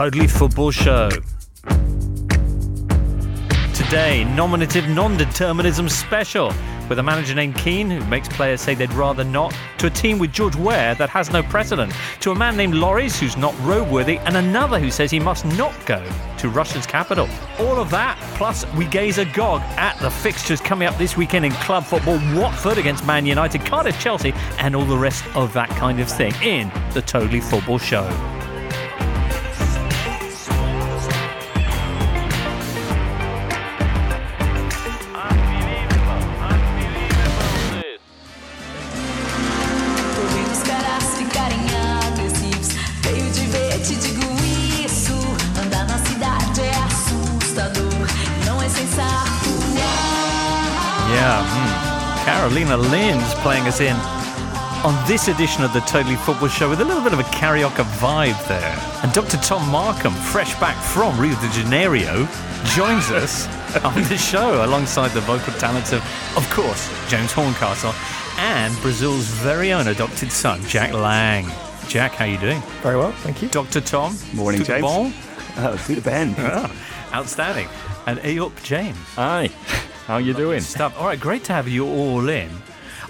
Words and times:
Totally 0.00 0.28
Football 0.28 0.70
Show. 0.70 1.10
Today, 3.74 4.24
nominative 4.34 4.88
non 4.88 5.18
determinism 5.18 5.90
special 5.90 6.54
with 6.88 6.98
a 6.98 7.02
manager 7.02 7.34
named 7.34 7.54
Keane 7.56 7.90
who 7.90 8.02
makes 8.06 8.26
players 8.26 8.62
say 8.62 8.74
they'd 8.74 8.90
rather 8.94 9.24
not, 9.24 9.54
to 9.76 9.88
a 9.88 9.90
team 9.90 10.18
with 10.18 10.32
George 10.32 10.56
Weah 10.56 10.94
that 10.94 11.10
has 11.10 11.30
no 11.30 11.42
precedent, 11.42 11.92
to 12.20 12.30
a 12.30 12.34
man 12.34 12.56
named 12.56 12.72
Lloris 12.72 13.20
who's 13.20 13.36
not 13.36 13.52
roadworthy, 13.56 14.18
and 14.24 14.38
another 14.38 14.78
who 14.78 14.90
says 14.90 15.10
he 15.10 15.20
must 15.20 15.44
not 15.44 15.74
go 15.84 16.02
to 16.38 16.48
Russia's 16.48 16.86
capital. 16.86 17.28
All 17.58 17.78
of 17.78 17.90
that, 17.90 18.18
plus 18.36 18.64
we 18.76 18.86
gaze 18.86 19.18
agog 19.18 19.60
at 19.76 19.98
the 20.00 20.08
fixtures 20.10 20.62
coming 20.62 20.88
up 20.88 20.96
this 20.96 21.18
weekend 21.18 21.44
in 21.44 21.52
club 21.52 21.84
football 21.84 22.18
Watford 22.34 22.78
against 22.78 23.04
Man 23.04 23.26
United, 23.26 23.66
Cardiff 23.66 24.00
Chelsea, 24.00 24.32
and 24.56 24.74
all 24.74 24.86
the 24.86 24.96
rest 24.96 25.26
of 25.36 25.52
that 25.52 25.68
kind 25.68 26.00
of 26.00 26.08
thing 26.10 26.32
in 26.42 26.72
the 26.94 27.02
Totally 27.02 27.42
Football 27.42 27.76
Show. 27.76 28.39
Carolina 52.50 52.76
Lynn's 52.76 53.32
playing 53.34 53.68
us 53.68 53.80
in 53.80 53.94
on 54.84 55.06
this 55.06 55.28
edition 55.28 55.62
of 55.62 55.72
the 55.72 55.78
Totally 55.82 56.16
Football 56.16 56.48
Show 56.48 56.68
with 56.68 56.80
a 56.80 56.84
little 56.84 57.00
bit 57.00 57.12
of 57.12 57.20
a 57.20 57.22
karaoke 57.22 57.84
vibe 58.00 58.48
there. 58.48 58.76
And 59.04 59.12
Dr. 59.12 59.36
Tom 59.36 59.68
Markham, 59.70 60.12
fresh 60.12 60.58
back 60.58 60.76
from 60.82 61.16
Rio 61.20 61.36
de 61.40 61.48
Janeiro, 61.50 62.26
joins 62.74 63.08
us 63.12 63.46
on 63.84 63.94
the 64.08 64.16
show 64.18 64.64
alongside 64.64 65.12
the 65.12 65.20
vocal 65.20 65.52
talents 65.60 65.92
of, 65.92 66.02
of 66.36 66.44
course, 66.50 66.90
James 67.08 67.30
Horncastle 67.30 67.94
and 68.38 68.76
Brazil's 68.82 69.26
very 69.26 69.72
own 69.72 69.86
adopted 69.86 70.32
son, 70.32 70.60
Jack 70.64 70.92
Lang. 70.92 71.48
Jack, 71.86 72.14
how 72.14 72.24
you 72.24 72.38
doing? 72.38 72.60
Very 72.82 72.96
well, 72.96 73.12
thank 73.12 73.42
you. 73.42 73.48
Dr. 73.48 73.80
Tom. 73.80 74.16
Morning, 74.34 74.64
James. 74.64 74.82
Bon? 74.82 75.14
Oh, 75.58 75.76
through 75.76 75.94
the 75.94 76.00
bend. 76.00 76.34
Oh, 76.38 76.66
ah, 76.66 77.16
outstanding. 77.16 77.68
And 78.08 78.18
Ayup 78.18 78.60
James. 78.64 78.98
Hi. 79.14 79.50
How 80.10 80.16
you 80.16 80.34
doing? 80.34 80.60
Stuff. 80.60 80.98
All 80.98 81.06
right, 81.06 81.20
great 81.20 81.44
to 81.44 81.52
have 81.52 81.68
you 81.68 81.86
all 81.86 82.28
in. 82.28 82.50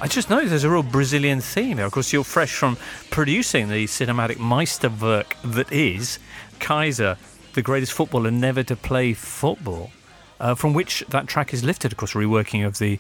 I 0.02 0.06
just 0.06 0.28
noticed 0.28 0.50
there's 0.50 0.64
a 0.64 0.70
real 0.70 0.82
Brazilian 0.82 1.40
theme 1.40 1.78
here. 1.78 1.86
Of 1.86 1.92
course, 1.92 2.12
you're 2.12 2.24
fresh 2.24 2.52
from 2.52 2.76
producing 3.08 3.70
the 3.70 3.86
cinematic 3.86 4.36
Meisterwerk 4.36 5.32
that 5.42 5.72
is 5.72 6.18
Kaiser, 6.58 7.16
the 7.54 7.62
greatest 7.62 7.94
footballer 7.94 8.30
never 8.30 8.62
to 8.64 8.76
play 8.76 9.14
football, 9.14 9.92
uh, 10.40 10.54
from 10.54 10.74
which 10.74 11.02
that 11.08 11.26
track 11.26 11.54
is 11.54 11.64
lifted. 11.64 11.92
Of 11.92 11.96
course, 11.96 12.12
reworking 12.12 12.66
of 12.66 12.76
the 12.76 12.98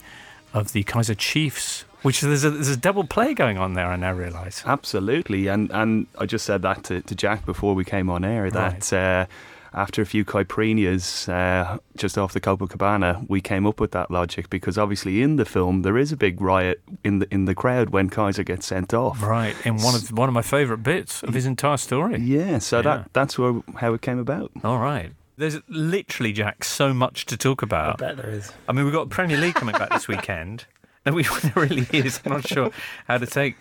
of 0.54 0.72
the 0.72 0.82
Kaiser 0.84 1.14
Chiefs, 1.14 1.84
which 2.00 2.22
there's 2.22 2.42
a, 2.42 2.48
there's 2.48 2.68
a 2.68 2.78
double 2.78 3.04
play 3.04 3.34
going 3.34 3.58
on 3.58 3.74
there. 3.74 3.88
I 3.88 3.96
now 3.96 4.14
realise. 4.14 4.62
Absolutely, 4.64 5.46
and 5.48 5.70
and 5.72 6.06
I 6.16 6.24
just 6.24 6.46
said 6.46 6.62
that 6.62 6.84
to, 6.84 7.02
to 7.02 7.14
Jack 7.14 7.44
before 7.44 7.74
we 7.74 7.84
came 7.84 8.08
on 8.08 8.24
air 8.24 8.50
that. 8.50 8.90
Right. 8.90 8.92
Uh, 8.94 9.26
after 9.72 10.02
a 10.02 10.06
few 10.06 10.24
caipirinhas 10.24 11.28
uh, 11.28 11.78
just 11.96 12.18
off 12.18 12.32
the 12.32 12.40
Copacabana, 12.40 13.24
we 13.28 13.40
came 13.40 13.66
up 13.66 13.80
with 13.80 13.92
that 13.92 14.10
logic 14.10 14.50
because 14.50 14.76
obviously 14.78 15.22
in 15.22 15.36
the 15.36 15.44
film 15.44 15.82
there 15.82 15.96
is 15.98 16.12
a 16.12 16.16
big 16.16 16.40
riot 16.40 16.80
in 17.04 17.20
the 17.20 17.32
in 17.32 17.44
the 17.44 17.54
crowd 17.54 17.90
when 17.90 18.10
Kaiser 18.10 18.42
gets 18.44 18.66
sent 18.66 18.92
off. 18.94 19.22
Right, 19.22 19.54
and 19.64 19.82
one 19.82 19.94
of 19.94 20.10
one 20.12 20.28
of 20.28 20.34
my 20.34 20.42
favourite 20.42 20.82
bits 20.82 21.22
of 21.22 21.34
his 21.34 21.46
entire 21.46 21.76
story. 21.76 22.18
Yeah, 22.20 22.58
so 22.58 22.78
Yeah. 22.78 22.82
that 22.82 23.12
that's 23.12 23.38
where 23.38 23.60
how 23.76 23.94
it 23.94 24.02
came 24.02 24.18
about. 24.18 24.50
All 24.64 24.78
right. 24.78 25.12
There's 25.36 25.58
literally, 25.68 26.32
Jack, 26.34 26.64
so 26.64 26.92
much 26.92 27.24
to 27.24 27.34
talk 27.38 27.62
about. 27.62 27.94
I 28.02 28.06
bet 28.08 28.16
there 28.18 28.28
is. 28.30 28.52
I 28.68 28.72
mean, 28.72 28.84
we've 28.84 28.92
got 28.92 29.08
Premier 29.08 29.38
League 29.38 29.54
coming 29.54 29.74
back 29.74 29.90
this 29.90 30.06
weekend. 30.08 30.66
No, 31.06 31.12
we, 31.14 31.22
there 31.42 31.52
really 31.56 31.86
is. 31.94 32.20
I'm 32.26 32.32
not 32.32 32.46
sure 32.46 32.70
how 33.08 33.16
to 33.16 33.24
take 33.26 33.56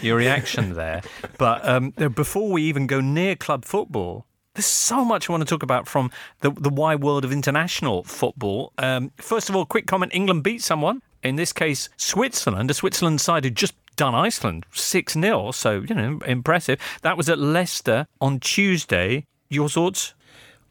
your 0.00 0.16
reaction 0.16 0.74
there. 0.74 1.02
But 1.38 1.64
um, 1.68 1.90
before 1.90 2.50
we 2.50 2.62
even 2.64 2.88
go 2.88 3.00
near 3.00 3.36
club 3.36 3.64
football, 3.64 4.26
there's 4.54 4.66
so 4.66 5.04
much 5.04 5.28
I 5.28 5.32
want 5.32 5.42
to 5.42 5.48
talk 5.48 5.62
about 5.62 5.88
from 5.88 6.10
the, 6.40 6.50
the 6.50 6.68
wide 6.68 7.02
world 7.02 7.24
of 7.24 7.32
international 7.32 8.02
football. 8.04 8.72
Um, 8.78 9.10
first 9.16 9.48
of 9.48 9.56
all, 9.56 9.64
quick 9.64 9.86
comment 9.86 10.12
England 10.14 10.42
beat 10.42 10.62
someone. 10.62 11.02
In 11.22 11.36
this 11.36 11.52
case, 11.52 11.88
Switzerland, 11.96 12.70
a 12.70 12.74
Switzerland 12.74 13.20
side 13.20 13.44
who 13.44 13.50
just 13.50 13.74
done 13.96 14.14
Iceland 14.14 14.66
6 14.72 15.12
0. 15.14 15.52
So, 15.52 15.84
you 15.88 15.94
know, 15.94 16.18
impressive. 16.26 16.80
That 17.02 17.16
was 17.16 17.28
at 17.28 17.38
Leicester 17.38 18.06
on 18.20 18.40
Tuesday. 18.40 19.26
Your 19.48 19.68
thoughts? 19.68 20.14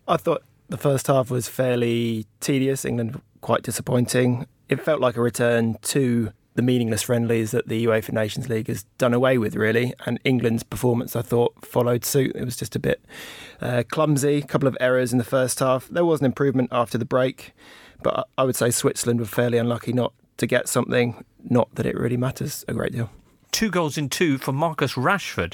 I 0.07 0.17
thought 0.17 0.43
the 0.69 0.77
first 0.77 1.07
half 1.07 1.31
was 1.31 1.47
fairly 1.47 2.25
tedious. 2.39 2.85
England 2.85 3.21
quite 3.41 3.63
disappointing. 3.63 4.45
It 4.69 4.81
felt 4.81 5.01
like 5.01 5.17
a 5.17 5.21
return 5.21 5.77
to 5.83 6.31
the 6.55 6.61
meaningless 6.61 7.01
friendlies 7.03 7.51
that 7.51 7.67
the 7.67 7.85
UEFA 7.85 8.11
Nations 8.11 8.49
League 8.49 8.67
has 8.67 8.83
done 8.97 9.13
away 9.13 9.37
with, 9.37 9.55
really. 9.55 9.93
And 10.05 10.19
England's 10.25 10.63
performance, 10.63 11.15
I 11.15 11.21
thought, 11.21 11.65
followed 11.65 12.03
suit. 12.03 12.35
It 12.35 12.43
was 12.43 12.57
just 12.57 12.75
a 12.75 12.79
bit 12.79 13.01
uh, 13.61 13.83
clumsy, 13.89 14.37
a 14.39 14.41
couple 14.41 14.67
of 14.67 14.75
errors 14.81 15.11
in 15.13 15.17
the 15.17 15.23
first 15.23 15.59
half. 15.59 15.87
There 15.87 16.03
was 16.05 16.19
an 16.19 16.25
improvement 16.25 16.69
after 16.71 16.97
the 16.97 17.05
break, 17.05 17.53
but 18.03 18.27
I- 18.37 18.43
would 18.43 18.55
say 18.55 18.69
Switzerland 18.71 19.19
were 19.21 19.25
fairly 19.25 19.57
unlucky 19.57 19.93
not 19.93 20.13
to 20.37 20.45
get 20.47 20.67
something. 20.67 21.23
Not 21.49 21.73
that 21.75 21.85
it 21.85 21.97
really 21.97 22.17
matters 22.17 22.65
a 22.67 22.73
great 22.73 22.91
deal. 22.91 23.09
two 23.51 23.69
goals 23.71 23.97
in 23.97 24.09
two 24.09 24.37
for 24.37 24.51
Marcus 24.51 24.93
Rashford 24.93 25.53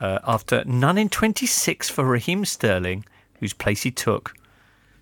uh, 0.00 0.18
after 0.26 0.62
none 0.64 0.96
in 0.96 1.08
26 1.08 1.88
for 1.88 2.04
Raheem 2.04 2.44
Sterling, 2.44 3.04
whose 3.40 3.52
place 3.52 3.82
he 3.82 3.90
took. 3.90 4.34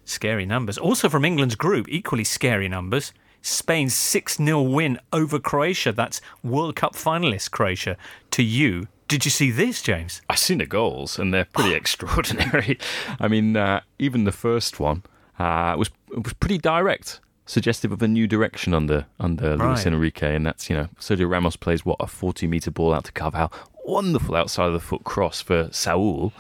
Scary 0.05 0.47
numbers. 0.47 0.78
Also 0.78 1.09
from 1.11 1.25
England's 1.25 1.55
group, 1.55 1.87
equally 1.88 2.25
scary 2.25 2.67
numbers. 2.69 3.12
Spain's 3.43 3.94
6 3.94 4.37
0 4.37 4.62
win 4.62 4.99
over 5.12 5.38
Croatia. 5.38 5.93
That's 5.93 6.21
World 6.43 6.76
Cup 6.76 6.94
finalist 6.94 7.50
Croatia. 7.50 7.97
To 8.32 8.43
you. 8.43 8.88
Did 9.06 9.25
you 9.25 9.31
see 9.31 9.50
this, 9.50 9.81
James? 9.81 10.21
I've 10.28 10.38
seen 10.38 10.59
the 10.59 10.66
goals, 10.66 11.19
and 11.19 11.32
they're 11.32 11.47
pretty 11.47 11.75
extraordinary. 11.75 12.78
I 13.19 13.28
mean, 13.28 13.56
uh, 13.56 13.81
even 13.99 14.25
the 14.25 14.32
first 14.32 14.78
one 14.78 15.03
uh, 15.38 15.75
was 15.78 15.91
was 16.15 16.34
pretty 16.34 16.59
direct, 16.59 17.21
suggestive 17.47 17.91
of 17.91 18.03
a 18.03 18.09
new 18.09 18.26
direction 18.26 18.75
under 18.75 19.06
under 19.19 19.56
Luis 19.56 19.87
Enrique, 19.87 20.34
and 20.34 20.44
that's 20.44 20.69
you 20.69 20.76
know 20.76 20.88
Sergio 21.00 21.31
Ramos 21.31 21.56
plays 21.56 21.87
what 21.87 21.97
a 22.00 22.06
forty 22.06 22.47
meter 22.47 22.70
ball 22.70 22.93
out 22.93 23.05
to 23.05 23.12
Carvajal, 23.12 23.53
wonderful 23.87 24.37
outside 24.37 24.66
of 24.66 24.75
the 24.75 24.81
foot 24.81 25.05
cross 25.05 25.41
for 25.41 25.69
Saul, 25.72 26.32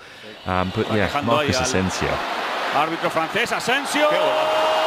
um, 0.44 0.70
but 0.74 0.92
yeah, 0.92 1.08
Dejando 1.08 1.24
Marcus 1.24 1.60
Asensio. 1.60 2.08
Árbitro 2.72 3.08
francés, 3.08 3.56
Asensio. 3.56 4.06
Asensio 4.08 4.77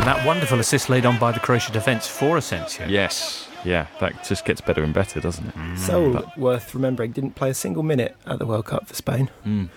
And 0.00 0.08
that 0.08 0.24
wonderful 0.24 0.58
assist 0.58 0.88
laid 0.88 1.04
on 1.04 1.18
by 1.18 1.30
the 1.30 1.40
Croatia 1.40 1.72
defence 1.72 2.06
for 2.06 2.38
Asensio. 2.38 2.86
Yes, 2.86 3.46
yeah, 3.66 3.86
that 4.00 4.24
just 4.24 4.46
gets 4.46 4.62
better 4.62 4.82
and 4.82 4.94
better, 4.94 5.20
doesn't 5.20 5.46
it? 5.46 5.54
Mm. 5.54 5.76
So 5.76 6.26
worth 6.38 6.74
remembering, 6.74 7.12
didn't 7.12 7.32
play 7.32 7.50
a 7.50 7.54
single 7.54 7.82
minute 7.82 8.16
at 8.24 8.38
the 8.38 8.46
World 8.46 8.64
Cup 8.64 8.88
for 8.88 8.94
Spain. 8.94 9.28
Mm. 9.44 9.68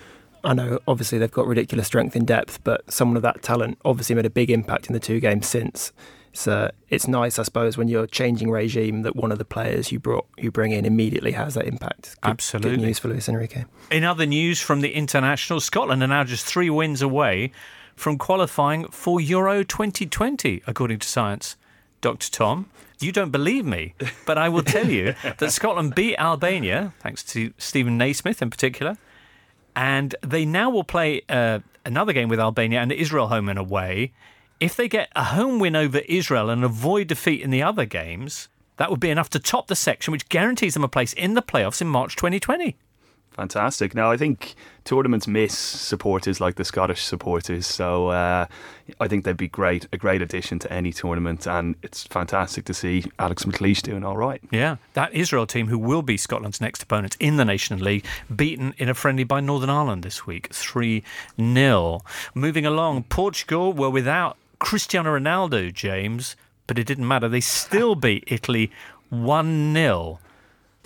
I 0.42 0.54
know, 0.54 0.78
obviously, 0.88 1.18
they've 1.18 1.30
got 1.30 1.46
ridiculous 1.46 1.86
strength 1.88 2.16
in 2.16 2.24
depth, 2.24 2.64
but 2.64 2.90
someone 2.90 3.18
of 3.18 3.22
that 3.22 3.42
talent 3.42 3.76
obviously 3.84 4.14
made 4.14 4.24
a 4.24 4.30
big 4.30 4.50
impact 4.50 4.86
in 4.86 4.94
the 4.94 4.98
two 4.98 5.20
games 5.20 5.46
since. 5.46 5.92
So 6.32 6.70
it's 6.88 7.06
nice, 7.06 7.38
I 7.38 7.42
suppose, 7.42 7.76
when 7.76 7.88
you're 7.88 8.06
changing 8.06 8.50
regime 8.50 9.02
that 9.02 9.14
one 9.14 9.30
of 9.30 9.36
the 9.36 9.44
players 9.44 9.92
you 9.92 9.98
brought 10.00 10.26
you 10.38 10.50
bring 10.50 10.72
in 10.72 10.86
immediately 10.86 11.32
has 11.32 11.52
that 11.52 11.66
impact. 11.66 12.16
Good, 12.22 12.30
Absolutely. 12.30 12.70
good 12.70 12.80
news 12.80 12.98
for 12.98 13.08
Luis 13.08 13.28
Enrique. 13.28 13.64
In 13.90 14.04
other 14.04 14.24
news 14.24 14.58
from 14.58 14.80
the 14.80 14.92
international, 14.92 15.60
Scotland 15.60 16.02
are 16.02 16.06
now 16.06 16.24
just 16.24 16.46
three 16.46 16.70
wins 16.70 17.02
away 17.02 17.52
from 17.94 18.18
qualifying 18.18 18.86
for 18.88 19.20
Euro 19.20 19.62
2020, 19.62 20.62
according 20.66 20.98
to 20.98 21.08
science. 21.08 21.56
Dr. 22.00 22.30
Tom, 22.30 22.70
you 23.00 23.12
don't 23.12 23.30
believe 23.30 23.64
me, 23.64 23.94
but 24.26 24.36
I 24.36 24.48
will 24.50 24.62
tell 24.62 24.88
you 24.88 25.14
that 25.38 25.52
Scotland 25.52 25.94
beat 25.94 26.16
Albania, 26.16 26.92
thanks 27.00 27.22
to 27.24 27.52
Steven 27.56 27.96
Naismith 27.96 28.42
in 28.42 28.50
particular, 28.50 28.98
and 29.74 30.14
they 30.22 30.44
now 30.44 30.68
will 30.70 30.84
play 30.84 31.22
uh, 31.28 31.60
another 31.84 32.12
game 32.12 32.28
with 32.28 32.38
Albania 32.38 32.80
and 32.80 32.92
Israel 32.92 33.28
home 33.28 33.48
and 33.48 33.58
away. 33.58 34.12
If 34.60 34.76
they 34.76 34.88
get 34.88 35.10
a 35.16 35.24
home 35.24 35.58
win 35.58 35.74
over 35.74 35.98
Israel 35.98 36.50
and 36.50 36.62
avoid 36.62 37.08
defeat 37.08 37.40
in 37.40 37.50
the 37.50 37.62
other 37.62 37.84
games, 37.84 38.48
that 38.76 38.90
would 38.90 39.00
be 39.00 39.10
enough 39.10 39.30
to 39.30 39.38
top 39.38 39.68
the 39.68 39.76
section, 39.76 40.12
which 40.12 40.28
guarantees 40.28 40.74
them 40.74 40.84
a 40.84 40.88
place 40.88 41.12
in 41.12 41.34
the 41.34 41.42
playoffs 41.42 41.80
in 41.80 41.88
March 41.88 42.16
2020. 42.16 42.76
Fantastic. 43.34 43.96
Now, 43.96 44.12
I 44.12 44.16
think 44.16 44.54
tournaments 44.84 45.26
miss 45.26 45.58
supporters 45.58 46.40
like 46.40 46.54
the 46.54 46.64
Scottish 46.64 47.02
supporters, 47.02 47.66
so 47.66 48.08
uh, 48.08 48.46
I 49.00 49.08
think 49.08 49.24
they'd 49.24 49.36
be 49.36 49.48
great, 49.48 49.88
a 49.92 49.96
great 49.96 50.22
addition 50.22 50.60
to 50.60 50.72
any 50.72 50.92
tournament, 50.92 51.44
and 51.48 51.74
it's 51.82 52.04
fantastic 52.04 52.64
to 52.66 52.74
see 52.74 53.04
Alex 53.18 53.44
McLeish 53.44 53.82
doing 53.82 54.04
all 54.04 54.16
right. 54.16 54.40
Yeah, 54.52 54.76
that 54.92 55.12
Israel 55.12 55.48
team, 55.48 55.66
who 55.66 55.78
will 55.78 56.02
be 56.02 56.16
Scotland's 56.16 56.60
next 56.60 56.84
opponent 56.84 57.16
in 57.18 57.36
the 57.36 57.44
Nations 57.44 57.82
League, 57.82 58.04
beaten 58.34 58.72
in 58.78 58.88
a 58.88 58.94
friendly 58.94 59.24
by 59.24 59.40
Northern 59.40 59.70
Ireland 59.70 60.04
this 60.04 60.24
week, 60.26 60.52
3 60.52 61.02
0. 61.36 62.04
Moving 62.34 62.64
along, 62.64 63.02
Portugal 63.04 63.72
were 63.72 63.90
without 63.90 64.36
Cristiano 64.60 65.18
Ronaldo, 65.18 65.74
James, 65.74 66.36
but 66.68 66.78
it 66.78 66.86
didn't 66.86 67.08
matter. 67.08 67.28
They 67.28 67.40
still 67.40 67.96
beat 67.96 68.22
Italy 68.28 68.70
1 69.10 69.74
0. 69.74 70.20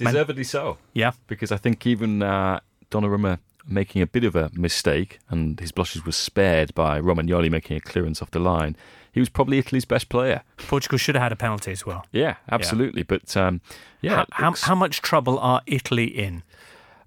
Deservedly 0.06 0.44
so. 0.44 0.78
Yeah. 0.94 1.12
Because 1.26 1.52
I 1.52 1.56
think 1.56 1.86
even 1.86 2.22
uh, 2.22 2.60
Donnarumma 2.90 3.38
making 3.66 4.00
a 4.00 4.06
bit 4.06 4.24
of 4.24 4.34
a 4.34 4.50
mistake 4.54 5.18
and 5.28 5.60
his 5.60 5.72
blushes 5.72 6.04
were 6.06 6.12
spared 6.12 6.74
by 6.74 6.98
Romagnoli 7.00 7.50
making 7.50 7.76
a 7.76 7.80
clearance 7.80 8.22
off 8.22 8.30
the 8.30 8.38
line, 8.38 8.76
he 9.12 9.20
was 9.20 9.28
probably 9.28 9.58
Italy's 9.58 9.84
best 9.84 10.08
player. 10.08 10.42
Portugal 10.68 10.96
should 10.98 11.14
have 11.14 11.22
had 11.22 11.32
a 11.32 11.36
penalty 11.36 11.72
as 11.72 11.84
well. 11.84 12.06
Yeah, 12.12 12.36
absolutely. 12.50 13.02
But 13.02 13.36
um, 13.36 13.60
yeah, 14.00 14.24
how, 14.32 14.48
looks- 14.48 14.62
how 14.62 14.74
much 14.74 15.02
trouble 15.02 15.38
are 15.38 15.60
Italy 15.66 16.04
in? 16.06 16.42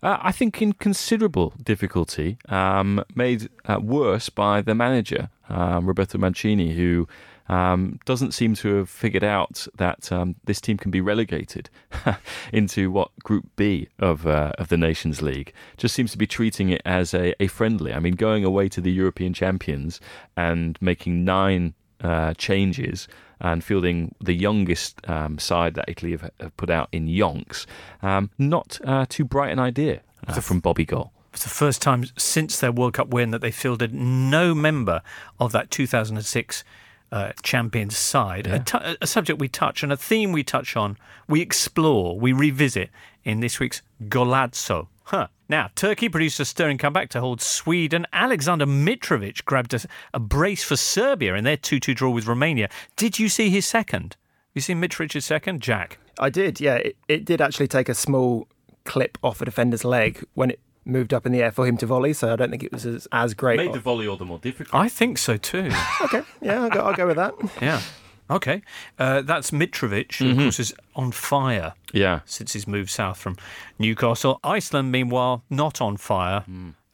Uh, 0.03 0.17
I 0.21 0.31
think 0.31 0.61
in 0.61 0.73
considerable 0.73 1.53
difficulty, 1.61 2.37
um, 2.49 3.03
made 3.15 3.49
uh, 3.65 3.79
worse 3.79 4.29
by 4.29 4.61
the 4.61 4.73
manager, 4.73 5.29
um, 5.47 5.85
Roberto 5.85 6.17
Mancini, 6.17 6.73
who 6.73 7.07
um, 7.49 7.99
doesn't 8.05 8.33
seem 8.33 8.55
to 8.55 8.75
have 8.75 8.89
figured 8.89 9.23
out 9.23 9.67
that 9.75 10.11
um, 10.11 10.35
this 10.43 10.61
team 10.61 10.77
can 10.77 10.91
be 10.91 11.01
relegated 11.01 11.69
into 12.53 12.91
what 12.91 13.11
Group 13.23 13.49
B 13.55 13.89
of 13.99 14.25
uh, 14.27 14.53
of 14.57 14.69
the 14.69 14.77
Nations 14.77 15.21
League. 15.21 15.53
Just 15.77 15.95
seems 15.95 16.11
to 16.11 16.17
be 16.17 16.27
treating 16.27 16.69
it 16.69 16.81
as 16.85 17.13
a, 17.13 17.33
a 17.41 17.47
friendly. 17.47 17.93
I 17.93 17.99
mean, 17.99 18.15
going 18.15 18.43
away 18.43 18.69
to 18.69 18.81
the 18.81 18.91
European 18.91 19.33
champions 19.33 19.99
and 20.38 20.77
making 20.81 21.25
nine 21.25 21.73
uh, 22.01 22.33
changes 22.35 23.07
and 23.39 23.63
fielding 23.63 24.13
the 24.21 24.33
youngest 24.33 25.01
um, 25.09 25.39
side 25.39 25.73
that 25.73 25.85
Italy 25.87 26.11
have, 26.11 26.29
have 26.39 26.55
put 26.57 26.69
out 26.69 26.89
in 26.91 27.07
Yonks. 27.07 27.65
Um, 28.01 28.29
not 28.37 28.79
uh, 28.85 29.05
too 29.09 29.25
bright 29.25 29.51
an 29.51 29.59
idea 29.59 30.01
uh, 30.27 30.39
from 30.39 30.59
Bobby 30.59 30.85
Goll. 30.85 31.11
It's 31.33 31.44
the 31.44 31.49
first 31.49 31.81
time 31.81 32.05
since 32.17 32.59
their 32.59 32.71
World 32.71 32.94
Cup 32.94 33.07
win 33.07 33.31
that 33.31 33.41
they 33.41 33.51
fielded 33.51 33.94
no 33.94 34.53
member 34.53 35.01
of 35.39 35.51
that 35.53 35.71
2006 35.71 36.63
uh, 37.11 37.33
champions 37.43 37.97
side. 37.97 38.47
A, 38.47 38.59
tu- 38.59 38.95
a 39.01 39.07
subject 39.07 39.39
we 39.39 39.47
touch 39.47 39.83
and 39.83 39.91
a 39.91 39.97
theme 39.97 40.31
we 40.31 40.43
touch 40.43 40.75
on, 40.75 40.97
we 41.27 41.41
explore, 41.41 42.19
we 42.19 42.31
revisit 42.31 42.89
in 43.23 43.39
this 43.39 43.59
week's 43.59 43.81
Golazzo. 44.03 44.87
Huh. 45.03 45.27
Now, 45.49 45.69
Turkey 45.75 46.07
produced 46.07 46.39
a 46.39 46.45
stirring 46.45 46.77
comeback 46.77 47.09
to 47.09 47.19
hold 47.19 47.41
Sweden. 47.41 48.07
Alexander 48.13 48.65
Mitrovic 48.65 49.43
grabbed 49.43 49.73
a, 49.73 49.81
a 50.13 50.19
brace 50.19 50.63
for 50.63 50.77
Serbia 50.77 51.35
in 51.35 51.43
their 51.43 51.57
2 51.57 51.79
2 51.79 51.93
draw 51.93 52.09
with 52.09 52.27
Romania. 52.27 52.69
Did 52.95 53.19
you 53.19 53.27
see 53.27 53.49
his 53.49 53.65
second? 53.65 54.15
You 54.53 54.61
seen 54.61 54.81
Mitrovic's 54.81 55.25
second? 55.25 55.61
Jack. 55.61 55.97
I 56.19 56.29
did, 56.29 56.61
yeah. 56.61 56.75
It, 56.75 56.97
it 57.07 57.25
did 57.25 57.41
actually 57.41 57.67
take 57.67 57.89
a 57.89 57.93
small 57.93 58.47
clip 58.85 59.17
off 59.21 59.41
a 59.41 59.45
defender's 59.45 59.83
leg 59.83 60.23
when 60.33 60.51
it 60.51 60.59
moved 60.86 61.13
up 61.13 61.25
in 61.25 61.31
the 61.31 61.42
air 61.44 61.51
for 61.51 61.68
him 61.68 61.78
to 61.78 61.86
volley, 61.86 62.13
so 62.13 62.33
I 62.33 62.36
don't 62.36 62.50
think 62.50 62.63
it 62.63 62.72
was 62.72 62.86
as, 62.86 63.07
as 63.12 63.33
great. 63.33 63.57
volley 63.80 64.07
all 64.07 64.18
the 64.18 64.25
more 64.25 64.39
difficult. 64.39 64.74
I 64.74 64.89
think 64.89 65.18
so 65.18 65.38
too. 65.38 65.72
okay, 66.04 66.22
yeah, 66.42 66.63
I'll 66.63 66.69
go, 66.69 66.81
I'll 66.81 66.94
go 66.94 67.07
with 67.07 67.18
that. 67.18 67.33
yeah. 67.62 67.81
Okay. 68.30 68.62
Uh, 68.98 69.22
that's 69.22 69.51
Mitrovic, 69.51 70.16
who, 70.16 70.31
of 70.31 70.38
course, 70.38 70.60
is 70.60 70.74
on 70.95 71.12
fire. 71.12 71.74
Yeah. 71.92 72.22
since 72.24 72.54
his 72.54 72.66
move 72.66 72.89
south 72.89 73.18
from 73.18 73.36
Newcastle. 73.78 74.39
Iceland, 74.42 74.89
meanwhile, 74.89 75.44
not 75.50 75.81
on 75.81 75.98
fire. 75.98 76.45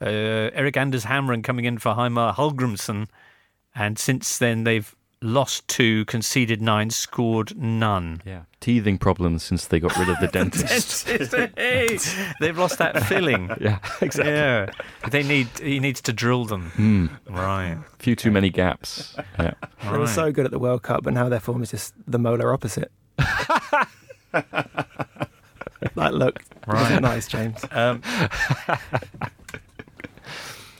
Uh, 0.01 0.05
Eric 0.53 0.75
Anders 0.77 1.05
Hamren 1.05 1.43
coming 1.43 1.65
in 1.65 1.77
for 1.77 1.93
Heimir 1.93 2.33
Hallgrimsson. 2.33 3.07
And 3.75 3.99
since 3.99 4.39
then, 4.39 4.63
they've 4.63 4.95
lost 5.21 5.67
two, 5.67 6.05
conceded 6.05 6.61
nine, 6.61 6.89
scored 6.89 7.57
none. 7.57 8.21
Yeah. 8.25 8.41
Teething 8.59 8.97
problems 8.97 9.43
since 9.43 9.65
they 9.67 9.79
got 9.79 9.95
rid 9.97 10.09
of 10.09 10.19
the 10.19 10.27
dentist. 10.31 11.07
Hey, 11.57 11.97
they've 12.39 12.57
lost 12.57 12.77
that 12.79 13.03
filling. 13.03 13.49
yeah, 13.61 13.79
exactly. 14.01 14.33
Yeah, 14.33 14.69
they 15.09 15.23
need. 15.23 15.47
He 15.61 15.79
needs 15.79 16.01
to 16.01 16.13
drill 16.13 16.45
them. 16.45 17.19
Right. 17.29 17.71
A 17.71 17.83
few 17.99 18.15
too 18.15 18.31
many 18.31 18.49
gaps. 18.49 19.15
Yeah. 19.39 19.53
They 19.83 19.97
were 19.97 20.07
so 20.07 20.31
good 20.31 20.45
at 20.45 20.51
the 20.51 20.59
World 20.59 20.83
Cup, 20.83 21.05
and 21.05 21.15
now 21.15 21.29
their 21.29 21.39
form 21.39 21.61
is 21.63 21.71
just 21.71 21.93
the 22.07 22.19
molar 22.19 22.53
opposite. 22.53 22.91
that 25.95 26.13
look, 26.13 26.43
Right. 26.67 27.01
nice, 27.01 27.27
James? 27.27 27.63
Um, 27.71 28.01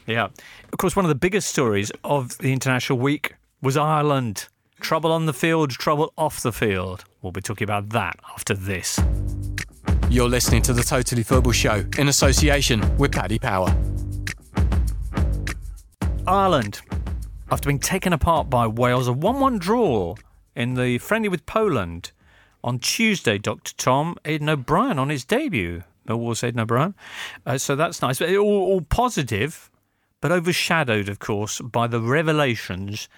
yeah. 0.06 0.26
Of 0.72 0.78
course, 0.80 0.96
one 0.96 1.06
of 1.06 1.10
the 1.10 1.16
biggest 1.16 1.50
stories 1.50 1.92
of 2.04 2.38
the 2.40 2.52
international 2.54 3.00
week 3.00 3.36
was 3.68 3.76
Ireland. 3.76 4.48
Trouble 4.80 5.12
on 5.12 5.26
the 5.26 5.34
field, 5.34 5.72
trouble 5.72 6.14
off 6.18 6.42
the 6.42 6.54
field. 6.54 7.04
We'll 7.22 7.34
be 7.34 7.42
talking 7.42 7.66
about 7.66 7.90
that 7.90 8.18
after 8.34 8.54
this. 8.54 8.98
You're 10.10 10.30
listening 10.30 10.62
to 10.62 10.74
the 10.74 10.84
Totally 10.84 11.22
Football 11.22 11.52
Show 11.52 11.84
in 11.98 12.08
association 12.08 12.96
with 12.96 13.12
Paddy 13.12 13.38
Power. 13.38 13.76
Ireland, 16.26 16.80
after 17.52 17.68
being 17.68 17.80
taken 17.80 18.14
apart 18.14 18.50
by 18.50 18.68
Wales, 18.68 19.10
a 19.10 19.12
1 19.12 19.38
1 19.42 19.60
draw 19.60 20.16
in 20.56 20.76
the 20.76 20.98
friendly 21.00 21.28
with 21.28 21.46
Poland. 21.46 22.14
On 22.64 22.80
Tuesday, 22.80 23.38
Dr. 23.38 23.74
Tom, 23.76 24.16
Aiden 24.24 24.48
O'Brien 24.48 24.98
on 24.98 25.10
his 25.10 25.26
debut. 25.26 25.84
Millwall's 26.08 26.40
Aiden 26.40 26.62
O'Brien. 26.62 26.96
Uh, 27.46 27.58
so 27.58 27.76
that's 27.76 28.02
nice. 28.02 28.20
But 28.20 28.34
all, 28.34 28.46
all 28.46 28.82
positive, 28.82 29.70
but 30.22 30.32
overshadowed, 30.32 31.10
of 31.10 31.20
course, 31.20 31.60
by 31.60 31.88
the 31.88 32.00
revelations 32.00 33.10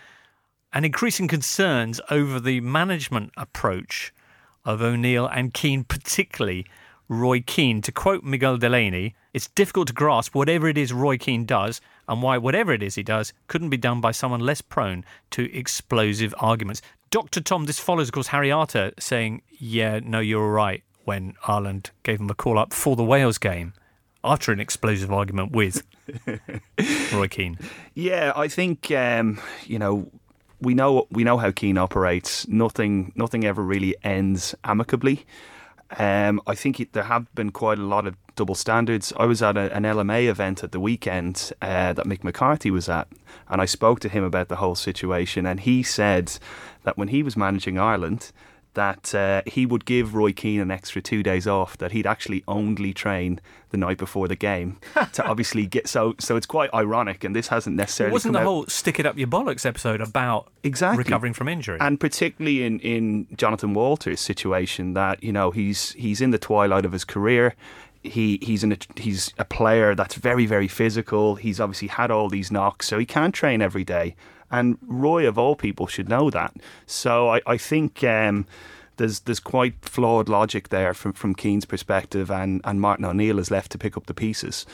and 0.74 0.86
increasing 0.86 1.28
concerns 1.28 2.00
over 2.10 2.40
the 2.40 2.62
management 2.62 3.32
approach 3.38 4.14
of 4.66 4.82
O'Neill 4.82 5.28
and 5.28 5.54
Keane, 5.54 5.84
particularly 5.84 6.66
Roy 7.08 7.42
Keane. 7.42 7.82
To 7.82 7.92
quote 7.92 8.24
Miguel 8.24 8.58
Delaney, 8.58 9.16
it's 9.34 9.48
difficult 9.48 9.88
to 9.88 9.94
grasp 9.94 10.36
whatever 10.36 10.68
it 10.68 10.78
is 10.78 10.94
Roy 10.94 11.18
Keane 11.18 11.46
does 11.46 11.82
and 12.08 12.22
why 12.22 12.38
whatever 12.38 12.72
it 12.72 12.84
is 12.84 12.96
he 12.96 13.04
does 13.04 13.34
couldn't 13.48 13.70
be 13.70 13.78
done 13.78 14.02
by 14.02 14.12
someone 14.12 14.40
less 14.40 14.62
prone 14.62 15.04
to 15.32 15.52
explosive 15.56 16.34
arguments. 16.40 16.82
Dr. 17.10 17.42
Tom, 17.42 17.66
this 17.66 17.80
follows, 17.80 18.10
of 18.10 18.14
course, 18.14 18.28
Harry 18.28 18.52
Arter 18.52 18.92
saying, 19.00 19.42
Yeah, 19.58 20.00
no, 20.04 20.20
you're 20.20 20.52
right, 20.52 20.84
when 21.06 21.34
Ireland 21.48 21.90
gave 22.04 22.20
him 22.20 22.30
a 22.30 22.36
call 22.36 22.60
up 22.60 22.74
for 22.74 22.96
the 22.96 23.04
Wales 23.04 23.40
game 23.40 23.74
after 24.24 24.52
an 24.52 24.60
explosive 24.60 25.12
argument 25.12 25.52
with 25.52 25.82
Roy 27.14 27.28
Keane. 27.28 27.58
Yeah, 27.96 28.34
I 28.36 28.48
think 28.48 28.92
um, 28.92 29.40
you 29.66 29.80
know 29.80 30.12
we 30.62 30.74
know 30.74 31.08
we 31.12 31.24
know 31.24 31.38
how 31.38 31.52
Keane 31.52 31.78
operates. 31.78 32.48
Nothing 32.48 33.12
nothing 33.16 33.46
ever 33.46 33.62
really 33.62 33.96
ends 34.04 34.56
amicably. 34.64 35.26
Um, 35.98 36.40
I 36.46 36.54
think 36.54 36.80
it, 36.80 36.94
there 36.94 37.04
have 37.04 37.34
been 37.34 37.50
quite 37.52 37.80
a 37.80 37.84
lot 37.84 38.06
of 38.06 38.16
double 38.36 38.54
standards. 38.54 39.12
I 39.18 39.26
was 39.26 39.42
at 39.42 39.58
a, 39.58 39.76
an 39.76 39.84
LMA 39.84 40.28
event 40.28 40.64
at 40.64 40.72
the 40.72 40.80
weekend 40.80 41.52
uh, 41.64 41.94
that 41.94 42.06
Mick 42.06 42.24
McCarthy 42.24 42.70
was 42.70 42.88
at, 42.88 43.08
and 43.50 43.60
I 43.60 43.66
spoke 43.66 44.00
to 44.02 44.10
him 44.10 44.24
about 44.24 44.50
the 44.50 44.58
whole 44.58 44.76
situation, 44.76 45.48
and 45.48 45.60
he 45.60 45.82
said 45.82 46.38
that 46.84 46.96
when 46.96 47.08
he 47.08 47.24
was 47.24 47.36
managing 47.36 47.80
Ireland, 47.80 48.32
that 48.80 49.14
uh, 49.14 49.42
he 49.46 49.66
would 49.66 49.84
give 49.86 50.16
Roy 50.16 50.32
Keane 50.32 50.62
an 50.62 50.72
extra 50.72 51.02
two 51.02 51.22
days 51.22 51.46
off. 51.48 51.78
That 51.78 51.92
he'd 51.92 52.08
actually 52.08 52.44
only 52.48 52.94
train 52.94 53.40
the 53.72 53.78
night 53.78 53.98
before 53.98 54.28
the 54.28 54.36
game 54.36 54.78
to 55.14 55.24
obviously 55.28 55.66
get 55.68 55.88
so. 55.88 56.16
So 56.20 56.36
it's 56.38 56.46
quite 56.48 56.70
ironic, 56.74 57.24
and 57.26 57.36
this 57.36 57.50
hasn't 57.50 57.76
necessarily 57.76 58.14
Wasn't 58.14 58.34
come 58.34 58.42
the 58.42 58.48
out- 58.48 58.52
whole 58.52 58.66
stick 58.68 59.00
it 59.00 59.06
up 59.06 59.18
your 59.18 59.28
bollocks 59.28 59.66
episode 59.66 60.02
about 60.02 60.48
Exactly. 60.64 61.04
recovering 61.04 61.34
from 61.34 61.48
injury? 61.50 61.78
and 61.82 62.00
particularly 62.00 62.64
in, 62.64 62.80
in 62.80 63.28
Jonathan 63.36 63.74
Walters' 63.74 64.22
situation, 64.22 64.94
that 64.94 65.22
you 65.24 65.32
know 65.34 65.52
he's 65.52 65.92
he's 65.94 66.22
in 66.22 66.32
the 66.32 66.40
twilight 66.40 66.86
of 66.86 66.92
his 66.94 67.04
career. 67.04 67.56
He 68.02 68.40
he's 68.42 68.64
in 68.64 68.72
a, 68.72 68.78
he's 68.96 69.34
a 69.38 69.44
player 69.46 69.94
that's 69.94 70.16
very 70.16 70.46
very 70.46 70.70
physical. 70.70 71.36
He's 71.36 71.60
obviously 71.60 71.90
had 71.90 72.12
all 72.12 72.30
these 72.30 72.50
knocks, 72.50 72.88
so 72.88 72.98
he 72.98 73.06
can't 73.06 73.34
train 73.36 73.62
every 73.62 73.84
day. 73.84 74.16
And 74.52 74.78
Roy 74.82 75.28
of 75.28 75.38
all 75.38 75.56
people 75.56 75.88
should 75.88 76.10
know 76.10 76.30
that. 76.30 76.56
So 76.86 77.30
I 77.30 77.42
I 77.46 77.58
think. 77.58 78.04
Um, 78.04 78.46
there's 79.00 79.22
there's 79.22 79.40
quite 79.40 79.76
flawed 79.82 80.30
logic 80.30 80.68
there 80.70 80.94
from 80.94 81.14
from 81.14 81.34
Keane's 81.34 81.66
perspective, 81.66 82.30
and, 82.30 82.60
and 82.66 82.82
Martin 82.82 83.06
O'Neill 83.06 83.40
is 83.40 83.50
left 83.50 83.72
to 83.72 83.78
pick 83.78 83.96
up 83.96 84.06
the 84.06 84.14
pieces. 84.14 84.66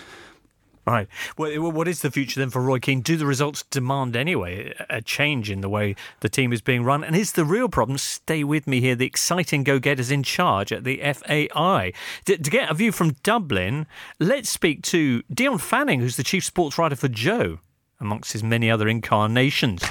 Right. 0.86 1.08
Well, 1.36 1.72
what 1.72 1.88
is 1.88 2.01
the 2.01 2.12
future 2.12 2.39
then 2.39 2.51
for 2.51 2.62
Roy 2.62 2.77
Keane? 2.77 3.01
Do 3.01 3.17
the 3.17 3.25
results 3.25 3.63
demand 3.63 4.15
anyway 4.15 4.72
a 4.88 5.01
change 5.01 5.50
in 5.50 5.62
the 5.62 5.70
way 5.70 5.96
the 6.20 6.29
team 6.29 6.53
is 6.53 6.62
being 6.62 6.84
run? 6.84 7.03
And 7.03 7.15
is 7.15 7.32
the 7.32 7.44
real 7.44 7.70
problem? 7.70 7.98
Stay 7.98 8.44
with 8.44 8.67
me 8.67 8.82
here. 8.82 8.94
The 8.94 9.08
exciting 9.08 9.63
go-getters 9.63 10.12
in 10.12 10.22
charge 10.22 10.72
at 10.72 10.84
the 10.84 10.98
FAI. 10.98 11.91
To 12.25 12.38
get 12.38 12.70
a 12.70 12.75
view 12.75 12.91
from 12.91 13.15
Dublin, 13.24 13.88
let's 14.20 14.50
speak 14.50 14.84
to 14.84 15.24
Dion 15.34 15.58
Fanning, 15.58 16.01
who's 16.01 16.17
the 16.17 16.24
chief 16.24 16.44
sports 16.44 16.77
writer 16.77 16.96
for 16.96 17.08
Joe, 17.08 17.58
amongst 17.99 18.33
his 18.33 18.43
many 18.43 18.69
other 18.69 18.87
incarnations. 18.87 19.83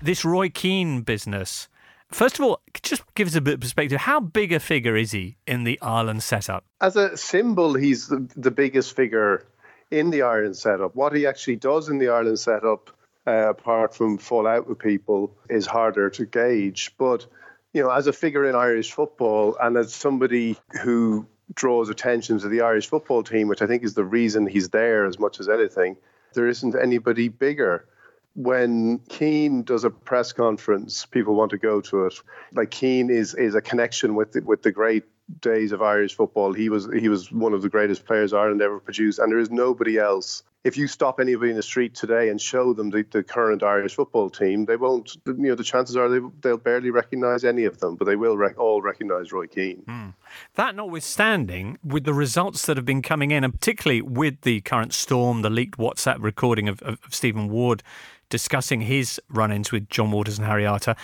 This 0.00 0.24
Roy 0.24 0.48
Keane 0.50 1.02
business. 1.02 1.68
First 2.10 2.38
of 2.38 2.44
all, 2.44 2.60
just 2.82 3.02
give 3.14 3.26
us 3.26 3.34
a 3.34 3.40
bit 3.40 3.54
of 3.54 3.60
perspective. 3.60 3.98
How 3.98 4.20
big 4.20 4.52
a 4.52 4.60
figure 4.60 4.96
is 4.96 5.12
he 5.12 5.36
in 5.46 5.64
the 5.64 5.80
Ireland 5.80 6.22
setup? 6.22 6.64
As 6.80 6.96
a 6.96 7.16
symbol, 7.16 7.74
he's 7.74 8.08
the, 8.08 8.28
the 8.36 8.50
biggest 8.50 8.94
figure 8.94 9.46
in 9.90 10.10
the 10.10 10.22
Ireland 10.22 10.56
setup. 10.56 10.94
What 10.94 11.14
he 11.14 11.26
actually 11.26 11.56
does 11.56 11.88
in 11.88 11.98
the 11.98 12.08
Ireland 12.08 12.38
setup, 12.38 12.90
uh, 13.26 13.48
apart 13.50 13.94
from 13.94 14.18
fall 14.18 14.46
out 14.46 14.68
with 14.68 14.78
people, 14.78 15.36
is 15.48 15.66
harder 15.66 16.10
to 16.10 16.26
gauge. 16.26 16.92
But 16.98 17.26
you 17.72 17.82
know, 17.82 17.90
as 17.90 18.06
a 18.06 18.12
figure 18.12 18.48
in 18.48 18.54
Irish 18.54 18.92
football 18.92 19.56
and 19.60 19.76
as 19.76 19.92
somebody 19.92 20.56
who 20.82 21.26
draws 21.52 21.88
attention 21.88 22.38
to 22.38 22.48
the 22.48 22.62
Irish 22.62 22.88
football 22.88 23.22
team, 23.22 23.48
which 23.48 23.62
I 23.62 23.66
think 23.66 23.82
is 23.82 23.94
the 23.94 24.04
reason 24.04 24.46
he's 24.46 24.68
there 24.70 25.04
as 25.04 25.18
much 25.18 25.40
as 25.40 25.48
anything, 25.48 25.96
there 26.34 26.48
isn't 26.48 26.74
anybody 26.74 27.28
bigger. 27.28 27.86
When 28.34 28.98
Keane 29.08 29.62
does 29.62 29.84
a 29.84 29.90
press 29.90 30.32
conference, 30.32 31.06
people 31.06 31.34
want 31.34 31.50
to 31.52 31.58
go 31.58 31.80
to 31.82 32.06
it. 32.06 32.14
Like 32.52 32.70
Keane 32.70 33.10
is 33.10 33.34
is 33.34 33.54
a 33.54 33.60
connection 33.60 34.14
with 34.14 34.32
the, 34.32 34.40
with 34.40 34.62
the 34.62 34.72
great 34.72 35.04
days 35.40 35.72
of 35.72 35.82
Irish 35.82 36.14
football. 36.14 36.52
He 36.52 36.68
was 36.68 36.88
he 36.92 37.08
was 37.08 37.30
one 37.32 37.52
of 37.52 37.62
the 37.62 37.68
greatest 37.68 38.04
players 38.04 38.32
Ireland 38.32 38.62
ever 38.62 38.80
produced, 38.80 39.18
and 39.18 39.30
there 39.30 39.38
is 39.38 39.50
nobody 39.50 39.98
else. 39.98 40.42
If 40.64 40.78
you 40.78 40.86
stop 40.88 41.20
anybody 41.20 41.50
in 41.50 41.56
the 41.56 41.62
street 41.62 41.94
today 41.94 42.30
and 42.30 42.40
show 42.40 42.72
them 42.72 42.88
the, 42.88 43.04
the 43.10 43.22
current 43.22 43.62
Irish 43.62 43.94
football 43.94 44.30
team, 44.30 44.64
they 44.64 44.76
won't. 44.76 45.16
You 45.26 45.34
know, 45.34 45.54
the 45.54 45.64
chances 45.64 45.96
are 45.96 46.08
they 46.08 46.26
they'll 46.40 46.56
barely 46.56 46.90
recognise 46.90 47.44
any 47.44 47.64
of 47.64 47.80
them, 47.80 47.96
but 47.96 48.06
they 48.06 48.16
will 48.16 48.36
rec- 48.36 48.58
all 48.58 48.80
recognise 48.80 49.32
Roy 49.32 49.46
Keane. 49.46 50.14
That 50.54 50.74
notwithstanding, 50.74 51.78
with 51.84 52.04
the 52.04 52.14
results 52.14 52.64
that 52.66 52.76
have 52.76 52.86
been 52.86 53.02
coming 53.02 53.30
in, 53.30 53.44
and 53.44 53.52
particularly 53.52 54.02
with 54.02 54.40
the 54.42 54.62
current 54.62 54.94
storm, 54.94 55.42
the 55.42 55.50
leaked 55.50 55.78
WhatsApp 55.78 56.16
recording 56.20 56.68
of, 56.68 56.80
of, 56.82 56.98
of 57.04 57.14
Stephen 57.14 57.48
Ward 57.48 57.82
discussing 58.30 58.80
his 58.80 59.20
run 59.28 59.52
ins 59.52 59.70
with 59.70 59.88
Jon 59.88 60.10
Walters 60.10 60.38
and 60.38 60.46
Harry 60.46 60.66
Arter, 60.66 60.96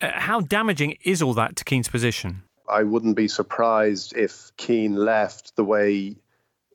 uh, 0.00 0.10
how 0.14 0.40
damaging 0.40 0.96
is 1.02 1.20
all 1.20 1.34
that 1.34 1.56
to 1.56 1.64
Keane's 1.64 1.88
position? 1.88 2.42
I 2.70 2.82
wouldn't 2.82 3.16
be 3.16 3.28
surprised 3.28 4.16
if 4.16 4.52
Keane 4.56 4.96
left 4.96 5.56
the 5.56 5.64
way 5.64 6.16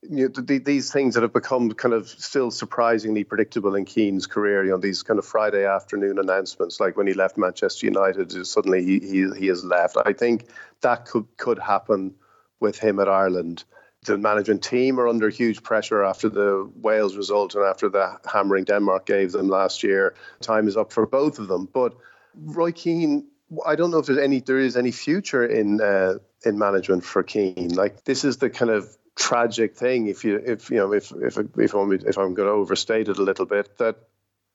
you 0.10 0.28
know, 0.28 0.44
th- 0.44 0.64
these 0.64 0.92
things 0.92 1.14
that 1.16 1.24
have 1.24 1.34
become 1.34 1.72
kind 1.72 1.94
of 1.94 2.08
still 2.08 2.52
surprisingly 2.52 3.24
predictable 3.24 3.76
in 3.76 3.86
Keane's 3.86 4.28
career. 4.28 4.64
You 4.64 4.72
know, 4.72 4.78
these 4.78 5.04
kind 5.04 5.18
of 5.18 5.26
Friday 5.26 5.66
afternoon 5.66 6.20
announcements, 6.20 6.80
like 6.80 6.98
when 6.98 7.08
he 7.08 7.14
left 7.14 7.38
Manchester 7.38 7.86
United, 7.86 8.46
suddenly 8.46 8.84
he 8.84 9.00
he, 9.00 9.30
he 9.38 9.48
has 9.48 9.64
left. 9.64 9.98
I 10.06 10.14
think 10.14 10.48
that 10.82 11.06
could 11.06 11.26
could 11.38 11.60
happen 11.60 12.16
with 12.60 12.78
him 12.78 13.00
at 13.00 13.10
Ireland. 13.10 13.64
The 14.06 14.18
management 14.18 14.64
team 14.64 15.00
are 15.00 15.08
under 15.08 15.30
huge 15.30 15.64
pressure 15.64 16.04
after 16.04 16.28
the 16.28 16.70
Wales 16.76 17.16
result 17.16 17.56
and 17.56 17.64
after 17.64 17.88
the 17.88 18.20
hammering 18.30 18.66
Denmark 18.66 19.06
gave 19.06 19.32
them 19.32 19.48
last 19.48 19.82
year. 19.82 20.14
Time 20.42 20.68
is 20.68 20.76
up 20.76 20.92
for 20.92 21.08
both 21.08 21.40
of 21.40 21.48
them, 21.48 21.70
but 21.72 21.96
Roy 22.36 22.74
Keane 22.74 23.28
I 23.66 23.76
don't 23.76 23.92
know 23.92 24.00
if 24.00 24.06
there's 24.06 24.20
any 24.20 24.40
there 24.40 24.60
is 24.60 24.78
any 24.78 24.92
future 24.92 25.46
in 25.46 25.82
uh, 25.82 26.16
in 26.46 26.58
management 26.58 27.04
for 27.04 27.24
Keane. 27.24 27.74
Like 27.76 28.04
this 28.04 28.24
is 28.24 28.38
the 28.38 28.50
kind 28.50 28.72
of 28.72 28.96
tragic 29.16 29.76
thing. 29.76 30.08
If 30.08 30.24
you 30.24 30.38
if 30.38 30.70
you 30.70 30.78
know 30.78 30.94
if 30.94 31.12
if 31.12 31.38
if 31.58 31.74
I'm 31.74 31.92
if 31.92 32.18
I'm 32.18 32.34
going 32.34 32.48
to 32.48 32.54
overstate 32.54 33.10
it 33.10 33.18
a 33.18 33.24
little 33.24 33.46
bit, 33.46 33.78
that 33.78 33.98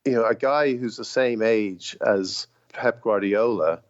you 0.05 0.13
know 0.13 0.25
a 0.25 0.35
guy 0.35 0.77
who's 0.77 0.97
the 0.97 1.05
same 1.05 1.43
age 1.43 1.97
as 2.05 2.47
Pep 2.73 3.03
Guardiola. 3.03 3.83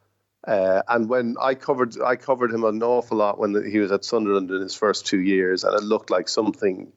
Uh, 0.46 0.82
and 0.88 1.08
when 1.08 1.36
I 1.40 1.54
covered, 1.54 2.00
I 2.00 2.16
covered 2.16 2.52
him 2.52 2.64
an 2.64 2.82
awful 2.82 3.18
lot 3.18 3.38
when 3.38 3.70
he 3.70 3.80
was 3.80 3.92
at 3.92 4.04
Sunderland 4.04 4.50
in 4.50 4.62
his 4.62 4.74
first 4.74 5.04
two 5.04 5.20
years, 5.20 5.64
and 5.64 5.74
it 5.74 5.82
looked 5.82 6.10
like 6.10 6.28
something 6.28 6.92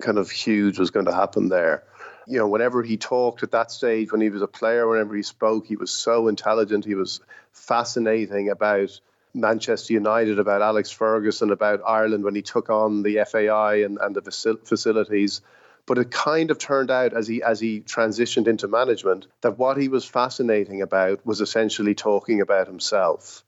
kind 0.00 0.18
of 0.18 0.30
huge 0.30 0.78
was 0.78 0.90
going 0.90 1.06
to 1.06 1.14
happen 1.14 1.48
there 1.48 1.84
you 2.26 2.38
know, 2.38 2.48
whenever 2.48 2.82
he 2.82 2.96
talked 2.96 3.42
at 3.42 3.50
that 3.52 3.70
stage, 3.70 4.12
when 4.12 4.20
he 4.20 4.30
was 4.30 4.42
a 4.42 4.46
player, 4.46 4.88
whenever 4.88 5.14
he 5.14 5.22
spoke, 5.22 5.66
he 5.66 5.76
was 5.76 5.90
so 5.90 6.28
intelligent. 6.28 6.84
He 6.84 6.94
was 6.94 7.20
fascinating 7.52 8.50
about 8.50 9.00
Manchester 9.34 9.94
United, 9.94 10.38
about 10.38 10.62
Alex 10.62 10.90
Ferguson, 10.90 11.50
about 11.50 11.80
Ireland 11.86 12.24
when 12.24 12.34
he 12.34 12.42
took 12.42 12.70
on 12.70 13.02
the 13.02 13.24
FAI 13.28 13.76
and, 13.82 13.98
and 14.00 14.14
the 14.14 14.22
facilities. 14.22 15.40
But 15.86 15.98
it 15.98 16.10
kind 16.10 16.50
of 16.50 16.58
turned 16.58 16.90
out 16.90 17.12
as 17.12 17.26
he 17.26 17.42
as 17.42 17.58
he 17.58 17.80
transitioned 17.80 18.46
into 18.46 18.68
management 18.68 19.26
that 19.40 19.58
what 19.58 19.76
he 19.76 19.88
was 19.88 20.04
fascinating 20.04 20.80
about 20.80 21.26
was 21.26 21.40
essentially 21.40 21.94
talking 21.94 22.40
about 22.40 22.68
himself. 22.68 23.42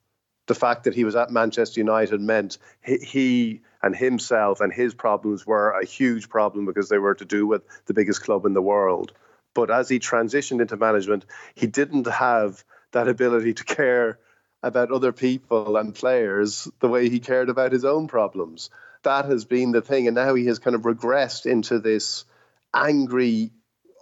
The 0.46 0.54
fact 0.54 0.84
that 0.84 0.94
he 0.94 1.04
was 1.04 1.16
at 1.16 1.30
Manchester 1.30 1.80
United 1.80 2.20
meant 2.20 2.58
he, 2.82 2.98
he 2.98 3.62
and 3.84 3.94
himself 3.94 4.62
and 4.62 4.72
his 4.72 4.94
problems 4.94 5.46
were 5.46 5.72
a 5.72 5.84
huge 5.84 6.30
problem 6.30 6.64
because 6.64 6.88
they 6.88 6.96
were 6.96 7.14
to 7.14 7.26
do 7.26 7.46
with 7.46 7.62
the 7.84 7.92
biggest 7.92 8.22
club 8.22 8.46
in 8.46 8.54
the 8.54 8.62
world. 8.62 9.12
But 9.52 9.70
as 9.70 9.90
he 9.90 9.98
transitioned 9.98 10.62
into 10.62 10.78
management, 10.78 11.26
he 11.54 11.66
didn't 11.66 12.06
have 12.06 12.64
that 12.92 13.08
ability 13.08 13.52
to 13.54 13.64
care 13.64 14.18
about 14.62 14.90
other 14.90 15.12
people 15.12 15.76
and 15.76 15.94
players 15.94 16.66
the 16.80 16.88
way 16.88 17.10
he 17.10 17.20
cared 17.20 17.50
about 17.50 17.72
his 17.72 17.84
own 17.84 18.08
problems. 18.08 18.70
That 19.02 19.26
has 19.26 19.44
been 19.44 19.72
the 19.72 19.82
thing. 19.82 20.08
And 20.08 20.14
now 20.14 20.34
he 20.34 20.46
has 20.46 20.58
kind 20.58 20.74
of 20.74 20.82
regressed 20.82 21.44
into 21.44 21.78
this 21.78 22.24
angry 22.72 23.50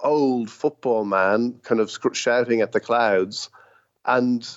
old 0.01 0.49
football 0.49 1.05
man, 1.05 1.59
kind 1.65 1.81
of 1.81 1.91
shouting 2.13 2.61
at 2.61 2.71
the 2.71 2.79
clouds. 2.79 3.51
And 4.05 4.49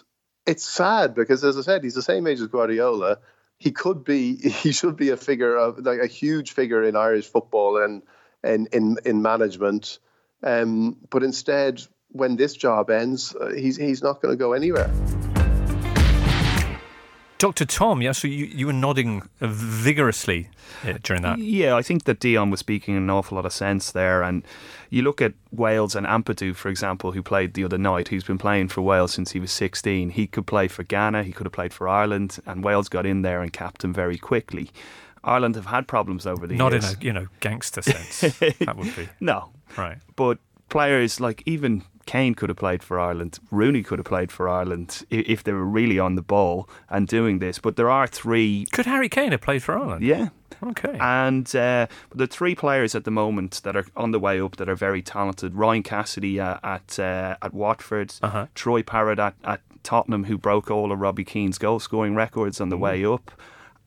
it's 0.46 0.70
sad 0.70 1.15
because, 1.15 1.44
as 1.44 1.58
I 1.58 1.62
said, 1.62 1.84
he's 1.84 1.96
the 1.96 2.03
same 2.03 2.27
age 2.27 2.41
as 2.41 2.48
Guardiola. 2.48 3.17
He 3.65 3.72
could 3.72 4.03
be, 4.03 4.36
he 4.63 4.72
should 4.72 4.95
be 4.95 5.10
a 5.10 5.17
figure 5.17 5.57
of 5.57 5.79
like 5.79 6.00
a 6.00 6.07
huge 6.07 6.51
figure 6.51 6.84
in 6.84 6.95
Irish 6.95 7.27
football 7.27 7.84
and 7.84 8.03
in 8.43 8.67
in, 8.72 8.98
in 9.03 9.22
management. 9.24 9.98
Um, 10.43 10.98
but 11.10 11.24
instead, 11.24 11.81
when 12.10 12.36
this 12.36 12.53
job 12.53 12.91
ends, 12.91 13.36
uh, 13.36 13.50
he's 13.50 13.75
he's 13.75 14.03
not 14.03 14.22
going 14.22 14.31
to 14.31 14.38
go 14.38 14.53
anywhere. 14.53 14.91
Dr. 17.38 17.65
Tom, 17.65 18.01
yeah, 18.01 18.13
so 18.13 18.27
you, 18.27 18.46
you 18.46 18.65
were 18.68 18.74
nodding 18.74 19.27
vigorously 19.42 20.50
uh, 20.86 20.94
during 21.04 21.22
that. 21.24 21.38
Yeah, 21.38 21.75
I 21.75 21.82
think 21.82 22.06
that 22.06 22.20
Dion 22.20 22.50
was 22.50 22.62
speaking 22.62 22.96
an 22.96 23.10
awful 23.10 23.36
lot 23.36 23.46
of 23.46 23.51
sense 23.51 23.92
there. 23.92 24.24
And 24.24 24.44
you 24.89 25.01
look 25.01 25.22
at 25.22 25.34
Wales 25.51 25.96
and 25.96 26.08
Ampadu, 26.08 26.56
for 26.56 26.70
example, 26.70 27.12
who 27.12 27.22
played 27.22 27.54
the 27.54 27.65
other 27.65 27.77
night, 27.77 28.08
who's 28.08 28.24
been 28.24 28.38
playing 28.38 28.70
for 28.70 28.82
Wales 28.82 29.12
since 29.12 29.32
he 29.32 29.39
was 29.39 29.51
16. 29.51 30.12
He 30.12 30.27
could 30.27 30.48
play 30.48 30.70
for 30.70 30.84
Ghana, 30.84 31.24
he 31.24 31.34
could 31.34 31.46
have 31.46 31.54
played 31.54 31.74
for 31.74 31.89
Ireland, 31.89 32.39
and 32.46 32.63
Wales 32.63 32.88
got 32.88 33.06
in 33.06 33.22
there 33.22 33.42
and 33.42 33.51
capped 33.51 33.84
him 33.84 33.94
very 33.94 34.18
quickly. 34.18 34.72
Ireland 35.25 35.56
have 35.56 35.65
had 35.65 35.88
problems 35.88 36.25
over 36.25 36.48
the 36.48 36.56
Not 36.56 36.72
years. 36.72 36.94
in 36.94 37.00
a 37.00 37.04
you 37.04 37.12
know 37.13 37.27
gangster 37.42 37.82
sense. 37.82 38.22
that 38.39 38.75
would 38.77 38.96
be 38.96 39.10
no, 39.20 39.50
right. 39.75 39.98
But 40.15 40.38
players 40.70 41.20
like 41.20 41.44
even 41.46 41.84
Kane 42.06 42.36
could 42.36 42.50
have 42.50 42.58
played 42.58 42.84
for 42.84 43.00
Ireland. 43.00 43.40
Rooney 43.50 43.82
could 43.82 44.00
have 44.00 44.06
played 44.06 44.32
for 44.32 44.48
Ireland 44.48 45.06
if 45.10 45.44
they 45.44 45.54
were 45.54 45.66
really 45.66 45.98
on 45.98 46.16
the 46.16 46.22
ball 46.22 46.70
and 46.90 47.08
doing 47.08 47.40
this. 47.40 47.58
But 47.58 47.76
there 47.76 47.90
are 47.90 48.08
three. 48.08 48.66
Could 48.72 48.86
Harry 48.86 49.10
Kane 49.10 49.32
have 49.32 49.42
played 49.42 49.64
for 49.64 49.78
Ireland? 49.78 50.06
Yeah. 50.06 50.30
Okay. 50.64 50.98
And 51.00 51.54
uh, 51.56 51.88
the 52.14 52.28
three 52.28 52.56
players 52.56 52.96
at 52.96 53.04
the 53.04 53.12
moment 53.12 53.62
that 53.64 53.76
are 53.76 53.86
on 53.96 54.12
the 54.12 54.20
way 54.20 54.40
up 54.40 54.58
that 54.58 54.70
are 54.70 54.76
very 54.76 55.02
talented: 55.02 55.56
Ryan 55.56 55.84
Cassidy 55.84 56.40
uh, 56.40 56.58
at 56.64 57.00
uh, 57.00 57.38
at 57.42 57.54
Watford, 57.54 58.14
uh-huh. 58.22 58.48
Troy 58.56 58.84
Parrott 58.84 59.20
at, 59.20 59.36
at 59.44 59.62
Tottenham, 59.84 60.26
who 60.26 60.38
broke 60.38 60.72
all 60.72 60.92
of 60.92 61.00
Robbie 61.00 61.26
Keane's 61.26 61.58
goal 61.58 61.80
scoring 61.80 62.16
records 62.16 62.62
on 62.62 62.70
the 62.70 62.78
mm. 62.78 62.82
way 62.82 63.06
up, 63.06 63.32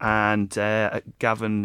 and 0.00 0.56
uh, 0.58 1.00
Gavin 1.18 1.64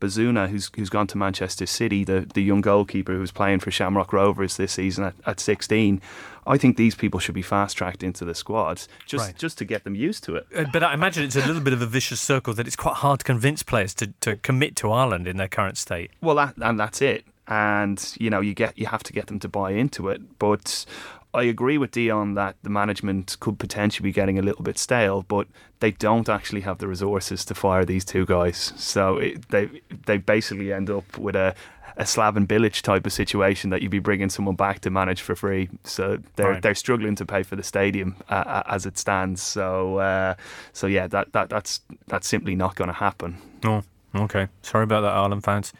Bazunu, 0.00 0.48
who's 0.48 0.70
who's 0.76 0.90
gone 0.90 1.06
to 1.08 1.18
Manchester 1.18 1.66
City, 1.66 2.04
the, 2.04 2.28
the 2.34 2.42
young 2.42 2.60
goalkeeper 2.60 3.12
who's 3.12 3.32
playing 3.32 3.60
for 3.60 3.70
Shamrock 3.70 4.12
Rovers 4.12 4.56
this 4.56 4.72
season 4.72 5.04
at, 5.04 5.14
at 5.26 5.40
16. 5.40 6.00
I 6.46 6.58
think 6.58 6.76
these 6.76 6.94
people 6.94 7.20
should 7.20 7.34
be 7.34 7.42
fast 7.42 7.76
tracked 7.76 8.02
into 8.02 8.24
the 8.24 8.34
squads 8.34 8.88
just 9.06 9.26
right. 9.26 9.38
just 9.38 9.58
to 9.58 9.64
get 9.64 9.84
them 9.84 9.94
used 9.94 10.24
to 10.24 10.36
it. 10.36 10.46
Uh, 10.54 10.64
but 10.72 10.82
I 10.82 10.94
imagine 10.94 11.24
it's 11.24 11.36
a 11.36 11.46
little 11.46 11.62
bit 11.62 11.72
of 11.72 11.80
a 11.80 11.86
vicious 11.86 12.20
circle 12.20 12.52
that 12.54 12.66
it's 12.66 12.76
quite 12.76 12.96
hard 12.96 13.20
to 13.20 13.24
convince 13.24 13.62
players 13.62 13.94
to, 13.94 14.08
to 14.20 14.36
commit 14.36 14.76
to 14.76 14.90
Ireland 14.90 15.26
in 15.26 15.36
their 15.36 15.48
current 15.48 15.78
state. 15.78 16.10
Well, 16.20 16.36
that, 16.36 16.54
and 16.58 16.78
that's 16.78 17.00
it. 17.00 17.24
And 17.46 18.14
you 18.18 18.30
know 18.30 18.40
you 18.40 18.54
get 18.54 18.78
you 18.78 18.86
have 18.86 19.02
to 19.02 19.12
get 19.12 19.26
them 19.26 19.38
to 19.40 19.48
buy 19.48 19.72
into 19.72 20.08
it. 20.08 20.38
But 20.38 20.86
I 21.34 21.42
agree 21.44 21.78
with 21.78 21.90
Dion 21.90 22.34
that 22.34 22.56
the 22.62 22.70
management 22.70 23.38
could 23.40 23.58
potentially 23.58 24.08
be 24.08 24.12
getting 24.12 24.38
a 24.38 24.42
little 24.42 24.62
bit 24.62 24.78
stale, 24.78 25.22
but 25.22 25.48
they 25.80 25.90
don't 25.90 26.28
actually 26.28 26.60
have 26.62 26.78
the 26.78 26.88
resources 26.88 27.44
to 27.46 27.54
fire 27.54 27.84
these 27.84 28.04
two 28.04 28.24
guys. 28.24 28.72
So 28.76 29.18
it, 29.18 29.48
they 29.48 29.82
they 30.06 30.18
basically 30.18 30.72
end 30.72 30.90
up 30.90 31.18
with 31.18 31.36
a 31.36 31.54
a 31.96 32.04
Slaven 32.04 32.46
Bilic 32.46 32.82
type 32.82 33.06
of 33.06 33.12
situation 33.12 33.70
that 33.70 33.82
you'd 33.82 33.90
be 33.90 33.98
bringing 33.98 34.28
someone 34.28 34.56
back 34.56 34.80
to 34.80 34.90
manage 34.90 35.22
for 35.22 35.34
free. 35.34 35.68
So 35.84 36.18
they're 36.36 36.50
right. 36.50 36.62
they're 36.62 36.74
struggling 36.74 37.14
to 37.16 37.26
pay 37.26 37.42
for 37.42 37.56
the 37.56 37.62
stadium 37.62 38.16
uh, 38.28 38.62
as 38.66 38.86
it 38.86 38.98
stands. 38.98 39.42
So 39.42 39.98
uh, 39.98 40.34
so 40.72 40.86
yeah, 40.86 41.06
that, 41.08 41.32
that 41.32 41.48
that's 41.48 41.80
that's 42.06 42.28
simply 42.28 42.54
not 42.54 42.74
going 42.74 42.88
to 42.88 42.94
happen. 42.94 43.38
No. 43.62 43.82
Okay, 44.14 44.46
sorry 44.62 44.84
about 44.84 45.00
that, 45.00 45.12
Ireland 45.12 45.42
fans. 45.42 45.72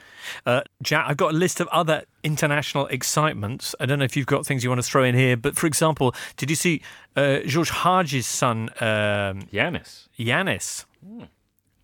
Uh, 0.45 0.63
Jack, 0.83 1.07
I've 1.09 1.17
got 1.17 1.33
a 1.33 1.37
list 1.37 1.61
of 1.61 1.69
other 1.69 2.03
international 2.25 2.87
excitements. 2.89 3.75
I 3.79 3.87
don't 3.87 3.99
know 4.01 4.05
if 4.05 4.17
you've 4.17 4.27
got 4.27 4.45
things 4.45 4.65
you 4.65 4.71
want 4.71 4.83
to 4.83 4.87
throw 4.91 5.05
in 5.05 5.15
here, 5.15 5.37
but 5.37 5.57
for 5.57 5.67
example, 5.69 6.15
did 6.37 6.51
you 6.51 6.57
see 6.57 6.83
uh, 7.17 7.39
George 7.47 7.71
Hagi's 7.71 8.27
son, 8.27 8.71
um, 8.81 9.43
Ianis? 9.53 10.09
Ianis. 10.19 10.85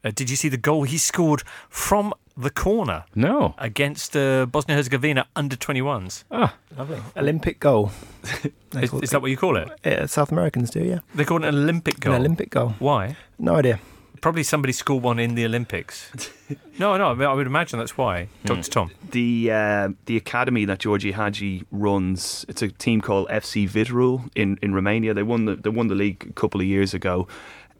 Uh, 0.02 0.10
did 0.14 0.30
you 0.30 0.36
see 0.36 0.48
the 0.48 0.56
goal 0.56 0.82
he 0.84 0.98
scored 0.98 1.42
from 1.68 2.12
the 2.36 2.50
corner 2.50 3.04
No. 3.14 3.54
against 3.58 4.16
uh, 4.16 4.46
Bosnia 4.46 4.74
Herzegovina 4.76 5.26
under 5.36 5.56
21s. 5.56 6.24
Ah, 6.30 6.54
Lovely. 6.76 6.98
Olympic 7.16 7.60
goal. 7.60 7.90
Is, 8.72 8.92
is 8.94 9.02
it- 9.02 9.10
that 9.10 9.20
what 9.20 9.30
you 9.30 9.36
call 9.36 9.56
it? 9.56 9.68
Yeah, 9.84 10.06
South 10.06 10.32
Americans 10.32 10.70
do, 10.70 10.80
yeah. 10.80 11.00
They 11.14 11.24
call 11.24 11.44
it 11.44 11.48
an 11.48 11.54
Olympic 11.54 12.00
goal. 12.00 12.14
An 12.14 12.20
Olympic 12.20 12.48
goal. 12.50 12.74
Why? 12.78 13.16
No 13.38 13.56
idea. 13.56 13.78
Probably 14.20 14.42
somebody 14.42 14.72
scored 14.72 15.02
one 15.02 15.18
in 15.18 15.34
the 15.34 15.44
Olympics. 15.46 16.10
no, 16.78 16.96
no, 16.96 17.06
I 17.08 17.14
mean, 17.14 17.26
I 17.26 17.32
would 17.32 17.46
imagine 17.46 17.78
that's 17.78 17.96
why. 17.96 18.28
Dr. 18.44 18.70
Tom. 18.70 18.90
the 19.10 19.50
uh, 19.50 19.88
the 20.06 20.16
academy 20.16 20.64
that 20.66 20.78
Georgie 20.80 21.12
Hagi 21.12 21.64
runs. 21.70 22.44
It's 22.48 22.60
a 22.60 22.68
team 22.68 23.00
called 23.00 23.28
FC 23.28 23.68
Viitorul 23.68 24.30
in, 24.34 24.58
in 24.60 24.74
Romania. 24.74 25.14
They 25.14 25.22
won 25.22 25.46
the 25.46 25.56
they 25.56 25.70
won 25.70 25.88
the 25.88 25.94
league 25.94 26.26
a 26.28 26.32
couple 26.32 26.60
of 26.60 26.66
years 26.66 26.92
ago. 26.92 27.26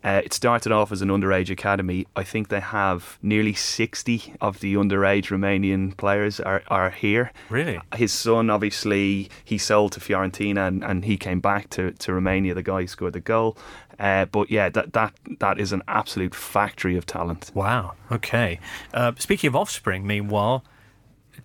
Uh, 0.03 0.23
it 0.25 0.33
started 0.33 0.73
off 0.73 0.91
as 0.93 1.03
an 1.03 1.09
underage 1.11 1.51
academy. 1.51 2.07
I 2.17 2.25
think 2.25 2.49
they 2.49 2.61
have 2.61 3.19
nearly 3.21 3.53
sixty 3.53 4.33
of 4.41 4.61
the 4.61 4.75
underage 4.75 5.27
Romanian 5.27 5.95
players 5.95 6.41
are, 6.41 6.63
are 6.69 6.89
here. 6.89 7.33
Really? 7.51 7.79
His 7.95 8.11
son, 8.11 8.49
obviously, 8.49 9.29
he 9.45 9.59
sold 9.59 9.93
to 9.93 10.01
Fiorentina 10.01 10.69
and, 10.69 10.83
and 10.83 11.05
he 11.05 11.19
came 11.19 11.41
back 11.41 11.69
to, 11.71 11.91
to 11.91 12.15
Romania. 12.15 12.55
The 12.55 12.63
guy 12.63 12.81
who 12.81 12.87
scored 12.87 13.13
the 13.13 13.21
goal. 13.21 13.59
Uh, 14.01 14.25
but 14.25 14.51
yeah, 14.51 14.71
that, 14.71 14.95
that 14.95 15.15
that 15.41 15.61
is 15.61 15.73
an 15.73 15.83
absolute 15.87 16.35
factory 16.35 16.97
of 16.97 17.05
talent. 17.05 17.51
Wow. 17.55 17.93
Okay. 18.11 18.59
Uh, 18.95 19.13
speaking 19.19 19.49
of 19.49 19.55
offspring, 19.55 20.07
meanwhile, 20.07 20.65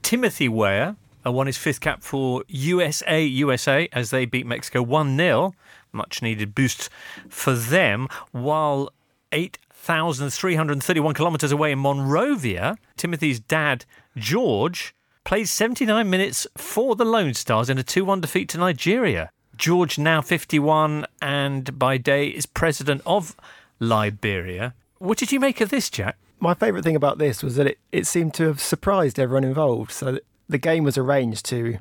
Timothy 0.02 0.48
Weah 0.48 0.96
uh, 1.26 1.32
won 1.34 1.48
his 1.48 1.58
fifth 1.58 1.82
cap 1.82 2.02
for 2.02 2.46
USA 2.48 3.22
USA 3.24 3.90
as 3.92 4.10
they 4.10 4.26
beat 4.26 4.46
Mexico 4.46 4.82
1 4.82 5.18
0. 5.18 5.54
Much 5.92 6.22
needed 6.22 6.56
boost 6.56 6.90
for 7.28 7.54
them. 7.54 8.08
While 8.32 8.90
8,331 9.34 11.14
kilometres 11.14 11.52
away 11.52 11.74
in 11.74 11.80
Monrovia, 11.80 12.78
Timothy's 12.96 13.42
dad, 13.42 13.84
George, 14.16 14.96
plays 15.26 15.52
79 15.52 16.10
minutes 16.10 16.48
for 16.56 16.96
the 16.96 17.04
Lone 17.06 17.34
Stars 17.34 17.70
in 17.70 17.78
a 17.78 17.84
2 17.84 18.06
1 18.06 18.22
defeat 18.22 18.48
to 18.50 18.58
Nigeria. 18.58 19.30
George, 19.58 19.98
now 19.98 20.22
51 20.22 21.06
and 21.22 21.78
by 21.78 21.98
day, 21.98 22.28
is 22.28 22.46
president 22.46 23.02
of 23.06 23.36
Liberia. 23.80 24.74
What 24.98 25.18
did 25.18 25.32
you 25.32 25.40
make 25.40 25.62
of 25.62 25.70
this, 25.70 25.90
Jack? 25.90 26.18
My 26.40 26.54
favourite 26.54 26.84
thing 26.84 26.96
about 26.96 27.18
this 27.18 27.44
was 27.44 27.56
that 27.56 27.68
it, 27.68 27.80
it 27.92 28.08
seemed 28.08 28.34
to 28.36 28.44
have 28.46 28.60
surprised 28.60 29.20
everyone 29.20 29.44
involved. 29.44 29.92
So 29.92 30.20
the 30.50 30.58
game 30.58 30.84
was 30.84 30.98
arranged 30.98 31.46
to 31.48 31.80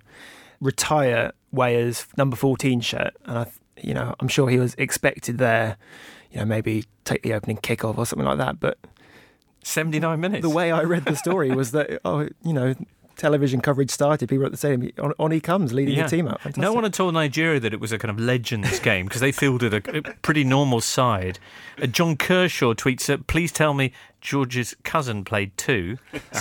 retire 0.60 1.32
Weah's 1.52 2.06
number 2.16 2.36
14 2.36 2.80
shirt. 2.80 3.14
And, 3.24 3.38
I, 3.38 3.46
you 3.80 3.94
know, 3.94 4.14
I'm 4.20 4.28
sure 4.28 4.48
he 4.48 4.58
was 4.58 4.74
expected 4.78 5.38
there, 5.38 5.76
you 6.30 6.38
know, 6.38 6.44
maybe 6.44 6.84
take 7.04 7.22
the 7.22 7.34
opening 7.34 7.58
kickoff 7.58 7.98
or 7.98 8.06
something 8.06 8.26
like 8.26 8.38
that. 8.38 8.60
But 8.60 8.78
79 9.62 10.20
minutes. 10.20 10.42
the 10.42 10.50
way 10.50 10.70
I 10.70 10.82
read 10.82 11.04
the 11.04 11.16
story 11.16 11.50
was 11.50 11.72
that, 11.72 12.00
oh, 12.04 12.28
you 12.42 12.52
know, 12.52 12.74
television 13.16 13.60
coverage 13.60 13.90
started, 13.90 14.28
people 14.28 14.44
at 14.46 14.50
the 14.52 14.58
stadium, 14.58 14.90
on, 14.98 15.12
on 15.18 15.30
he 15.30 15.40
comes, 15.40 15.72
leading 15.72 15.96
Yeah. 15.96 16.04
the 16.04 16.08
team 16.10 16.26
up. 16.26 16.34
out. 16.34 16.38
No 16.44 16.50
Fantastic. 16.52 16.74
one 16.74 16.84
had 16.84 16.94
told 16.94 17.14
Nigeria 17.14 17.60
that 17.60 17.72
it 17.72 17.80
was 17.80 17.92
a 17.92 17.98
kind 17.98 18.10
of 18.10 18.18
legends 18.18 18.78
game 18.90 19.06
because 19.06 19.20
they 19.20 19.32
fielded 19.32 19.72
a, 19.74 19.98
a 19.98 20.02
pretty 20.22 20.44
normal 20.44 20.80
side. 20.80 21.38
Uh, 21.80 21.86
John 21.86 22.16
Kershaw 22.16 22.74
tweets, 22.74 23.12
uh, 23.12 23.18
"Please 23.26 23.52
tell 23.52 23.74
me 23.74 23.92
George's 24.24 24.74
cousin 24.82 25.22
played 25.22 25.56
too." 25.56 25.98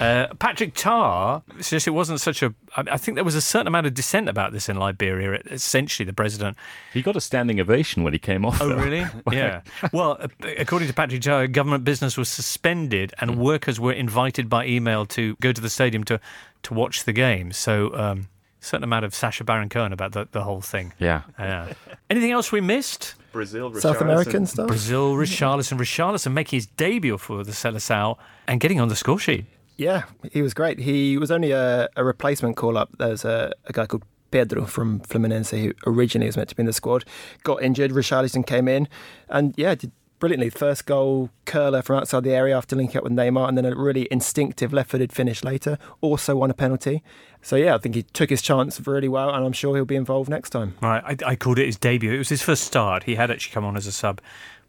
uh, 0.00 0.26
Patrick 0.38 0.74
Tarr 0.74 1.42
says 1.60 1.86
it 1.86 1.94
wasn't 1.94 2.20
such 2.20 2.42
a. 2.42 2.52
I 2.74 2.96
think 2.96 3.14
there 3.14 3.24
was 3.24 3.36
a 3.36 3.40
certain 3.40 3.68
amount 3.68 3.86
of 3.86 3.94
dissent 3.94 4.28
about 4.28 4.52
this 4.52 4.68
in 4.68 4.76
Liberia. 4.76 5.40
Essentially, 5.50 6.04
the 6.04 6.12
president 6.12 6.56
he 6.92 7.02
got 7.02 7.14
a 7.14 7.20
standing 7.20 7.60
ovation 7.60 8.02
when 8.02 8.12
he 8.12 8.18
came 8.18 8.44
off. 8.44 8.60
Oh, 8.60 8.68
though. 8.68 8.76
really? 8.76 9.04
yeah. 9.32 9.60
Well, 9.92 10.16
uh, 10.18 10.28
according 10.58 10.88
to 10.88 10.94
Patrick 10.94 11.22
Tarr, 11.22 11.46
government 11.46 11.84
business 11.84 12.16
was 12.16 12.28
suspended 12.28 13.12
and 13.20 13.38
workers 13.38 13.78
were 13.78 13.92
invited 13.92 14.48
by 14.48 14.66
email 14.66 15.06
to 15.06 15.36
go 15.36 15.52
to 15.52 15.60
the 15.60 15.70
stadium 15.70 16.02
to, 16.04 16.18
to 16.62 16.74
watch 16.74 17.04
the 17.04 17.12
game. 17.12 17.52
So, 17.52 17.94
um, 17.94 18.28
certain 18.60 18.84
amount 18.84 19.04
of 19.04 19.14
Sacha 19.14 19.44
Baron 19.44 19.68
Cohen 19.68 19.92
about 19.92 20.12
the, 20.12 20.28
the 20.32 20.42
whole 20.42 20.60
thing. 20.60 20.92
Yeah. 20.98 21.22
Yeah. 21.38 21.72
Anything 22.08 22.32
else 22.32 22.50
we 22.50 22.60
missed? 22.60 23.14
Brazil, 23.32 23.74
South 23.74 24.00
American 24.00 24.46
stuff? 24.46 24.68
Brazil, 24.68 25.14
Richarlison. 25.14 25.78
Richarlison 25.78 26.32
making 26.32 26.56
his 26.58 26.66
debut 26.66 27.18
for 27.18 27.44
the 27.44 27.52
Seleção 27.52 28.16
and 28.46 28.60
getting 28.60 28.80
on 28.80 28.88
the 28.88 28.96
score 28.96 29.18
sheet. 29.18 29.46
Yeah, 29.76 30.04
he 30.32 30.42
was 30.42 30.52
great. 30.52 30.78
He 30.78 31.16
was 31.16 31.30
only 31.30 31.52
a, 31.52 31.88
a 31.96 32.04
replacement 32.04 32.56
call 32.56 32.76
up. 32.76 32.90
There's 32.98 33.24
a, 33.24 33.52
a 33.64 33.72
guy 33.72 33.86
called 33.86 34.04
Pedro 34.30 34.66
from 34.66 35.00
Fluminense 35.00 35.50
who 35.58 35.72
originally 35.86 36.26
was 36.26 36.36
meant 36.36 36.50
to 36.50 36.54
be 36.54 36.60
in 36.60 36.66
the 36.66 36.72
squad, 36.72 37.04
got 37.44 37.62
injured. 37.62 37.90
Richarlison 37.90 38.46
came 38.46 38.68
in 38.68 38.88
and, 39.28 39.54
yeah, 39.56 39.74
did 39.74 39.90
brilliantly. 40.20 40.50
First 40.50 40.86
goal, 40.86 41.30
curler 41.46 41.82
from 41.82 41.96
outside 41.96 42.22
the 42.22 42.32
area 42.32 42.56
after 42.56 42.76
linking 42.76 42.98
up 42.98 43.04
with 43.04 43.12
Neymar, 43.12 43.48
and 43.48 43.58
then 43.58 43.64
a 43.64 43.74
really 43.74 44.06
instinctive 44.10 44.72
left 44.72 44.90
footed 44.90 45.12
finish 45.12 45.42
later. 45.42 45.78
Also 46.00 46.36
won 46.36 46.50
a 46.50 46.54
penalty. 46.54 47.02
So, 47.42 47.56
yeah, 47.56 47.74
I 47.74 47.78
think 47.78 47.94
he 47.96 48.02
took 48.04 48.30
his 48.30 48.42
chance 48.42 48.86
really 48.86 49.08
well, 49.08 49.30
and 49.34 49.44
I'm 49.44 49.52
sure 49.52 49.74
he'll 49.74 49.84
be 49.84 49.96
involved 49.96 50.28
next 50.30 50.50
time. 50.50 50.76
Right. 50.82 51.02
I, 51.24 51.30
I 51.30 51.36
called 51.36 51.58
it 51.58 51.66
his 51.66 51.76
debut. 51.76 52.12
It 52.12 52.18
was 52.18 52.28
his 52.28 52.42
first 52.42 52.62
start. 52.64 53.04
He 53.04 53.16
had 53.16 53.30
actually 53.30 53.52
come 53.54 53.64
on 53.64 53.76
as 53.76 53.86
a 53.86 53.92
sub 53.92 54.20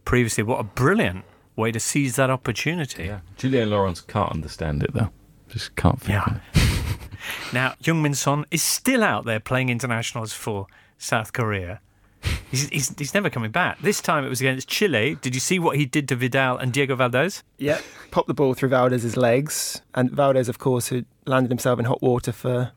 previously. 0.06 0.44
What 0.44 0.60
a 0.60 0.64
brilliant 0.64 1.26
way 1.56 1.72
to 1.72 1.80
seize 1.80 2.16
that 2.16 2.30
opportunity. 2.30 3.04
Yeah. 3.06 3.20
Julian 3.38 3.70
Lawrence 3.70 4.02
can't 4.02 4.32
understand 4.32 4.84
it, 4.84 4.94
though. 4.94 5.10
Just 5.50 5.76
can't 5.76 6.00
think 6.00 6.12
Yeah. 6.12 6.24
of 6.26 6.36
it. 6.38 6.42
Now, 7.54 7.76
Heung-min 7.84 8.16
Son 8.16 8.46
is 8.50 8.64
still 8.64 9.04
out 9.04 9.26
there 9.26 9.40
playing 9.40 9.70
internationals 9.70 10.34
for 10.34 10.66
South 10.98 11.34
Korea. 11.34 11.80
He's, 12.52 12.68
he's, 12.70 12.96
he's 13.00 13.14
never 13.14 13.30
coming 13.30 13.50
back. 13.52 13.80
This 13.82 14.02
time 14.02 14.26
it 14.26 14.30
was 14.30 14.42
against 14.42 14.68
Chile. 14.68 15.18
Did 15.22 15.34
you 15.34 15.40
see 15.42 15.58
what 15.58 15.78
he 15.78 15.86
did 15.86 16.08
to 16.10 16.16
Vidal 16.16 16.58
and 16.58 16.72
Diego 16.74 16.96
Valdez? 16.96 17.44
Yeah, 17.58 17.80
popped 18.12 18.28
the 18.28 18.34
ball 18.34 18.54
through 18.54 18.70
Valdez's 18.70 19.16
legs, 19.16 19.82
and 19.96 20.12
Valdez, 20.12 20.50
of 20.50 20.60
course, 20.60 20.88
who 20.90 21.06
landed 21.26 21.50
himself 21.50 21.80
in 21.80 21.86
hot 21.86 22.02
water 22.02 22.32
for 22.32 22.72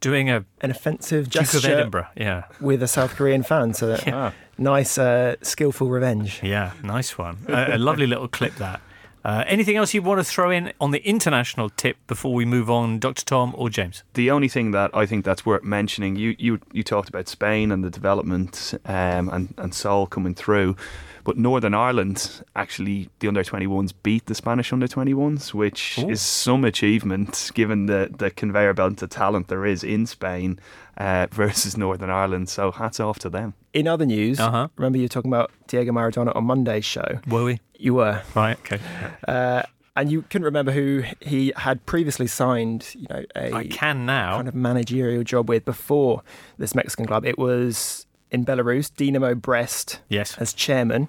Doing 0.00 0.28
a 0.28 0.44
an 0.60 0.70
offensive 0.70 1.30
Duke 1.30 1.42
of 1.44 1.50
gesture 1.52 1.72
Edinburgh. 1.72 2.08
Yeah. 2.14 2.44
with 2.60 2.82
a 2.82 2.88
South 2.88 3.14
Korean 3.14 3.42
fan. 3.42 3.72
So 3.72 3.96
Ah. 4.08 4.34
nice, 4.58 4.98
uh, 4.98 5.36
skillful 5.40 5.88
revenge. 5.88 6.40
Yeah, 6.42 6.72
nice 6.82 7.16
one. 7.16 7.38
a, 7.48 7.76
a 7.76 7.78
lovely 7.78 8.06
little 8.06 8.28
clip 8.28 8.54
that. 8.56 8.82
Uh, 9.24 9.42
anything 9.46 9.76
else 9.76 9.94
you 9.94 10.02
want 10.02 10.20
to 10.20 10.24
throw 10.24 10.50
in 10.50 10.70
on 10.80 10.90
the 10.90 11.02
international 11.08 11.70
tip 11.70 11.96
before 12.06 12.34
we 12.34 12.44
move 12.44 12.68
on, 12.68 12.98
Dr. 12.98 13.24
Tom 13.24 13.54
or 13.56 13.70
James? 13.70 14.02
The 14.12 14.30
only 14.30 14.48
thing 14.48 14.72
that 14.72 14.90
I 14.92 15.06
think 15.06 15.24
that's 15.24 15.46
worth 15.46 15.64
mentioning, 15.64 16.16
you 16.16 16.36
you, 16.38 16.60
you 16.72 16.82
talked 16.82 17.08
about 17.08 17.26
Spain 17.28 17.72
and 17.72 17.82
the 17.82 17.90
development 17.90 18.74
um, 18.84 19.30
and 19.30 19.54
and 19.56 19.74
Saul 19.74 20.06
coming 20.06 20.34
through, 20.34 20.76
but 21.24 21.38
Northern 21.38 21.72
Ireland 21.72 22.44
actually 22.54 23.08
the 23.20 23.28
under 23.28 23.42
21s 23.42 23.94
beat 24.02 24.26
the 24.26 24.34
Spanish 24.34 24.74
under 24.74 24.86
21s, 24.86 25.54
which 25.54 25.98
Ooh. 25.98 26.10
is 26.10 26.20
some 26.20 26.64
achievement 26.64 27.50
given 27.54 27.86
the 27.86 28.10
the 28.14 28.30
conveyor 28.30 28.74
belt 28.74 29.00
of 29.00 29.08
talent 29.08 29.48
there 29.48 29.64
is 29.64 29.82
in 29.82 30.04
Spain 30.04 30.58
uh, 30.98 31.26
versus 31.32 31.76
Northern 31.76 32.10
Ireland. 32.10 32.48
So 32.48 32.70
hats 32.70 33.00
off 33.00 33.18
to 33.20 33.30
them. 33.30 33.54
In 33.72 33.86
other 33.88 34.06
news, 34.06 34.38
Uh-huh. 34.40 34.68
remember 34.76 34.98
you 34.98 35.04
were 35.04 35.08
talking 35.08 35.30
about 35.30 35.50
Diego 35.66 35.92
Maradona 35.92 36.34
on 36.36 36.44
Monday's 36.44 36.84
show? 36.84 37.20
Were 37.28 37.44
we? 37.44 37.60
You 37.78 37.94
were. 37.94 38.22
Right, 38.34 38.58
okay. 38.60 38.80
Uh, 39.26 39.62
and 39.96 40.10
you 40.10 40.22
couldn't 40.22 40.44
remember 40.44 40.72
who 40.72 41.04
he 41.20 41.52
had 41.56 41.84
previously 41.86 42.26
signed, 42.26 42.94
you 42.94 43.06
know, 43.10 43.24
a 43.36 43.52
I 43.52 43.66
can 43.68 44.06
now. 44.06 44.36
kind 44.36 44.48
of 44.48 44.54
managerial 44.54 45.22
job 45.24 45.48
with 45.48 45.64
before 45.64 46.22
this 46.58 46.74
Mexican 46.74 47.06
club. 47.06 47.24
It 47.24 47.38
was 47.38 48.06
in 48.30 48.44
Belarus, 48.44 48.90
Dinamo 48.92 49.40
Brest 49.40 50.00
Yes. 50.08 50.36
as 50.38 50.52
chairman. 50.52 51.08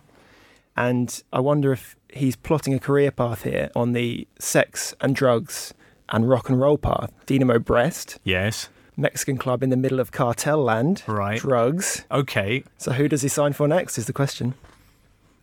And 0.78 1.24
I 1.32 1.39
wonder 1.39 1.71
if 1.71 1.95
he's 2.13 2.36
plotting 2.36 2.74
a 2.74 2.80
career 2.80 3.10
path 3.12 3.43
here 3.43 3.69
on 3.76 3.93
the 3.93 4.28
sex 4.39 4.93
and 5.02 5.15
drugs 5.15 5.74
and 6.10 6.28
rock 6.30 6.50
and 6.50 6.60
roll 6.60 6.78
path. 6.78 7.12
Dinamo 7.26 7.63
Brest, 7.63 8.19
Yes. 8.24 8.69
Mexican 8.97 9.38
club 9.38 9.62
in 9.63 9.69
the 9.69 9.77
middle 9.77 9.99
of 9.99 10.12
cartel 10.12 10.63
land, 10.63 11.03
Right. 11.08 11.39
drugs. 11.39 12.03
Okay. 12.12 12.63
So 12.77 12.93
who 12.93 13.08
does 13.08 13.21
he 13.21 13.27
sign 13.27 13.53
for 13.53 13.67
next? 13.67 13.97
Is 13.97 14.05
the 14.05 14.13
question. 14.13 14.53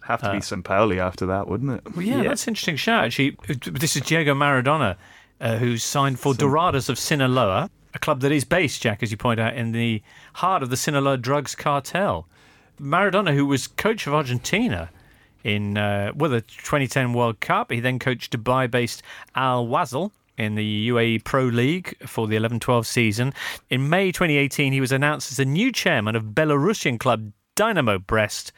Have 0.06 0.20
to 0.22 0.30
Uh, 0.30 0.32
be 0.32 0.40
St. 0.40 0.64
Pauli 0.64 0.98
after 0.98 1.26
that, 1.26 1.46
wouldn't 1.48 1.70
it? 1.72 1.94
Well, 1.96 2.04
yeah, 2.04 2.22
Yeah. 2.22 2.28
that's 2.30 2.46
an 2.46 2.52
interesting 2.52 2.76
shout. 2.76 3.04
Actually, 3.04 3.36
this 3.66 3.94
is 3.96 4.02
Diego 4.02 4.34
Maradona, 4.34 4.96
uh, 5.40 5.56
who's 5.58 5.84
signed 5.84 6.18
for 6.18 6.34
Dorados 6.34 6.88
of 6.88 6.98
Sinaloa, 6.98 7.70
a 7.94 7.98
club 7.98 8.20
that 8.22 8.32
is 8.32 8.44
based, 8.44 8.82
Jack, 8.82 9.02
as 9.02 9.10
you 9.10 9.16
point 9.16 9.38
out, 9.38 9.54
in 9.54 9.72
the 9.72 10.02
heart 10.34 10.62
of 10.62 10.70
the 10.70 10.76
Sinaloa 10.76 11.18
drugs 11.18 11.54
cartel. 11.54 12.26
Maradona, 12.80 13.32
who 13.34 13.46
was 13.46 13.68
coach 13.68 14.06
of 14.06 14.14
Argentina 14.14 14.90
in 15.44 15.76
uh, 15.76 16.10
well 16.16 16.30
the 16.30 16.40
2010 16.40 17.12
World 17.12 17.38
Cup, 17.40 17.70
he 17.70 17.78
then 17.80 17.98
coached 17.98 18.36
Dubai-based 18.36 19.02
Al 19.36 19.66
Wasl 19.66 20.10
in 20.42 20.57
the 20.57 20.88
UAE 20.88 21.24
Pro 21.24 21.44
League 21.44 21.96
for 22.07 22.26
the 22.26 22.37
11-12 22.37 22.85
season. 22.85 23.33
In 23.70 23.88
May 23.88 24.11
2018, 24.11 24.72
he 24.72 24.81
was 24.81 24.92
announced 24.92 25.31
as 25.31 25.37
the 25.37 25.44
new 25.44 25.70
chairman 25.70 26.16
of 26.16 26.35
Belarusian 26.35 26.98
club 26.98 27.33
Dynamo 27.55 27.98
Brest. 27.98 28.52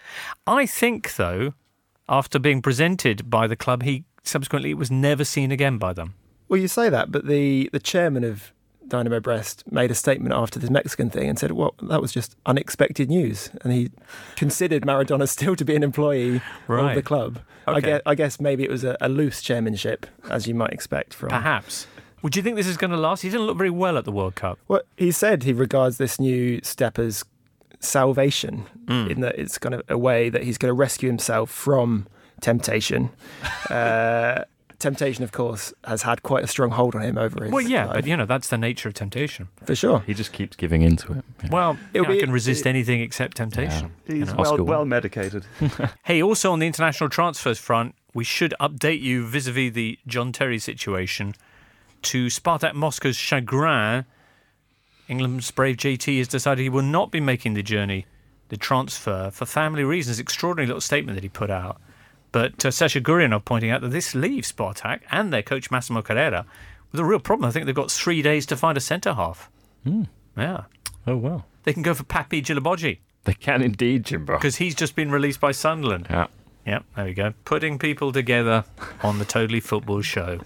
I 0.47 0.67
think, 0.67 1.17
though, 1.17 1.53
after 2.09 2.39
being 2.39 2.63
presented 2.63 3.29
by 3.29 3.47
the 3.47 3.57
club, 3.57 3.83
he 3.83 4.05
subsequently 4.23 4.73
was 4.73 4.91
never 4.91 5.25
seen 5.25 5.53
again 5.53 5.77
by 5.77 5.93
them. 5.93 6.15
Well, 6.49 6.61
you 6.61 6.69
say 6.69 6.89
that, 6.89 7.13
but 7.13 7.27
the, 7.27 7.69
the 7.73 7.81
chairman 7.81 8.25
of 8.25 8.53
Dynamo 8.89 9.21
Brest 9.21 9.65
made 9.71 9.91
a 9.91 9.95
statement 9.95 10.35
after 10.35 10.59
this 10.59 10.71
Mexican 10.71 11.11
thing 11.11 11.29
and 11.29 11.39
said, 11.39 11.53
"Well, 11.53 11.75
that 11.83 12.01
was 12.01 12.13
just 12.13 12.37
unexpected 12.47 13.09
news," 13.09 13.51
and 13.63 13.73
he 13.73 13.91
considered 14.37 14.83
Maradona 14.85 15.29
still 15.29 15.57
to 15.57 15.65
be 15.65 15.75
an 15.75 15.83
employee 15.83 16.43
of 16.69 16.95
the 16.95 17.03
club. 17.03 17.41
I, 17.67 17.81
guess, 17.81 18.03
I 18.05 18.15
guess 18.15 18.41
maybe 18.41 18.65
it 18.65 18.71
was 18.71 18.85
a, 18.85 18.97
a 19.01 19.09
loose 19.09 19.41
chairmanship, 19.41 20.07
as 20.29 20.47
you 20.47 20.55
might 20.55 20.71
expect 20.71 21.15
from. 21.15 21.31
Perhaps. 21.31 21.87
Would 22.23 22.37
you 22.37 22.43
think 22.43 22.57
this 22.57 22.67
is 22.67 22.77
going 22.77 22.91
to 22.91 22.97
last? 22.97 23.23
He 23.23 23.31
didn't 23.31 23.47
look 23.47 23.59
very 23.59 23.71
well 23.71 23.99
at 23.99 24.05
the 24.05 24.13
World 24.13 24.35
Cup. 24.35 24.59
Well, 24.69 24.83
he 24.97 25.11
said 25.13 25.43
he 25.43 25.53
regards 25.53 25.99
this 25.99 26.19
new 26.19 26.61
step 26.63 26.99
as 26.99 27.25
salvation, 27.81 28.65
in 28.89 29.21
that 29.21 29.39
it's 29.39 29.59
kind 29.59 29.75
of 29.75 29.83
a 29.89 29.99
way 29.99 30.31
that 30.31 30.43
he's 30.43 30.57
going 30.57 30.71
to 30.71 30.75
rescue 30.75 31.09
himself 31.09 31.51
from 31.51 32.07
temptation. 32.41 33.11
uh, 33.71 34.45
temptation, 34.85 35.25
of 35.25 35.33
course, 35.33 35.73
has 35.85 36.03
had 36.03 36.23
quite 36.23 36.45
a 36.45 36.47
strong 36.47 36.71
hold 36.71 36.95
on 36.95 37.03
him 37.03 37.19
over 37.19 37.45
his. 37.45 37.53
Well, 37.53 37.63
yeah, 37.63 37.87
life, 37.87 37.95
but 37.95 38.07
you 38.07 38.17
know 38.17 38.27
that's 38.27 38.49
the 38.49 38.59
nature 38.59 38.89
of 38.89 38.95
temptation. 38.95 39.49
for 39.65 39.75
sure. 39.75 40.01
He 40.01 40.15
just 40.15 40.33
keeps 40.33 40.57
giving 40.57 40.83
into 40.83 41.13
it. 41.13 41.25
Yeah. 41.43 41.51
Well, 41.51 41.79
It'll 41.93 42.07
you 42.07 42.13
know, 42.13 42.19
I 42.19 42.21
can 42.21 42.33
resist 42.33 42.67
anything 42.67 43.01
except 43.01 43.39
temptation. 43.39 43.93
He's 44.07 44.29
know. 44.29 44.35
well, 44.39 44.65
well 44.65 44.85
medicated. 44.85 45.45
Hey, 46.05 46.23
also 46.23 46.53
on 46.53 46.59
the 46.59 46.67
international 46.67 47.09
transfers 47.09 47.59
front, 47.59 47.95
we 48.13 48.25
should 48.25 48.55
update 48.61 49.01
you 49.01 49.27
vis-a-vis 49.27 49.73
the 49.73 49.99
John 50.07 50.33
Terry 50.33 50.59
situation. 50.59 51.35
To 52.03 52.27
Spartak 52.27 52.75
Moscow's 52.75 53.17
chagrin, 53.17 54.05
England's 55.09 55.51
brave 55.51 55.77
JT 55.79 56.19
has 56.19 56.29
decided 56.29 56.63
he 56.63 56.69
will 56.69 56.83
not 56.83 57.11
be 57.11 57.21
making 57.21 57.55
the 57.55 57.63
journey, 57.63 58.07
the 58.51 58.59
transfer, 58.59 59.31
for 59.33 59.47
family 59.47 59.85
reasons. 59.85 60.19
Extraordinary 60.19 60.67
little 60.67 60.81
statement 60.83 61.17
that 61.17 61.23
he 61.23 61.31
put 61.31 61.51
out. 61.51 61.81
But 62.35 62.65
uh, 62.67 62.73
Sasha 62.73 63.01
Gurianov 63.01 63.45
pointing 63.45 63.71
out 63.71 63.81
that 63.83 63.91
this 63.91 64.13
leaves 64.13 64.51
Spartak 64.51 65.03
and 65.13 65.33
their 65.33 65.41
coach 65.45 65.71
Massimo 65.71 66.03
Carrera 66.03 66.45
with 66.91 67.01
a 67.01 67.05
real 67.05 67.21
problem. 67.21 67.49
I 67.49 67.53
think 67.53 67.65
they've 67.67 67.75
got 67.77 67.93
three 67.93 68.23
days 68.23 68.45
to 68.47 68.57
find 68.57 68.77
a 68.77 68.81
centre 68.81 69.15
half. 69.15 69.49
Yeah. 70.37 70.63
Oh 71.07 71.17
well, 71.17 71.47
They 71.63 71.73
can 71.73 71.83
go 71.85 71.95
for 71.95 72.03
Papy 72.03 72.43
Djilobodji 72.43 72.99
they 73.23 73.35
can 73.35 73.63
indeed, 73.63 74.05
Jimbo. 74.07 74.35
because 74.37 74.57
he's 74.57 74.75
just 74.75 74.97
been 74.97 75.13
released 75.13 75.39
by 75.39 75.53
Sunderland. 75.53 76.09
Yeah. 76.11 76.27
Yep, 76.67 76.85
there 76.97 77.05
we 77.05 77.15
go. 77.15 77.35
Putting 77.45 77.79
people 77.79 78.11
together 78.11 78.65
on 79.05 79.21
the 79.21 79.25
Totally 79.25 79.61
Football 79.61 80.03
Show. 80.03 80.41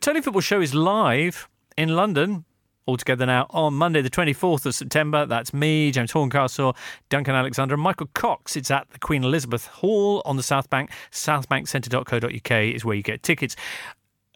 Totally 0.00 0.22
Football 0.22 0.40
Show 0.40 0.62
is 0.62 0.74
live 0.74 1.46
in 1.76 1.90
London 1.94 2.46
altogether 2.86 3.26
now 3.26 3.46
on 3.50 3.74
Monday, 3.74 4.00
the 4.00 4.10
24th 4.10 4.66
of 4.66 4.74
September. 4.74 5.26
That's 5.26 5.52
me, 5.52 5.90
James 5.90 6.12
Horncastle, 6.12 6.76
Duncan 7.08 7.34
Alexander, 7.34 7.74
and 7.74 7.82
Michael 7.82 8.08
Cox. 8.14 8.56
It's 8.56 8.70
at 8.70 8.90
the 8.90 8.98
Queen 8.98 9.24
Elizabeth 9.24 9.66
Hall 9.66 10.22
on 10.24 10.36
the 10.36 10.42
South 10.42 10.70
Bank. 10.70 10.90
Southbankcentre.co.uk 11.10 12.50
is 12.74 12.84
where 12.84 12.96
you 12.96 13.02
get 13.02 13.22
tickets. 13.22 13.56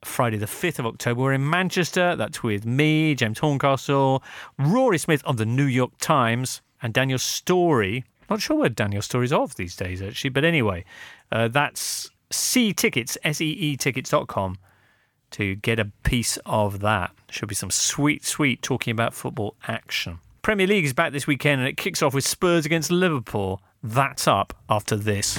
Friday, 0.05 0.39
the 0.39 0.47
5th 0.47 0.79
of 0.79 0.87
October, 0.87 1.21
we're 1.21 1.33
in 1.35 1.49
Manchester. 1.49 2.17
That's 2.17 2.43
with 2.43 2.65
me, 2.65 3.15
James 3.15 3.39
Horncastle, 3.39 4.23
Rory 4.59 4.99
Smith 4.99 5.23
of 5.25 5.37
the 5.37 5.47
New 5.47 5.65
York 5.65 5.93
Times, 5.99 6.63
and 6.83 6.95
Daniel 6.95 7.19
Storey. 7.19 8.05
Not 8.31 8.41
sure 8.41 8.57
where 8.57 8.69
Daniel 8.71 9.03
Storey's 9.03 9.33
of 9.33 9.57
these 9.57 9.77
days, 9.77 10.01
actually, 10.01 10.31
but 10.31 10.45
anyway, 10.45 10.85
uh, 11.31 11.49
that's 11.49 12.11
C 12.31 12.73
Tickets, 12.73 13.19
S 13.25 13.41
E 13.41 13.51
E 13.51 13.77
tickets.com 13.77 14.57
to 15.33 15.55
get 15.57 15.79
a 15.79 15.87
piece 16.03 16.38
of 16.47 16.81
that. 16.81 17.12
Should 17.31 17.49
be 17.49 17.55
some 17.55 17.71
sweet, 17.71 18.25
sweet 18.25 18.62
talking 18.62 18.93
about 18.93 19.14
football 19.14 19.55
action. 19.66 20.19
Premier 20.43 20.66
League 20.66 20.85
is 20.85 20.93
back 20.93 21.12
this 21.12 21.27
weekend 21.27 21.61
and 21.61 21.69
it 21.69 21.77
kicks 21.77 22.03
off 22.03 22.14
with 22.14 22.25
Spurs 22.27 22.64
against 22.66 22.90
Liverpool. 22.90 23.61
That's 23.83 24.27
up 24.27 24.55
after 24.69 24.97
this. 24.97 25.38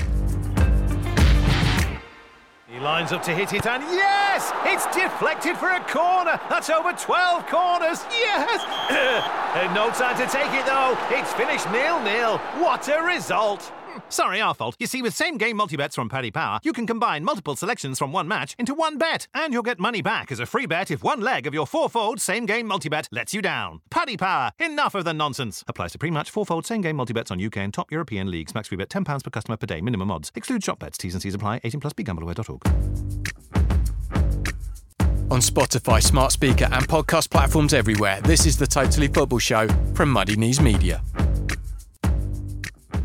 He 2.68 2.80
lines 2.80 3.12
up 3.12 3.22
to 3.24 3.32
hit 3.36 3.52
it, 3.52 3.66
and 3.68 3.84
yes! 3.84 4.54
It's 4.64 4.86
deflected 4.96 5.58
for 5.58 5.70
a 5.70 5.82
corner. 5.82 6.40
That's 6.50 6.70
over 6.70 6.94
12 6.94 7.48
corners. 7.48 8.06
Yes! 8.12 9.28
No 9.76 9.90
time 9.92 10.18
to 10.18 10.26
take 10.32 10.52
it, 10.54 10.66
though. 10.66 10.98
It's 11.10 11.34
finished 11.34 11.70
nil-nil. 11.72 12.38
What 12.64 12.88
a 12.88 13.02
result! 13.02 13.72
Sorry, 14.10 14.42
our 14.42 14.54
fault. 14.54 14.76
You 14.80 14.88
see, 14.88 15.02
with 15.02 15.14
same 15.14 15.38
game 15.38 15.58
multi 15.58 15.78
bets 15.78 15.96
from 15.96 16.10
Paddy 16.10 16.32
Power, 16.32 16.60
you 16.64 16.74
can 16.74 16.86
combine 16.86 17.24
multiple 17.24 17.56
selections 17.56 17.98
from 17.98 18.12
one 18.12 18.28
match 18.28 18.56
into 18.60 18.74
one 18.74 18.98
bet, 18.98 19.28
and 19.34 19.54
you'll 19.54 19.64
get 19.64 19.80
money 19.80 20.02
back 20.02 20.32
as 20.32 20.40
a 20.40 20.46
free 20.46 20.66
bet 20.66 20.92
if 20.92 21.04
one 21.04 21.22
leg 21.22 21.48
of 21.48 21.54
your 21.54 21.66
four-fold 21.66 22.20
same 22.20 22.46
game 22.46 22.68
multi 22.68 22.90
bet 22.90 23.08
lets 23.12 23.34
you 23.34 23.42
down. 23.42 23.82
Paddy 23.90 24.18
Power, 24.18 24.52
enough 24.60 24.96
of 24.96 25.06
the 25.06 25.14
nonsense. 25.14 25.64
Applies 25.68 25.92
to 25.94 25.98
pre-match 25.98 26.30
four-fold 26.30 26.66
same 26.66 26.82
game 26.82 26.96
multi 26.96 27.14
bets 27.14 27.32
on 27.32 27.44
UK 27.44 27.58
and 27.58 27.74
top 27.74 27.92
European 27.92 28.30
leagues. 28.30 28.54
Max 28.54 28.68
free 28.68 28.78
bet 28.78 28.90
ten 28.90 29.04
pounds 29.04 29.24
per 29.24 29.30
customer 29.30 29.58
per 29.58 29.68
day. 29.68 29.82
Minimum 29.82 30.12
odds. 30.12 30.32
Exclude 30.36 30.64
shop 30.64 30.80
bets. 30.80 30.98
T's 30.98 31.14
and 31.14 31.22
C's 31.22 31.36
apply. 31.36 31.62
18 31.64 31.80
plus. 31.80 31.94
BeGambleAware.org. 31.94 32.62
On 35.32 35.40
Spotify, 35.40 36.04
smart 36.04 36.34
speaker, 36.34 36.68
and 36.74 36.86
podcast 36.90 37.30
platforms 37.30 37.74
everywhere, 37.74 38.20
this 38.22 38.46
is 38.46 38.58
the 38.58 38.68
Totally 38.68 39.08
Football 39.08 39.40
Show 39.40 39.70
from 39.94 40.10
Muddy 40.10 40.36
Knees 40.36 40.60
Media. 40.60 41.02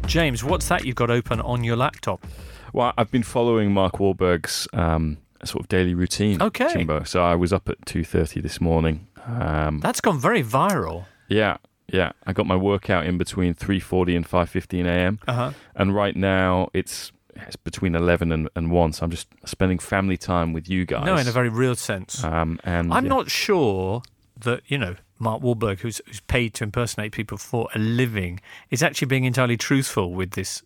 James, 0.06 0.42
what's 0.44 0.68
that 0.68 0.84
you've 0.84 0.96
got 0.96 1.10
open 1.10 1.40
on 1.40 1.64
your 1.64 1.76
laptop? 1.76 2.24
Well, 2.72 2.92
I've 2.96 3.10
been 3.10 3.22
following 3.22 3.72
Mark 3.72 3.94
Wahlberg's 3.94 4.68
um, 4.72 5.18
sort 5.44 5.64
of 5.64 5.68
daily 5.68 5.94
routine. 5.94 6.40
Okay. 6.40 6.86
So 7.04 7.22
I 7.22 7.34
was 7.34 7.52
up 7.52 7.68
at 7.68 7.84
two 7.86 8.04
thirty 8.04 8.40
this 8.40 8.60
morning. 8.60 9.08
Um, 9.26 9.80
That's 9.80 10.00
gone 10.00 10.18
very 10.18 10.42
viral. 10.42 11.06
yeah, 11.28 11.56
yeah. 11.92 12.12
I 12.26 12.32
got 12.32 12.46
my 12.46 12.56
workout 12.56 13.04
in 13.06 13.18
between 13.18 13.52
three 13.54 13.80
forty 13.80 14.14
and 14.16 14.26
five 14.26 14.48
fifteen 14.48 14.86
a.m. 14.86 15.18
Uh-huh. 15.26 15.50
and 15.74 15.94
right 15.94 16.14
now 16.16 16.68
it's 16.72 17.12
it's 17.34 17.56
between 17.56 17.94
eleven 17.94 18.30
and, 18.32 18.48
and 18.54 18.70
one. 18.70 18.92
So 18.92 19.04
I'm 19.04 19.10
just 19.10 19.28
spending 19.44 19.78
family 19.78 20.16
time 20.16 20.52
with 20.52 20.68
you 20.70 20.84
guys. 20.86 21.04
No, 21.04 21.16
in 21.16 21.26
a 21.28 21.32
very 21.32 21.48
real 21.48 21.74
sense. 21.74 22.22
um, 22.24 22.58
and 22.64 22.92
I'm 22.92 23.04
yeah. 23.04 23.08
not 23.10 23.30
sure 23.30 24.02
that, 24.38 24.62
you 24.68 24.78
know, 24.78 24.94
Mark 25.18 25.42
Wahlberg, 25.42 25.80
who's, 25.80 26.00
who's 26.06 26.20
paid 26.20 26.54
to 26.54 26.64
impersonate 26.64 27.12
people 27.12 27.38
for 27.38 27.68
a 27.74 27.78
living, 27.78 28.40
is 28.70 28.82
actually 28.82 29.06
being 29.06 29.24
entirely 29.24 29.56
truthful 29.56 30.12
with 30.12 30.32
this 30.32 30.62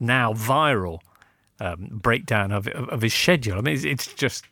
now 0.00 0.32
viral 0.32 1.00
um, 1.60 1.88
breakdown 1.90 2.52
of, 2.52 2.68
of, 2.68 3.02
his 3.02 3.14
schedule. 3.14 3.58
I 3.58 3.60
mean, 3.60 3.74
it's, 3.74 3.84
it's 3.84 4.12
just. 4.14 4.44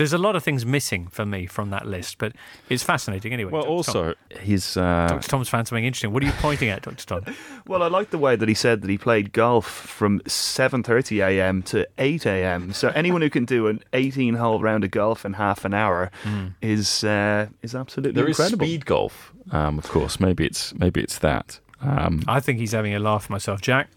There's 0.00 0.14
a 0.14 0.18
lot 0.18 0.34
of 0.34 0.42
things 0.42 0.64
missing 0.64 1.08
for 1.08 1.26
me 1.26 1.44
from 1.46 1.68
that 1.70 1.86
list, 1.86 2.16
but 2.16 2.32
it's 2.70 2.82
fascinating 2.82 3.34
anyway. 3.34 3.52
Well, 3.52 3.60
Dr. 3.62 3.68
Tom. 3.68 3.76
also 3.76 4.14
his 4.30 4.76
uh, 4.78 5.08
Dr. 5.10 5.28
Tom's 5.28 5.50
found 5.50 5.68
something 5.68 5.84
interesting. 5.84 6.10
What 6.14 6.22
are 6.22 6.26
you 6.26 6.32
pointing 6.38 6.70
at, 6.70 6.80
Dr. 6.82 7.04
Tom? 7.06 7.34
Well, 7.66 7.82
I 7.82 7.88
like 7.88 8.10
the 8.10 8.18
way 8.18 8.34
that 8.34 8.48
he 8.48 8.54
said 8.54 8.80
that 8.80 8.88
he 8.90 8.96
played 8.98 9.32
golf 9.32 9.66
from 9.66 10.20
7:30 10.20 11.22
a.m. 11.24 11.62
to 11.64 11.86
8 11.98 12.24
a.m. 12.26 12.72
So 12.72 12.88
anyone 12.94 13.20
who 13.20 13.28
can 13.30 13.44
do 13.44 13.68
an 13.68 13.84
18-hole 13.92 14.60
round 14.60 14.82
of 14.84 14.90
golf 14.90 15.24
in 15.24 15.34
half 15.34 15.64
an 15.66 15.74
hour 15.74 16.10
is 16.62 17.04
uh, 17.04 17.46
is 17.62 17.74
absolutely 17.74 18.14
there 18.20 18.28
is 18.28 18.38
incredible. 18.38 18.66
speed 18.66 18.86
golf. 18.86 19.32
Um, 19.52 19.78
of 19.78 19.88
course, 19.88 20.18
maybe 20.18 20.46
it's 20.46 20.74
maybe 20.74 21.00
it's 21.02 21.18
that. 21.18 21.60
Um, 21.82 22.22
I 22.26 22.40
think 22.40 22.58
he's 22.58 22.72
having 22.72 22.94
a 22.94 22.98
laugh 22.98 23.30
myself. 23.30 23.60
Jack? 23.60 23.88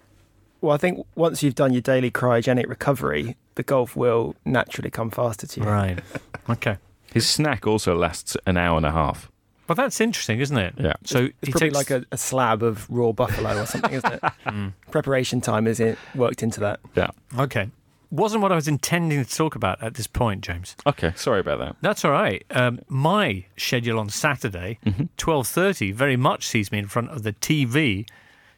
Well, 0.63 0.73
I 0.73 0.77
think 0.77 1.05
once 1.15 1.43
you've 1.43 1.55
done 1.55 1.73
your 1.73 1.81
daily 1.81 2.09
cryogenic 2.09 2.69
recovery, 2.69 3.35
the 3.55 3.63
golf 3.63 3.97
will 3.97 4.33
naturally 4.45 4.89
come 4.89 5.11
faster 5.11 5.45
to 5.45 5.59
you. 5.59 5.65
Right. 5.67 5.99
Okay. 6.49 6.75
his 7.13 7.29
snack 7.29 7.65
also 7.65 7.95
lasts 7.95 8.35
an 8.45 8.57
hour 8.57 8.75
and 8.75 8.85
a 8.85 8.91
half. 8.91 9.31
Well, 9.67 9.75
that's 9.77 10.01
interesting, 10.01 10.41
isn't 10.41 10.57
it? 10.57 10.73
Yeah. 10.77 10.93
So 11.05 11.19
It's 11.25 11.33
he 11.41 11.51
probably 11.53 11.69
takes 11.69 11.75
like 11.75 11.89
a, 11.89 12.05
a 12.11 12.17
slab 12.17 12.63
of 12.63 12.89
raw 12.89 13.13
buffalo 13.13 13.61
or 13.61 13.65
something, 13.65 13.93
isn't 13.93 14.13
it? 14.21 14.73
Preparation 14.91 15.39
time 15.39 15.67
is 15.67 15.79
it 15.79 15.97
worked 16.15 16.43
into 16.43 16.59
that. 16.59 16.81
Yeah. 16.95 17.11
Okay. 17.39 17.69
Wasn't 18.11 18.41
what 18.41 18.51
I 18.51 18.55
was 18.55 18.67
intending 18.67 19.23
to 19.23 19.29
talk 19.35 19.55
about 19.55 19.81
at 19.81 19.93
this 19.93 20.05
point, 20.07 20.41
James. 20.41 20.75
Okay. 20.85 21.13
Sorry 21.15 21.39
about 21.39 21.59
that. 21.59 21.77
That's 21.81 22.03
all 22.03 22.11
right. 22.11 22.43
Um, 22.51 22.79
my 22.89 23.45
schedule 23.55 23.99
on 23.99 24.09
Saturday, 24.09 24.79
twelve 25.15 25.47
thirty, 25.47 25.93
very 25.93 26.17
much 26.17 26.45
sees 26.45 26.71
me 26.73 26.79
in 26.79 26.87
front 26.87 27.09
of 27.09 27.23
the 27.23 27.31
TV 27.33 28.05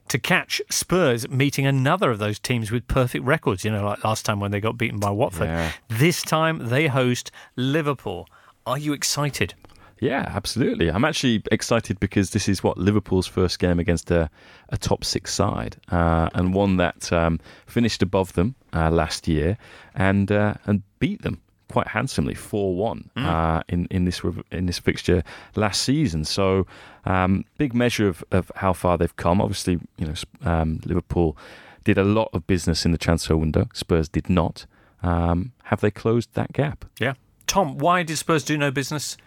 to 0.10 0.20
catch 0.20 0.62
Spurs 0.70 1.28
meeting 1.30 1.66
another 1.66 2.12
of 2.12 2.20
those 2.20 2.40
teams 2.40 2.72
with 2.72 2.88
perfect 2.88 3.26
records. 3.26 3.64
You 3.66 3.72
know, 3.72 3.86
like 3.86 4.04
last 4.04 4.26
time 4.26 4.40
when 4.40 4.52
they 4.52 4.60
got 4.60 4.78
beaten 4.78 5.00
by 5.00 5.10
Watford. 5.10 5.48
Yeah. 5.48 5.72
This 5.90 6.22
time 6.22 6.70
they 6.70 6.88
host 6.88 7.32
Liverpool. 7.56 8.28
Are 8.66 8.78
you 8.78 8.94
excited? 8.94 9.54
Yeah, 10.00 10.26
absolutely. 10.28 10.92
I'm 10.92 11.06
actually 11.06 11.42
excited 11.52 12.00
because 12.00 12.32
this 12.32 12.50
is 12.50 12.62
what 12.64 12.78
Liverpool's 12.78 13.28
first 13.28 13.60
game 13.60 13.80
against 13.80 14.12
a, 14.12 14.30
a 14.70 14.78
top 14.78 15.06
six 15.06 15.34
side, 15.34 15.78
uh, 15.90 16.30
and 16.34 16.54
one 16.54 16.78
that 16.78 17.12
um, 17.14 17.40
finished 17.66 18.04
above 18.04 18.34
them 18.34 18.56
uh, 18.74 18.92
last 18.92 19.28
year 19.28 19.58
and 19.96 20.32
uh, 20.32 20.56
and 20.66 20.84
beat 21.00 21.22
them 21.22 21.42
quite 21.76 21.88
handsomely, 21.90 22.34
four 22.34 22.74
one 22.74 23.10
uh, 23.18 23.62
in 23.68 23.86
in 23.92 24.06
this 24.06 24.22
in 24.50 24.66
this 24.66 24.80
fixture 24.80 25.22
last 25.58 25.82
season. 25.82 26.24
So 26.24 26.66
um, 27.04 27.44
big 27.58 27.74
measure 27.74 28.08
of, 28.08 28.24
of 28.32 28.50
how 28.56 28.72
far 28.72 28.98
they've 28.98 29.18
come. 29.18 29.42
Obviously, 29.42 29.74
you 29.98 30.08
know 30.08 30.14
um, 30.50 30.80
Liverpool 30.86 31.36
did 31.84 31.98
a 31.98 32.06
lot 32.06 32.30
of 32.32 32.48
business 32.48 32.86
in 32.86 32.94
the 32.94 32.98
transfer 32.98 33.36
window. 33.36 33.68
Spurs 33.74 34.08
did 34.08 34.30
not. 34.30 34.66
Um, 35.04 35.52
have 35.64 35.82
they 35.82 35.92
closed 35.92 36.30
that 36.36 36.54
gap? 36.54 36.86
Yeah. 36.98 37.16
Tom, 37.46 37.78
why 37.78 38.04
did 38.04 38.18
Spurs 38.18 38.46
do 38.46 38.58
no 38.58 38.72
business 38.72 39.18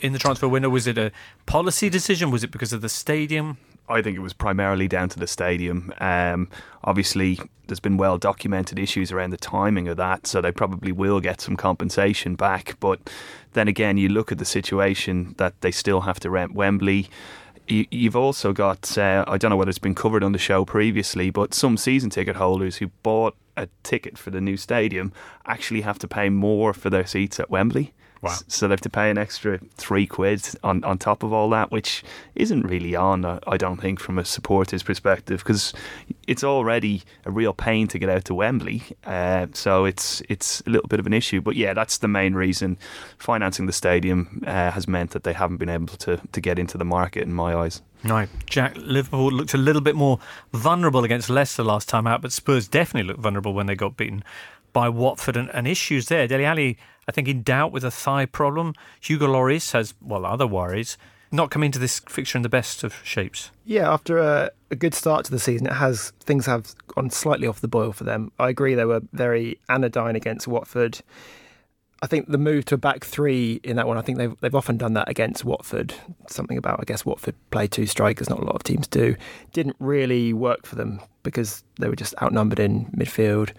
in 0.00 0.12
the 0.12 0.18
transfer 0.18 0.46
window? 0.46 0.68
Was 0.68 0.86
it 0.86 0.98
a 0.98 1.10
policy 1.46 1.88
decision? 1.88 2.30
Was 2.30 2.44
it 2.44 2.50
because 2.50 2.74
of 2.74 2.82
the 2.82 2.90
stadium? 2.90 3.56
I 3.88 4.00
think 4.00 4.16
it 4.16 4.20
was 4.20 4.32
primarily 4.32 4.88
down 4.88 5.08
to 5.10 5.18
the 5.18 5.26
stadium. 5.26 5.92
Um, 5.98 6.48
obviously, 6.84 7.38
there's 7.66 7.80
been 7.80 7.96
well 7.96 8.18
documented 8.18 8.78
issues 8.78 9.12
around 9.12 9.30
the 9.30 9.36
timing 9.36 9.88
of 9.88 9.96
that, 9.98 10.26
so 10.26 10.40
they 10.40 10.52
probably 10.52 10.92
will 10.92 11.20
get 11.20 11.40
some 11.40 11.56
compensation 11.56 12.34
back. 12.34 12.76
But 12.80 13.10
then 13.52 13.68
again, 13.68 13.96
you 13.96 14.08
look 14.08 14.32
at 14.32 14.38
the 14.38 14.44
situation 14.44 15.34
that 15.38 15.60
they 15.60 15.70
still 15.70 16.02
have 16.02 16.18
to 16.20 16.30
rent 16.30 16.54
Wembley. 16.54 17.08
You, 17.68 17.86
you've 17.90 18.16
also 18.16 18.52
got, 18.52 18.96
uh, 18.96 19.24
I 19.26 19.38
don't 19.38 19.50
know 19.50 19.56
whether 19.56 19.70
it's 19.70 19.78
been 19.78 19.94
covered 19.94 20.22
on 20.22 20.32
the 20.32 20.38
show 20.38 20.64
previously, 20.64 21.30
but 21.30 21.54
some 21.54 21.76
season 21.76 22.10
ticket 22.10 22.36
holders 22.36 22.76
who 22.76 22.88
bought 23.02 23.36
a 23.56 23.68
ticket 23.82 24.18
for 24.18 24.30
the 24.30 24.40
new 24.40 24.56
stadium 24.56 25.12
actually 25.46 25.82
have 25.82 25.98
to 26.00 26.08
pay 26.08 26.28
more 26.28 26.74
for 26.74 26.90
their 26.90 27.06
seats 27.06 27.38
at 27.38 27.50
Wembley. 27.50 27.92
Wow. 28.24 28.36
So 28.48 28.68
they 28.68 28.72
have 28.72 28.80
to 28.82 28.90
pay 28.90 29.10
an 29.10 29.18
extra 29.18 29.58
three 29.76 30.06
quid 30.06 30.42
on, 30.62 30.82
on 30.84 30.98
top 30.98 31.22
of 31.22 31.32
all 31.32 31.50
that, 31.50 31.70
which 31.70 32.02
isn't 32.34 32.62
really 32.62 32.94
on, 32.94 33.24
I 33.24 33.56
don't 33.56 33.80
think, 33.80 34.00
from 34.00 34.18
a 34.18 34.24
supporter's 34.24 34.82
perspective, 34.82 35.40
because 35.40 35.72
it's 36.26 36.42
already 36.42 37.02
a 37.24 37.30
real 37.30 37.52
pain 37.52 37.86
to 37.88 37.98
get 37.98 38.08
out 38.08 38.24
to 38.26 38.34
Wembley. 38.34 38.82
Uh, 39.04 39.46
so 39.52 39.84
it's 39.84 40.22
it's 40.28 40.62
a 40.66 40.70
little 40.70 40.88
bit 40.88 41.00
of 41.00 41.06
an 41.06 41.12
issue. 41.12 41.40
But 41.40 41.56
yeah, 41.56 41.74
that's 41.74 41.98
the 41.98 42.08
main 42.08 42.34
reason. 42.34 42.78
Financing 43.18 43.66
the 43.66 43.72
stadium 43.72 44.42
uh, 44.46 44.70
has 44.70 44.88
meant 44.88 45.10
that 45.10 45.24
they 45.24 45.32
haven't 45.32 45.58
been 45.58 45.68
able 45.68 45.96
to, 45.98 46.20
to 46.32 46.40
get 46.40 46.58
into 46.58 46.78
the 46.78 46.84
market, 46.84 47.24
in 47.24 47.32
my 47.32 47.54
eyes. 47.54 47.82
No, 48.02 48.26
Jack. 48.46 48.76
Liverpool 48.76 49.30
looked 49.30 49.54
a 49.54 49.58
little 49.58 49.80
bit 49.80 49.96
more 49.96 50.18
vulnerable 50.52 51.04
against 51.04 51.30
Leicester 51.30 51.62
last 51.62 51.88
time 51.88 52.06
out, 52.06 52.20
but 52.20 52.32
Spurs 52.32 52.68
definitely 52.68 53.08
looked 53.08 53.20
vulnerable 53.20 53.54
when 53.54 53.66
they 53.66 53.74
got 53.74 53.96
beaten 53.96 54.22
by 54.74 54.90
Watford 54.90 55.38
and, 55.38 55.48
and 55.54 55.66
issues 55.66 56.08
there. 56.08 56.28
Dele 56.28 56.44
Alli, 56.44 56.76
I 57.08 57.12
think, 57.12 57.28
in 57.28 57.42
doubt 57.42 57.72
with 57.72 57.84
a 57.84 57.90
thigh 57.90 58.26
problem. 58.26 58.74
Hugo 59.00 59.26
Lloris 59.26 59.72
has, 59.72 59.94
well, 60.02 60.26
other 60.26 60.46
worries. 60.46 60.98
Not 61.32 61.50
coming 61.50 61.68
into 61.68 61.78
this 61.78 62.00
fixture 62.00 62.36
in 62.36 62.42
the 62.42 62.50
best 62.50 62.84
of 62.84 62.94
shapes. 63.02 63.50
Yeah, 63.64 63.90
after 63.90 64.18
a, 64.18 64.50
a 64.70 64.76
good 64.76 64.94
start 64.94 65.24
to 65.24 65.30
the 65.30 65.38
season, 65.38 65.66
it 65.66 65.72
has 65.72 66.12
things 66.20 66.44
have 66.46 66.74
gone 66.88 67.08
slightly 67.08 67.46
off 67.46 67.60
the 67.60 67.68
boil 67.68 67.92
for 67.92 68.04
them. 68.04 68.30
I 68.38 68.50
agree 68.50 68.74
they 68.74 68.84
were 68.84 69.00
very 69.12 69.58
anodyne 69.68 70.16
against 70.16 70.46
Watford. 70.46 71.00
I 72.02 72.06
think 72.06 72.28
the 72.28 72.38
move 72.38 72.66
to 72.66 72.74
a 72.74 72.78
back 72.78 73.02
three 73.02 73.60
in 73.64 73.76
that 73.76 73.88
one, 73.88 73.96
I 73.96 74.02
think 74.02 74.18
they've 74.18 74.36
they've 74.40 74.54
often 74.54 74.76
done 74.76 74.92
that 74.92 75.08
against 75.08 75.44
Watford. 75.44 75.94
Something 76.28 76.58
about 76.58 76.78
I 76.78 76.84
guess 76.84 77.04
Watford 77.04 77.34
play 77.50 77.66
two 77.66 77.86
strikers, 77.86 78.28
not 78.28 78.40
a 78.40 78.44
lot 78.44 78.54
of 78.54 78.62
teams 78.62 78.86
do. 78.86 79.16
Didn't 79.52 79.76
really 79.80 80.32
work 80.32 80.66
for 80.66 80.76
them 80.76 81.00
because 81.22 81.64
they 81.80 81.88
were 81.88 81.96
just 81.96 82.14
outnumbered 82.22 82.60
in 82.60 82.86
midfield. 82.96 83.52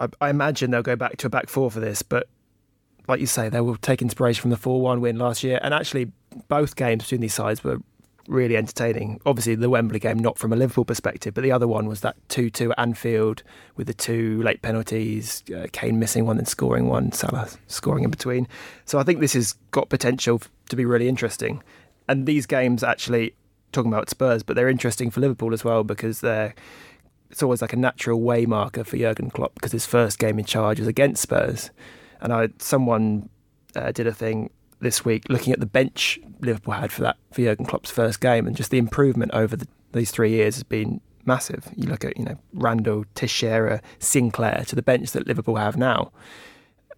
I, 0.00 0.08
I 0.20 0.30
imagine 0.30 0.70
they'll 0.70 0.82
go 0.82 0.96
back 0.96 1.16
to 1.18 1.26
a 1.26 1.30
back 1.30 1.48
four 1.48 1.70
for 1.70 1.80
this, 1.80 2.02
but 2.02 2.28
like 3.08 3.20
you 3.20 3.26
say, 3.26 3.48
they 3.48 3.60
will 3.60 3.76
take 3.76 4.00
inspiration 4.00 4.40
from 4.40 4.50
the 4.50 4.56
four-one 4.56 5.00
win 5.00 5.18
last 5.18 5.42
year, 5.42 5.58
and 5.62 5.74
actually 5.74 6.12
both 6.48 6.76
games 6.76 7.04
between 7.04 7.20
these 7.20 7.34
sides 7.34 7.64
were 7.64 7.78
really 8.28 8.56
entertaining. 8.56 9.20
Obviously, 9.26 9.54
the 9.54 9.70
Wembley 9.70 9.98
game, 9.98 10.18
not 10.18 10.38
from 10.38 10.52
a 10.52 10.56
Liverpool 10.56 10.84
perspective, 10.84 11.34
but 11.34 11.42
the 11.42 11.52
other 11.52 11.66
one 11.66 11.86
was 11.86 12.00
that 12.00 12.16
2 12.28 12.50
2 12.50 12.72
at 12.72 12.78
Anfield 12.78 13.42
with 13.76 13.86
the 13.86 13.94
two 13.94 14.42
late 14.42 14.62
penalties, 14.62 15.42
uh, 15.54 15.66
Kane 15.72 15.98
missing 15.98 16.26
one 16.26 16.38
and 16.38 16.46
scoring 16.46 16.88
one, 16.88 17.12
Salah 17.12 17.48
scoring 17.66 18.04
in 18.04 18.10
between. 18.10 18.48
So 18.84 18.98
I 18.98 19.02
think 19.02 19.20
this 19.20 19.34
has 19.34 19.54
got 19.70 19.88
potential 19.88 20.40
to 20.68 20.76
be 20.76 20.84
really 20.84 21.08
interesting. 21.08 21.62
And 22.08 22.26
these 22.26 22.46
games 22.46 22.82
actually, 22.82 23.34
talking 23.72 23.92
about 23.92 24.10
Spurs, 24.10 24.42
but 24.42 24.54
they're 24.56 24.68
interesting 24.68 25.10
for 25.10 25.20
Liverpool 25.20 25.52
as 25.52 25.64
well 25.64 25.84
because 25.84 26.20
they're. 26.20 26.54
It's 27.32 27.42
always 27.42 27.62
like 27.62 27.72
a 27.72 27.76
natural 27.76 28.20
way 28.20 28.46
marker 28.46 28.84
for 28.84 28.96
Jurgen 28.96 29.30
Klopp 29.30 29.54
because 29.54 29.72
his 29.72 29.86
first 29.86 30.18
game 30.18 30.38
in 30.38 30.44
charge 30.44 30.78
was 30.78 30.86
against 30.86 31.22
Spurs, 31.22 31.70
and 32.20 32.32
I 32.32 32.50
someone 32.58 33.28
uh, 33.74 33.90
did 33.90 34.06
a 34.06 34.12
thing 34.12 34.50
this 34.80 35.04
week 35.04 35.24
looking 35.28 35.52
at 35.52 35.60
the 35.60 35.66
bench 35.66 36.18
Liverpool 36.40 36.74
had 36.74 36.92
for 36.92 37.02
that 37.02 37.16
for 37.32 37.40
Jurgen 37.40 37.64
Klopp's 37.64 37.90
first 37.90 38.20
game, 38.20 38.46
and 38.46 38.54
just 38.54 38.70
the 38.70 38.78
improvement 38.78 39.32
over 39.32 39.56
the, 39.56 39.66
these 39.92 40.10
three 40.10 40.30
years 40.30 40.56
has 40.56 40.62
been 40.62 41.00
massive. 41.24 41.70
You 41.74 41.88
look 41.88 42.04
at 42.04 42.16
you 42.18 42.24
know 42.24 42.38
Randall, 42.52 43.06
Teixeira, 43.14 43.80
Sinclair 43.98 44.64
to 44.66 44.76
the 44.76 44.82
bench 44.82 45.12
that 45.12 45.26
Liverpool 45.26 45.56
have 45.56 45.76
now, 45.76 46.12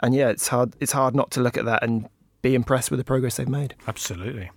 and 0.00 0.14
yeah, 0.14 0.28
it's 0.30 0.48
hard 0.48 0.74
it's 0.80 0.92
hard 0.92 1.14
not 1.14 1.30
to 1.32 1.40
look 1.40 1.56
at 1.56 1.64
that 1.64 1.82
and 1.82 2.08
be 2.42 2.54
impressed 2.54 2.90
with 2.90 2.98
the 2.98 3.04
progress 3.04 3.36
they've 3.36 3.48
made. 3.48 3.74
Absolutely. 3.86 4.50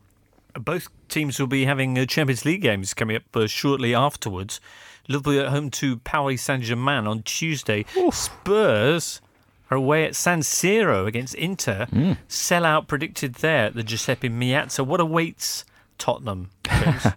Both 0.59 0.89
teams 1.07 1.39
will 1.39 1.47
be 1.47 1.65
having 1.65 1.97
uh, 1.97 2.05
Champions 2.05 2.43
League 2.43 2.63
games 2.63 2.95
coming 2.95 3.15
up 3.15 3.35
uh, 3.35 3.45
shortly 3.45 3.93
afterwards. 3.93 4.59
Liverpool 5.07 5.39
at 5.39 5.49
home 5.49 5.69
to 5.71 5.97
Paris 5.97 6.41
Saint 6.41 6.63
Germain 6.63 7.07
on 7.07 7.23
Tuesday. 7.23 7.85
Spurs 8.11 9.21
are 9.69 9.77
away 9.77 10.05
at 10.05 10.15
San 10.15 10.41
Siro 10.41 11.05
against 11.07 11.35
Inter. 11.35 11.87
Mm. 11.91 12.17
Sellout 12.29 12.87
predicted 12.87 13.35
there 13.35 13.67
at 13.67 13.75
the 13.75 13.83
Giuseppe 13.83 14.29
Meazza. 14.29 14.85
What 14.85 14.99
awaits 14.99 15.65
Tottenham? 15.97 16.51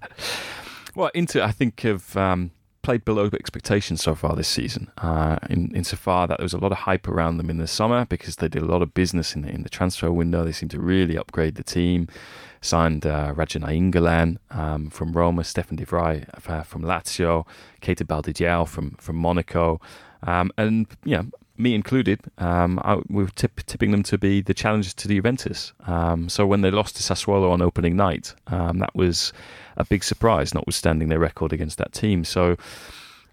Well, 0.94 1.10
Inter, 1.14 1.42
I 1.42 1.52
think, 1.52 1.80
have 1.82 2.16
um, 2.16 2.50
played 2.82 3.04
below 3.04 3.30
expectations 3.32 4.02
so 4.02 4.14
far 4.14 4.34
this 4.34 4.48
season. 4.48 4.90
Uh, 4.98 5.38
in 5.48 5.74
insofar 5.74 6.26
that 6.26 6.38
there 6.38 6.44
was 6.44 6.52
a 6.52 6.58
lot 6.58 6.72
of 6.72 6.78
hype 6.78 7.06
around 7.08 7.36
them 7.36 7.50
in 7.50 7.58
the 7.58 7.66
summer 7.66 8.04
because 8.06 8.36
they 8.36 8.48
did 8.48 8.62
a 8.62 8.66
lot 8.66 8.82
of 8.82 8.94
business 8.94 9.34
in 9.34 9.42
the, 9.42 9.48
in 9.48 9.62
the 9.62 9.68
transfer 9.68 10.10
window. 10.10 10.44
They 10.44 10.52
seemed 10.52 10.72
to 10.72 10.80
really 10.80 11.16
upgrade 11.16 11.54
the 11.54 11.62
team. 11.62 12.08
Signed 12.62 13.06
uh, 13.06 13.32
Radja 13.34 13.60
Nainggolan 13.60 14.36
um, 14.50 14.90
from 14.90 15.12
Roma, 15.12 15.44
Stefan 15.44 15.76
De 15.76 15.86
Vrij 15.86 16.26
uh, 16.48 16.62
from 16.62 16.82
Lazio, 16.82 17.46
Keita 17.80 18.04
Baldé 18.04 18.32
Diao 18.34 18.68
from 18.68 18.90
from 18.98 19.16
Monaco, 19.16 19.80
um, 20.22 20.50
and 20.58 20.86
yeah, 21.04 21.22
me 21.60 21.74
included, 21.74 22.20
um, 22.38 22.80
I, 22.82 22.96
we 23.08 23.22
were 23.22 23.30
tip, 23.30 23.60
tipping 23.66 23.90
them 23.90 24.02
to 24.04 24.18
be 24.18 24.40
the 24.40 24.54
challengers 24.54 24.94
to 24.94 25.08
the 25.08 25.16
Juventus. 25.16 25.72
Um, 25.86 26.28
so 26.28 26.46
when 26.46 26.62
they 26.62 26.70
lost 26.70 26.96
to 26.96 27.02
Sassuolo 27.02 27.50
on 27.50 27.62
opening 27.62 27.96
night, 27.96 28.34
um, 28.46 28.78
that 28.78 28.94
was 28.94 29.32
a 29.76 29.84
big 29.84 30.02
surprise, 30.02 30.54
notwithstanding 30.54 31.08
their 31.08 31.18
record 31.18 31.52
against 31.52 31.78
that 31.78 31.92
team. 31.92 32.24
So, 32.24 32.56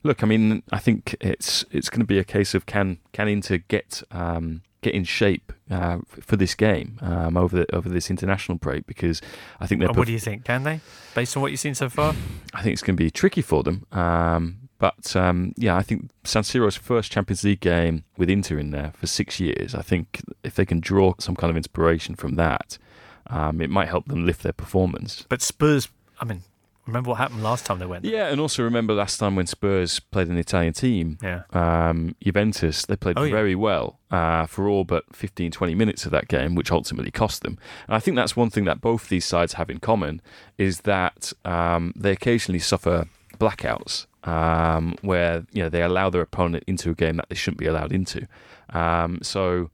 look, 0.03 0.23
I 0.23 0.27
mean, 0.27 0.61
I 0.71 0.79
think 0.79 1.15
it's 1.21 1.65
it's 1.71 1.89
going 1.89 2.01
to 2.01 2.05
be 2.05 2.19
a 2.19 2.23
case 2.23 2.53
of 2.53 2.65
can 2.65 2.99
can 3.13 3.27
Inter 3.27 3.57
get 3.57 4.03
um, 4.11 4.61
get 4.81 4.93
in 4.93 5.03
shape 5.03 5.51
uh, 5.69 5.99
for 6.07 6.35
this 6.35 6.55
game 6.55 6.99
um, 7.01 7.37
over 7.37 7.57
the, 7.57 7.75
over 7.75 7.89
this 7.89 8.09
international 8.09 8.57
break 8.57 8.85
because 8.85 9.21
I 9.59 9.67
think 9.67 9.81
they're. 9.81 9.89
what 9.89 10.07
do 10.07 10.13
you 10.13 10.19
think? 10.19 10.45
Can 10.45 10.63
they, 10.63 10.81
based 11.15 11.35
on 11.35 11.41
what 11.41 11.51
you've 11.51 11.59
seen 11.59 11.75
so 11.75 11.89
far? 11.89 12.15
I 12.53 12.61
think 12.61 12.73
it's 12.73 12.81
going 12.81 12.95
to 12.95 13.03
be 13.03 13.11
tricky 13.11 13.41
for 13.41 13.63
them. 13.63 13.85
Um, 13.91 14.69
but 14.79 15.15
um, 15.15 15.53
yeah, 15.57 15.75
I 15.75 15.81
think 15.81 16.11
San 16.23 16.43
Siro's 16.43 16.75
first 16.75 17.11
Champions 17.11 17.43
League 17.43 17.61
game 17.61 18.03
with 18.17 18.29
Inter 18.29 18.59
in 18.59 18.71
there 18.71 18.91
for 18.95 19.07
six 19.07 19.39
years. 19.39 19.73
I 19.73 19.81
think 19.81 20.21
if 20.43 20.55
they 20.55 20.65
can 20.65 20.79
draw 20.79 21.13
some 21.19 21.35
kind 21.35 21.49
of 21.49 21.57
inspiration 21.57 22.15
from 22.15 22.35
that, 22.35 22.77
um, 23.27 23.59
it 23.61 23.69
might 23.69 23.87
help 23.87 24.07
them 24.07 24.25
lift 24.25 24.43
their 24.43 24.53
performance. 24.53 25.25
But 25.29 25.41
Spurs, 25.41 25.89
I 26.19 26.25
mean, 26.25 26.43
remember 26.87 27.09
what 27.11 27.17
happened 27.17 27.43
last 27.43 27.65
time 27.65 27.79
they 27.79 27.85
went? 27.85 28.03
there? 28.03 28.11
Yeah, 28.13 28.27
and 28.29 28.39
also 28.41 28.63
remember 28.63 28.93
last 28.93 29.17
time 29.17 29.35
when 29.35 29.45
Spurs 29.45 29.99
played 29.99 30.27
an 30.29 30.37
Italian 30.37 30.73
team, 30.73 31.17
Yeah. 31.21 31.41
um, 31.51 32.15
Juventus, 32.23 32.85
they 32.85 32.95
played 32.95 33.17
Oh, 33.19 33.23
yeah. 33.23 33.31
very 33.31 33.53
well 33.55 33.99
uh, 34.09 34.45
for 34.47 34.67
all 34.67 34.83
but 34.85 35.03
15, 35.15 35.51
20 35.51 35.75
minutes 35.75 36.05
of 36.05 36.11
that 36.11 36.27
game, 36.27 36.55
which 36.55 36.71
ultimately 36.71 37.11
cost 37.11 37.43
them. 37.43 37.57
And 37.87 37.95
I 37.95 37.99
think 37.99 38.15
that's 38.15 38.35
one 38.35 38.49
thing 38.49 38.63
that 38.65 38.81
both 38.81 39.09
these 39.09 39.25
sides 39.25 39.53
have 39.53 39.69
in 39.69 39.79
common 39.79 40.21
is 40.57 40.81
that 40.81 41.33
um, 41.45 41.93
they 41.95 42.11
occasionally 42.11 42.59
suffer 42.59 43.05
blackouts 43.39 44.07
um, 44.23 44.95
where 45.01 45.45
you 45.51 45.61
know 45.63 45.69
they 45.69 45.81
allow 45.83 46.09
their 46.09 46.21
opponent 46.21 46.63
into 46.67 46.89
a 46.89 46.93
game 46.95 47.17
that 47.17 47.29
they 47.29 47.35
shouldn't 47.35 47.59
be 47.59 47.67
allowed 47.67 47.91
into. 47.91 48.27
Um, 48.71 49.19
so 49.21 49.69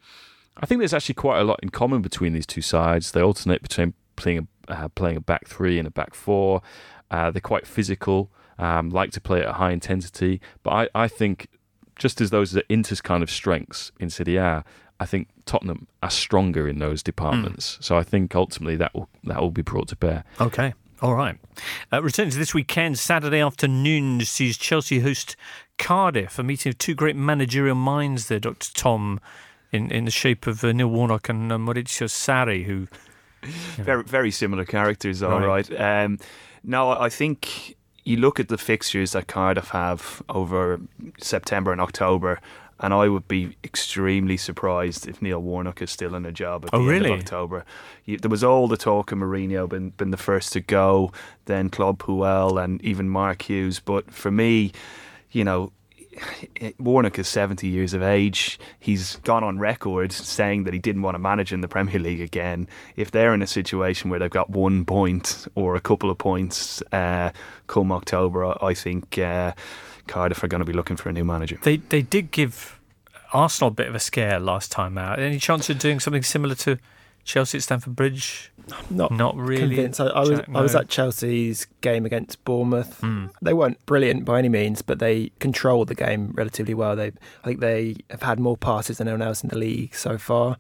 I 0.58 0.66
think 0.66 0.80
there's 0.80 0.94
actually 0.94 1.16
quite 1.16 1.40
a 1.40 1.44
lot 1.44 1.60
in 1.64 1.70
common 1.70 2.02
between 2.02 2.34
these 2.34 2.46
two 2.46 2.62
sides. 2.62 3.12
They 3.12 3.22
alternate 3.22 3.62
between 3.62 3.94
playing 4.16 4.48
a, 4.68 4.72
uh, 4.72 4.88
playing 4.90 5.18
a 5.18 5.22
back 5.22 5.48
three 5.48 5.80
and 5.80 5.88
a 5.88 5.92
back 5.92 6.14
four. 6.14 6.62
Uh, 7.14 7.32
they're 7.32 7.40
quite 7.54 7.66
physical, 7.68 8.30
um, 8.58 8.90
like 8.90 9.12
to 9.12 9.22
play 9.22 9.40
at 9.42 9.48
a 9.48 9.54
high 9.54 9.72
intensity. 9.72 10.42
But 10.64 10.72
I, 10.72 11.04
I 11.04 11.08
think 11.08 11.48
just 11.96 12.20
as 12.22 12.30
those 12.32 12.58
are 12.58 12.64
Inter's 12.70 13.02
kind 13.02 13.22
of 13.24 13.30
strengths 13.30 13.92
in 14.00 14.10
Serie 14.10 14.38
A, 14.38 14.66
I 15.00 15.06
think 15.06 15.28
Tottenham 15.46 15.88
are 16.02 16.10
stronger 16.10 16.68
in 16.68 16.80
those 16.80 17.04
departments. 17.04 17.78
So 17.82 17.98
I 17.98 18.04
think 18.04 18.36
ultimately 18.36 18.76
that 18.78 18.94
will 18.96 19.10
that 19.26 19.40
will 19.42 19.52
be 19.52 19.62
brought 19.62 19.88
to 19.90 19.96
bear. 19.96 20.24
Okay. 20.42 20.74
All 21.02 21.16
right. 21.16 21.38
Uh, 21.92 22.02
returning 22.02 22.32
to 22.32 22.38
this 22.38 22.54
weekend, 22.54 22.98
Saturday 22.98 23.42
afternoon 23.42 24.22
sees 24.22 24.58
Chelsea 24.58 25.00
host 25.02 25.36
Cardiff, 25.78 26.40
a 26.40 26.44
meeting 26.44 26.70
of 26.70 26.78
two 26.78 26.96
great 26.96 27.16
managerial 27.18 27.76
minds 27.76 28.28
there, 28.28 28.40
Dr. 28.40 28.70
Tom, 28.74 29.20
in, 29.72 29.92
in 29.92 30.06
the 30.06 30.12
shape 30.12 30.48
of 30.48 30.64
uh, 30.64 30.72
Neil 30.72 30.88
Warnock 30.88 31.28
and 31.30 31.52
uh, 31.52 31.58
Maurizio 31.58 32.08
Sarri, 32.08 32.64
who. 32.66 32.88
Very, 33.76 34.04
very 34.04 34.32
similar 34.32 34.64
characters, 34.64 35.22
all 35.22 35.42
Right. 35.42 35.70
right. 35.70 35.82
Um, 36.06 36.20
no, 36.64 36.90
I 36.92 37.10
think 37.10 37.76
you 38.04 38.18
look 38.18 38.40
at 38.40 38.50
the 38.50 38.58
fixtures 38.58 39.14
that 39.14 39.28
Cardiff 39.28 39.70
have 39.70 40.22
over 40.30 40.80
September 41.20 41.72
and 41.72 41.80
October, 41.82 42.40
and 42.80 42.94
I 42.94 43.08
would 43.08 43.28
be 43.28 43.56
extremely 43.64 44.36
surprised 44.36 45.08
if 45.08 45.22
Neil 45.22 45.40
Warnock 45.40 45.82
is 45.82 45.90
still 45.92 46.16
in 46.16 46.26
a 46.26 46.32
job 46.32 46.66
at 46.66 46.72
Oh, 46.74 46.84
the 46.84 46.90
really? 46.90 47.12
end 47.12 47.14
of 47.14 47.20
October. 47.22 47.66
You, 48.06 48.18
there 48.18 48.30
was 48.32 48.44
all 48.44 48.68
the 48.68 48.78
talk 48.78 49.12
of 49.12 49.20
Mourinho 49.20 49.70
been 49.70 49.92
been 49.92 50.12
the 50.12 50.18
first 50.18 50.52
to 50.54 50.60
go, 50.60 51.12
then 51.46 51.70
Claude 51.70 52.00
Puel, 52.00 52.62
and 52.62 52.82
even 52.84 53.08
Mark 53.10 53.44
Hughes. 53.44 53.80
But 53.80 54.12
for 54.12 54.32
me, 54.32 54.74
you 55.32 55.44
know, 55.46 55.72
Warnock 56.80 57.20
is 57.20 57.28
70 57.28 57.68
years 57.68 57.94
of 57.94 58.02
age. 58.02 58.60
He's 58.80 59.18
gone 59.18 59.44
on 59.44 59.60
record 59.60 60.12
saying 60.12 60.64
that 60.64 60.74
he 60.74 60.80
didn't 60.80 61.02
want 61.02 61.16
to 61.16 61.20
manage 61.20 61.54
in 61.54 61.62
the 61.62 61.68
Premier 61.68 62.00
League 62.00 62.22
again. 62.22 62.68
If 62.96 63.12
they're 63.12 63.34
in 63.34 63.42
a 63.42 63.48
situation 63.48 64.10
where 64.10 64.20
they've 64.20 64.30
got 64.30 64.50
one 64.50 64.86
point 64.86 65.48
or 65.56 65.76
a 65.76 65.82
couple 65.82 66.10
of 66.10 66.18
points 66.18 66.82
uh, 66.92 67.32
come 67.68 67.92
October, 67.92 68.64
I 68.64 68.74
think 68.74 69.18
uh, 69.18 69.54
Cardiff 70.08 70.44
are 70.44 70.48
going 70.48 70.60
to 70.60 70.66
be 70.66 70.74
looking 70.74 70.98
for 70.98 71.10
a 71.10 71.14
new 71.14 71.26
manager. 71.26 71.60
They 71.64 71.78
they 71.78 72.02
did 72.02 72.32
give 72.32 72.80
Arsenal 73.32 73.70
a 73.70 73.72
bit 73.72 73.88
of 73.88 73.96
a 73.96 74.00
scare 74.00 74.40
last 74.40 74.72
time 74.72 74.98
out. 74.98 75.20
Any 75.20 75.40
chance 75.40 75.70
of 75.70 75.80
doing 75.80 76.00
something 76.00 76.24
similar 76.24 76.56
to 76.56 76.78
Chelsea 77.24 77.58
at 77.58 77.64
Stamford 77.64 77.96
Bridge? 77.96 78.52
Not 78.90 79.12
Not 79.12 79.36
really. 79.36 79.76
convinced. 79.76 80.00
I, 80.00 80.06
I 80.08 80.20
was 80.22 80.30
Jack, 80.30 80.50
I 80.54 80.62
was 80.62 80.76
at 80.76 80.88
Chelsea's 80.90 81.68
game 81.82 82.06
against 82.06 82.44
Bournemouth. 82.46 83.00
Hmm. 83.00 83.26
They 83.42 83.54
weren't 83.54 83.84
brilliant 83.86 84.26
by 84.26 84.40
any 84.40 84.50
means, 84.50 84.82
but 84.82 85.00
they 85.00 85.32
controlled 85.40 85.88
the 85.90 85.96
game 85.96 86.32
relatively 86.36 86.74
well. 86.74 86.96
They 86.96 87.08
I 87.08 87.48
think 87.48 87.60
they 87.60 87.96
have 88.10 88.22
had 88.24 88.40
more 88.40 88.58
passes 88.58 88.98
than 89.00 89.08
anyone 89.08 89.28
else 89.28 89.44
in 89.44 89.50
the 89.50 89.58
league 89.58 89.96
so 89.96 90.18
far. 90.18 90.58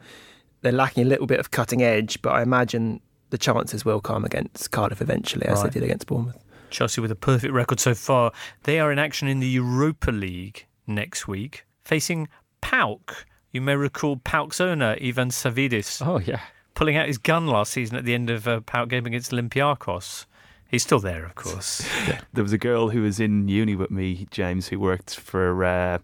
They're 0.62 0.72
lacking 0.72 1.06
a 1.06 1.10
little 1.10 1.28
bit 1.28 1.39
of 1.39 1.52
cutting 1.52 1.82
edge, 1.82 2.22
but 2.22 2.32
I 2.32 2.42
imagine 2.42 3.02
the 3.30 3.38
chances 3.38 3.84
will 3.84 4.00
come 4.02 4.24
against 4.26 4.72
Cardiff 4.72 5.02
eventually, 5.02 5.46
as 5.48 5.62
Right. 5.62 5.72
they 5.72 5.80
did 5.80 5.86
against 5.86 6.08
Bournemouth. 6.08 6.38
Chelsea 6.70 7.02
with 7.02 7.12
a 7.12 7.16
perfect 7.16 7.54
record 7.54 7.80
so 7.80 7.94
far. 7.94 8.32
They 8.63 8.80
are 8.80 8.92
in 8.92 8.98
action 9.00 9.28
in 9.28 9.39
the 9.39 9.48
Europa 9.48 10.12
League 10.12 10.66
next 10.88 11.28
week, 11.28 11.66
facing 11.84 12.28
PAOK. 12.62 13.26
You 13.52 13.62
may 13.62 13.76
recall 13.76 14.18
PAOK's 14.18 14.60
owner, 14.60 14.96
Ivan 15.02 15.30
Savvidis, 15.30 16.02
Oh 16.06 16.18
yeah. 16.20 16.39
Pulling 16.76 16.98
out 16.98 17.08
his 17.08 17.18
gun 17.18 17.48
last 17.48 17.72
season 17.72 17.98
at 17.98 18.06
the 18.06 18.14
end 18.14 18.30
of 18.30 18.48
a 18.48 18.62
PAOK 18.62 18.90
game 18.90 19.06
against 19.06 19.32
Olympiakos. 19.32 20.26
He's 20.70 20.82
still 20.84 21.00
there, 21.00 21.24
of 21.26 21.36
course. 21.36 21.88
There 22.34 22.44
was 22.44 22.52
a 22.54 22.58
girl 22.58 22.90
who 22.90 23.04
was 23.04 23.20
in 23.20 23.48
uni 23.48 23.76
with 23.76 23.92
me, 23.92 24.28
James, 24.32 24.70
who 24.70 24.80
worked 24.80 25.16
for 25.20 25.64
uh, 25.64 26.00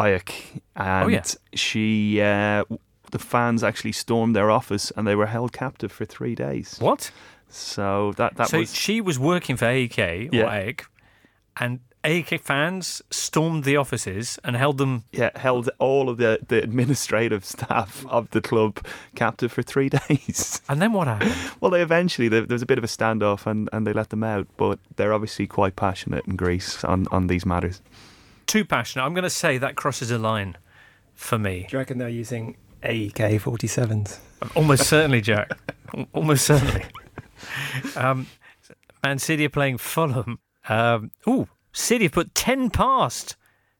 Ajax, 0.00 0.32
and 0.76 1.04
Oh, 1.04 1.08
yeah. 1.08 1.24
she, 1.54 2.20
uh, 2.20 2.64
the 3.10 3.18
fans 3.18 3.64
actually 3.64 3.92
stormed 3.92 4.36
their 4.36 4.48
office 4.50 4.92
and 4.96 5.06
they 5.08 5.16
were 5.16 5.26
held 5.26 5.52
captive 5.52 5.90
for 5.90 6.04
three 6.04 6.36
days. 6.36 6.76
What? 6.78 7.10
So 7.48 8.12
that 8.16 8.36
that 8.36 8.48
so 8.48 8.60
was 8.60 8.74
she 8.74 9.00
was 9.00 9.18
working 9.18 9.56
for 9.56 9.66
AEK 9.66 9.98
or 10.32 10.36
Yeah. 10.36 10.50
AEK, 10.50 10.84
and 11.58 11.80
AEK 12.04 12.40
fans 12.40 13.00
stormed 13.10 13.64
the 13.64 13.76
offices 13.76 14.38
and 14.42 14.56
held 14.56 14.78
them. 14.78 15.04
yeah 15.12 15.30
held 15.38 15.70
all 15.78 16.08
of 16.08 16.16
the, 16.18 16.40
the 16.48 16.62
administrative 16.62 17.44
staff 17.44 18.04
of 18.08 18.28
the 18.30 18.40
club 18.40 18.84
captive 19.14 19.52
for 19.52 19.62
three 19.62 19.88
days. 20.08 20.60
And 20.68 20.82
then 20.82 20.92
what 20.92 21.06
happened? 21.06 21.34
well, 21.60 21.70
they 21.70 21.82
eventually 21.82 22.28
there 22.28 22.42
there 22.42 22.54
was 22.54 22.62
a 22.62 22.66
bit 22.66 22.78
of 22.78 22.84
a 22.84 22.88
standoff 22.88 23.46
and, 23.46 23.68
and 23.72 23.86
they 23.86 23.92
let 23.92 24.10
them 24.10 24.24
out, 24.24 24.46
but 24.56 24.78
they're 24.96 25.12
obviously 25.12 25.46
quite 25.46 25.76
passionate 25.76 26.26
in 26.26 26.36
Greece 26.36 26.82
on, 26.84 27.06
on 27.12 27.28
these 27.28 27.46
matters. 27.46 27.80
Too 28.46 28.64
passionate. 28.64 29.04
I'm 29.04 29.14
going 29.14 29.22
to 29.22 29.30
say 29.30 29.56
that 29.58 29.76
crosses 29.76 30.10
a 30.10 30.18
line 30.18 30.56
for 31.14 31.38
me. 31.38 31.66
Do 31.68 31.76
you 31.76 31.78
reckon 31.78 31.98
they're 31.98 32.08
using 32.08 32.56
AK 32.82 33.14
47s? 33.40 34.18
Almost 34.56 34.88
certainly, 34.88 35.20
Jack. 35.20 35.50
Almost 36.12 36.46
certainly. 36.46 36.84
Um, 37.96 38.28
Man 39.04 39.18
City 39.18 39.44
are 39.46 39.50
playing 39.50 39.78
Fulham. 39.78 40.38
Um, 40.68 41.10
ooh, 41.28 41.48
City 41.72 42.04
have 42.04 42.12
put 42.12 42.34
10 42.34 42.70
past 42.70 43.36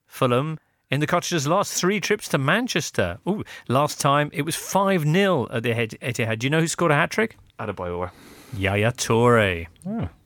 Fulham 0.07 0.59
in 0.91 1.01
the 1.01 1.07
Cottagers' 1.07 1.47
last 1.47 1.75
three 1.75 2.01
trips 2.01 2.29
to 2.29 2.39
Manchester. 2.39 3.19
Ooh, 3.29 3.45
last 3.69 4.01
time 4.01 4.31
it 4.33 4.43
was 4.43 4.57
5 4.57 5.03
0 5.05 5.49
at 5.51 5.63
the 5.63 5.71
Etihad. 5.73 6.39
Do 6.41 6.47
you 6.47 6.51
know 6.51 6.61
who 6.61 6.69
scored 6.69 6.91
a 6.93 6.95
hat 6.95 7.11
trick? 7.11 7.37
Adebayor. 7.59 8.11
Yaya 8.57 8.93
Toure. 8.93 9.67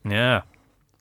Yeah. 0.05 0.43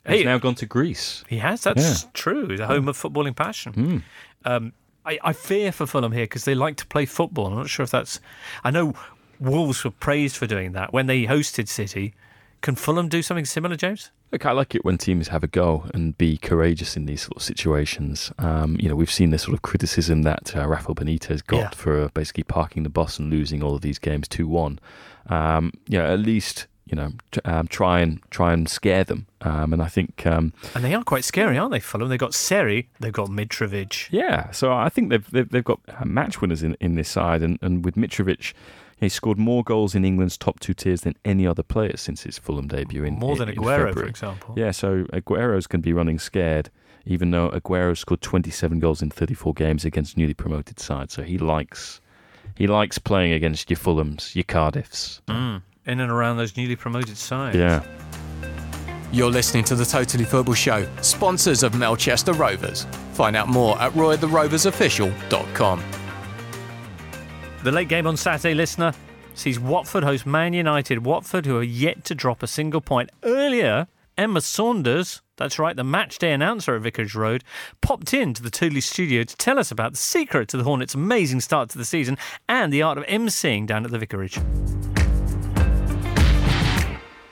He's 0.07 0.17
Hey, 0.19 0.23
now 0.23 0.37
gone 0.37 0.53
to 0.55 0.65
Greece. 0.67 1.23
he 1.27 1.39
has. 1.39 1.61
That's 1.63 2.05
true. 2.13 2.49
He's 2.49 2.59
a 2.59 2.67
home 2.67 2.87
of 2.87 2.95
footballing 2.97 3.35
passion. 3.35 4.03
Um, 4.43 4.73
I, 5.03 5.17
I 5.23 5.33
fear 5.33 5.71
for 5.71 5.87
Fulham 5.87 6.11
here 6.11 6.25
because 6.25 6.45
they 6.45 6.53
like 6.53 6.77
to 6.77 6.85
play 6.85 7.05
football. 7.05 7.47
I'm 7.47 7.55
not 7.55 7.69
sure 7.69 7.83
if 7.83 7.89
that's. 7.91 8.19
I 8.63 8.69
know 8.69 8.93
Wolves 9.39 9.83
were 9.83 9.89
praised 9.91 10.37
for 10.37 10.45
doing 10.45 10.73
that 10.73 10.93
when 10.93 11.07
they 11.07 11.25
hosted 11.25 11.67
City. 11.67 12.13
Can 12.65 12.73
Fulham 12.73 13.09
do 13.09 13.21
something 13.21 13.45
similar, 13.45 13.75
James? 13.75 14.09
Look, 14.31 14.43
I 14.47 14.51
like 14.51 14.73
it 14.73 14.83
when 14.83 14.97
teams 14.97 15.27
have 15.27 15.43
a 15.43 15.47
go 15.47 15.85
and 15.93 16.17
be 16.17 16.35
courageous 16.37 16.97
in 16.97 17.05
these 17.05 17.21
sort 17.21 17.37
of 17.37 17.43
situations. 17.43 18.31
Um, 18.39 18.75
you 18.79 18.89
know, 18.89 18.95
we've 18.95 19.11
seen 19.11 19.29
this 19.29 19.43
sort 19.43 19.53
of 19.53 19.61
criticism 19.61 20.23
that 20.23 20.55
uh, 20.55 20.67
Rafael 20.67 20.95
Benitez 20.95 21.45
got 21.45 21.57
Yeah. 21.57 21.69
for 21.69 22.01
uh, 22.05 22.09
basically 22.15 22.41
parking 22.43 22.81
the 22.81 22.89
bus 22.89 23.19
and 23.19 23.29
losing 23.29 23.61
all 23.61 23.75
of 23.75 23.81
these 23.81 23.99
games 23.99 24.27
two 24.27 24.47
one. 24.47 24.79
Um, 25.29 25.73
you 25.87 25.99
know, 25.99 26.05
at 26.11 26.17
least 26.19 26.65
you 26.87 26.95
know 26.95 27.11
um, 27.45 27.67
try 27.67 27.99
and 27.99 28.19
try 28.31 28.51
and 28.51 28.67
scare 28.67 29.03
them. 29.03 29.27
Um, 29.41 29.71
and 29.71 29.81
I 29.83 29.87
think 29.87 30.25
um, 30.25 30.51
And 30.73 30.83
they 30.83 30.95
are 30.95 31.03
quite 31.03 31.23
scary, 31.23 31.59
aren't 31.59 31.71
they, 31.71 31.79
Fulham? 31.79 32.09
They've 32.09 32.17
got 32.17 32.33
Seri, 32.33 32.89
they've 32.99 33.13
got 33.13 33.29
Mitrovic. 33.29 34.07
Yeah, 34.09 34.49
so 34.49 34.73
I 34.73 34.89
think 34.89 35.11
they've 35.11 35.29
they've, 35.29 35.47
they've 35.49 35.63
got 35.63 35.81
uh, 35.87 36.03
match 36.03 36.41
winners 36.41 36.63
in, 36.63 36.75
in 36.79 36.95
this 36.95 37.09
side, 37.09 37.43
and, 37.43 37.59
and 37.61 37.85
with 37.85 37.93
Mitrovic, 37.95 38.53
he 38.97 39.09
scored 39.09 39.37
more 39.37 39.63
goals 39.63 39.93
in 39.93 40.05
England's 40.05 40.37
top 40.37 40.59
two 40.59 40.73
tiers 40.73 41.01
than 41.01 41.15
any 41.25 41.45
other 41.45 41.63
player 41.63 41.97
since 41.97 42.23
his 42.23 42.37
Fulham 42.37 42.67
debut 42.67 43.03
in 43.03 43.15
More 43.15 43.35
than 43.35 43.49
in 43.49 43.55
Aguero, 43.55 43.93
for 43.93 44.05
example. 44.05 44.55
Yeah, 44.57 44.71
so 44.71 45.03
Aguero's 45.05 45.67
going 45.67 45.81
to 45.81 45.85
be 45.85 45.93
running 45.93 46.17
scared, 46.17 46.69
even 47.05 47.31
though 47.31 47.49
Aguero 47.49 47.97
scored 47.97 48.21
27 48.21 48.79
goals 48.79 49.01
in 49.01 49.09
34 49.09 49.53
games 49.53 49.85
against 49.85 50.17
newly 50.17 50.33
promoted 50.33 50.79
sides. 50.79 51.13
So 51.13 51.23
he 51.23 51.37
likes 51.37 51.99
he 52.55 52.67
likes 52.67 52.97
playing 52.97 53.33
against 53.33 53.69
your 53.69 53.77
Fulhams, 53.77 54.33
your 54.33 54.45
Cardiffs. 54.45 55.19
Mm. 55.27 55.61
In 55.85 55.99
and 55.99 56.11
around 56.11 56.37
those 56.37 56.55
newly 56.55 56.77
promoted 56.77 57.17
sides. 57.17 57.57
Yeah. 57.57 57.83
You're 59.11 59.29
listening 59.29 59.65
to 59.65 59.75
the 59.75 59.85
Totally 59.85 60.25
Football 60.25 60.55
Show, 60.55 60.87
sponsors 61.01 61.61
of 61.63 61.75
Melchester 61.75 62.33
Rovers. 62.33 62.87
Find 63.13 63.35
out 63.35 63.47
more 63.47 63.79
at 63.81 63.91
roytheroversofficial.com. 63.93 65.83
The 67.65 67.71
late 67.71 67.87
game 67.87 68.05
on 68.05 68.15
Saturday, 68.15 68.53
listener, 68.53 68.93
sees 69.33 69.59
Watford 69.59 70.03
host 70.03 70.27
Man 70.27 70.53
United. 70.53 71.03
Watford, 71.03 71.47
who 71.47 71.57
are 71.57 71.63
yet 71.63 72.05
to 72.05 72.13
drop 72.13 72.43
a 72.43 72.47
single 72.47 72.79
point. 72.79 73.09
Earlier, 73.23 73.87
Emma 74.19 74.41
Saunders, 74.41 75.23
that's 75.37 75.57
right, 75.57 75.75
the 75.75 75.83
match 75.83 76.19
day 76.19 76.31
announcer 76.31 76.75
at 76.75 76.83
Vicarage 76.83 77.15
Road, 77.15 77.43
popped 77.81 78.13
into 78.13 78.43
the 78.43 78.51
Tooley 78.51 78.81
studio 78.81 79.23
to 79.23 79.35
tell 79.37 79.57
us 79.57 79.71
about 79.71 79.93
the 79.93 79.97
secret 79.97 80.47
to 80.49 80.57
the 80.57 80.63
Hornets' 80.63 80.93
amazing 80.93 81.41
start 81.41 81.69
to 81.69 81.79
the 81.79 81.85
season 81.85 82.19
and 82.47 82.71
the 82.71 82.83
art 82.83 82.99
of 82.99 83.05
emceeing 83.05 83.65
down 83.65 83.83
at 83.83 83.89
the 83.89 83.97
Vicarage. 83.97 84.39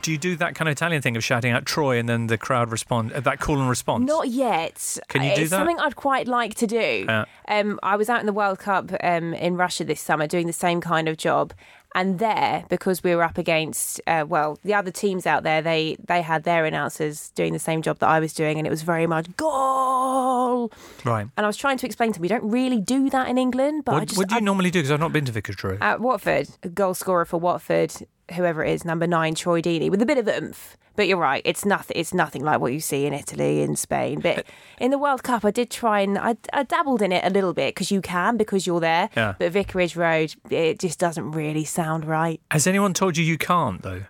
Do 0.04 0.12
you 0.12 0.18
do 0.18 0.36
that 0.36 0.54
kind 0.54 0.68
of 0.68 0.74
Italian 0.74 1.02
thing 1.02 1.16
of 1.18 1.24
shouting 1.24 1.52
out 1.54 1.66
Troy 1.66 1.98
and 1.98 2.08
then 2.10 2.28
the 2.28 2.38
crowd 2.38 2.72
respond, 2.72 3.14
uh, 3.14 3.22
that 3.22 3.40
call 3.40 3.60
and 3.60 3.70
response? 3.70 4.06
Not 4.06 4.28
yet. 4.28 4.98
Can 5.08 5.24
you 5.24 5.30
it's 5.30 5.38
do 5.40 5.44
that? 5.46 5.50
something 5.50 5.80
I'd 5.80 5.96
quite 5.96 6.28
like 6.28 6.56
to 6.56 6.68
do. 6.68 7.06
Yeah. 7.08 7.26
Um, 7.48 7.80
I 7.82 7.96
was 7.96 8.10
out 8.10 8.20
in 8.20 8.26
the 8.26 8.34
World 8.34 8.60
Cup 8.60 8.92
um, 9.02 9.34
in 9.34 9.56
Russia 9.56 9.86
this 9.86 10.02
summer 10.02 10.28
doing 10.28 10.46
the 10.46 10.54
same 10.54 10.82
kind 10.82 11.08
of 11.08 11.16
job. 11.18 11.54
And 11.96 12.18
there, 12.18 12.66
because 12.70 13.04
we 13.04 13.16
were 13.16 13.22
up 13.22 13.38
against, 13.38 14.02
uh, 14.08 14.26
well, 14.28 14.58
the 14.64 14.74
other 14.74 14.90
teams 14.90 15.28
out 15.28 15.44
there, 15.44 15.62
they 15.62 15.96
they 16.04 16.24
had 16.24 16.44
their 16.44 16.66
announcers 16.66 17.30
doing 17.36 17.54
the 17.54 17.60
same 17.60 17.84
job 17.84 18.00
that 18.00 18.10
I 18.10 18.20
was 18.20 18.34
doing, 18.34 18.58
and 18.58 18.66
it 18.66 18.72
was 18.72 18.82
very 18.82 19.06
much 19.06 19.28
goal. 19.38 20.72
Right. 21.06 21.28
And 21.38 21.46
I 21.46 21.48
was 21.48 21.56
trying 21.56 21.78
to 21.78 21.86
explain 21.86 22.12
to 22.12 22.18
them, 22.20 22.22
we 22.24 22.28
don't 22.28 22.50
really 22.50 22.82
do 22.82 23.12
that 23.12 23.28
in 23.28 23.38
England, 23.38 23.86
but 23.86 23.92
I 23.94 24.00
What, 24.00 24.08
just 24.08 24.18
what 24.18 24.28
do 24.30 24.36
you 24.36 24.42
I- 24.42 24.44
normally 24.44 24.72
do? 24.72 24.80
Because 24.80 24.90
I've 24.92 25.00
not 25.00 25.14
been 25.14 25.26
to 25.26 25.32
Vicarage 25.32 25.64
Road. 25.64 25.78
at 25.82 26.02
Watford, 26.02 26.50
a 26.64 26.70
goal 26.70 26.96
scorer 26.96 27.26
for 27.26 27.38
Watford, 27.40 27.94
whoever 28.36 28.64
it 28.64 28.72
is, 28.72 28.86
number 28.86 29.08
nine, 29.08 29.36
Troy 29.36 29.62
Deeney, 29.62 29.90
with 29.90 30.02
a 30.02 30.06
bit 30.06 30.18
of 30.18 30.28
oomph. 30.28 30.78
But 30.96 31.08
you're 31.08 31.18
right, 31.18 31.42
it's 31.44 31.66
nothing. 31.66 31.98
It's 31.98 32.14
nothing 32.14 32.44
like 32.44 32.60
what 32.60 32.72
you 32.72 32.80
see 32.80 33.08
in 33.08 33.14
Italy 33.14 33.62
in 33.62 33.76
Spain. 33.76 34.20
But 34.20 34.46
in 34.80 34.92
the 34.92 35.00
World 35.00 35.24
Cup, 35.24 35.44
I 35.44 35.50
did 35.50 35.72
try 35.72 36.02
and 36.02 36.20
I, 36.20 36.38
I 36.54 36.64
dabbled 36.64 37.02
in 37.02 37.12
it 37.12 37.26
a 37.26 37.32
little 37.32 37.54
bit 37.54 37.74
because 37.74 37.90
you 37.90 38.00
can 38.00 38.38
because 38.38 38.68
you're 38.68 38.80
there. 38.80 39.10
Yeah. 39.18 39.34
But 39.40 39.52
Vicarage 39.54 39.96
Road, 39.96 40.36
it 40.52 40.80
just 40.80 41.00
doesn't 41.00 41.32
really 41.32 41.66
sound 41.66 42.06
right. 42.06 42.40
Has 42.52 42.68
anyone 42.68 42.94
told 42.94 43.18
you 43.18 43.24
you 43.26 43.40
can't, 43.40 43.82
though? 43.82 44.04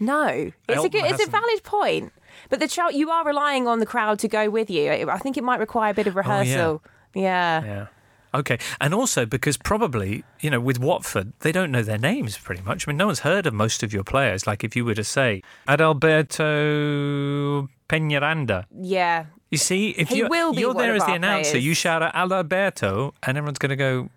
No, 0.00 0.50
it's 0.68 0.84
a 0.84 0.88
good, 0.88 1.04
it's 1.04 1.24
a 1.24 1.30
valid 1.30 1.62
point. 1.62 2.12
But 2.48 2.60
the 2.60 2.68
show, 2.68 2.88
you 2.88 3.10
are 3.10 3.24
relying 3.24 3.68
on 3.68 3.78
the 3.78 3.86
crowd 3.86 4.18
to 4.20 4.28
go 4.28 4.50
with 4.50 4.70
you. 4.70 4.90
I 4.90 5.18
think 5.18 5.36
it 5.36 5.44
might 5.44 5.60
require 5.60 5.90
a 5.90 5.94
bit 5.94 6.06
of 6.06 6.16
oh, 6.16 6.18
rehearsal. 6.18 6.82
yeah. 7.14 7.62
Yeah. 7.64 7.86
Okay. 8.34 8.58
And 8.80 8.94
also 8.94 9.26
because 9.26 9.56
probably, 9.56 10.24
you 10.40 10.50
know, 10.50 10.60
with 10.60 10.78
Watford, 10.78 11.32
they 11.40 11.52
don't 11.52 11.70
know 11.70 11.82
their 11.82 11.98
names 11.98 12.38
pretty 12.38 12.62
much. 12.62 12.86
I 12.86 12.90
mean, 12.90 12.96
no 12.96 13.06
one's 13.06 13.20
heard 13.20 13.46
of 13.46 13.54
most 13.54 13.82
of 13.82 13.92
your 13.92 14.04
players. 14.04 14.46
Like 14.46 14.64
if 14.64 14.74
you 14.74 14.84
were 14.84 14.94
to 14.94 15.04
say 15.04 15.42
Adalberto 15.68 17.68
Peñaranda. 17.88 18.64
Yeah. 18.80 19.26
You 19.50 19.58
see, 19.58 19.90
if 19.90 20.08
He 20.08 20.18
you, 20.18 20.28
will 20.28 20.54
be 20.54 20.60
you're 20.60 20.74
there 20.74 20.94
as 20.94 21.04
the 21.04 21.12
announcer, 21.12 21.52
players. 21.52 21.64
you 21.64 21.74
shout 21.74 22.02
out 22.02 22.14
Adalberto 22.14 23.12
and 23.22 23.36
everyone's 23.36 23.58
going 23.58 23.70
to 23.70 23.76
go, 23.76 24.08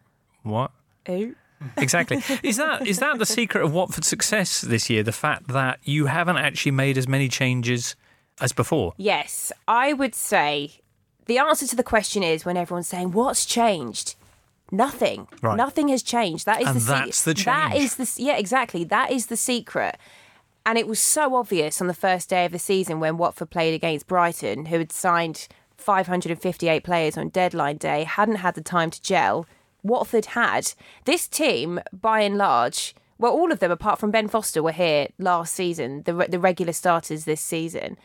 what? 0.43 0.71
Ooh. 1.09 1.35
Exactly. 1.77 2.17
is 2.43 2.57
that 2.57 2.85
is 2.85 2.99
that 2.99 3.17
the 3.17 3.25
secret 3.25 3.63
of 3.63 3.73
Watford's 3.73 4.07
success 4.07 4.61
this 4.61 4.89
year? 4.89 5.03
The 5.03 5.11
fact 5.11 5.47
that 5.49 5.79
you 5.83 6.05
haven't 6.05 6.37
actually 6.37 6.73
made 6.73 6.97
as 6.97 7.07
many 7.07 7.27
changes 7.27 7.95
as 8.41 8.53
before? 8.53 8.93
Yes, 8.97 9.51
I 9.67 9.93
would 9.93 10.15
say 10.15 10.71
the 11.25 11.37
answer 11.37 11.67
to 11.67 11.75
the 11.75 11.83
question 11.83 12.23
is 12.23 12.45
when 12.45 12.57
everyone's 12.57 12.87
saying 12.87 13.11
what's 13.11 13.45
changed. 13.45 14.15
Nothing. 14.71 15.27
Right. 15.41 15.57
Nothing 15.57 15.89
has 15.89 16.01
changed. 16.01 16.45
That 16.45 16.61
is 16.61 16.67
And 16.67 16.75
the 16.77 16.81
se- 16.81 16.87
that's 16.87 17.23
the 17.23 17.33
That 17.45 17.75
is 17.75 17.95
the 17.95 18.23
yeah, 18.23 18.37
exactly. 18.37 18.83
That 18.83 19.11
is 19.11 19.27
the 19.27 19.37
secret. 19.37 19.97
And 20.65 20.77
it 20.77 20.87
was 20.87 20.99
so 20.99 21.35
obvious 21.35 21.79
on 21.79 21.87
the 21.87 21.93
first 21.93 22.29
day 22.29 22.45
of 22.45 22.51
the 22.51 22.59
season 22.59 22.99
when 22.99 23.17
Watford 23.17 23.51
played 23.51 23.75
against 23.75 24.07
Brighton, 24.07 24.65
who 24.65 24.79
had 24.79 24.91
signed 24.91 25.47
558 25.77 26.83
players 26.83 27.17
on 27.17 27.29
deadline 27.29 27.77
day, 27.77 28.03
hadn't 28.03 28.37
had 28.37 28.55
the 28.55 28.61
time 28.61 28.89
to 28.89 29.01
gel. 29.01 29.45
Watford 29.83 30.25
had. 30.27 30.73
This 31.05 31.27
team, 31.27 31.79
by 31.93 32.21
and 32.21 32.37
large, 32.37 32.95
well, 33.19 33.31
all 33.31 33.51
of 33.51 33.59
them 33.59 33.69
apart 33.69 33.99
from 33.99 34.09
Ben 34.09 34.27
Foster 34.27 34.63
were 34.63 34.71
here 34.71 35.07
last 35.19 35.53
season, 35.53 36.01
the, 36.03 36.13
the 36.27 36.39
regular 36.39 36.73
starters 36.73 37.25
this 37.25 37.41
season. 37.41 37.97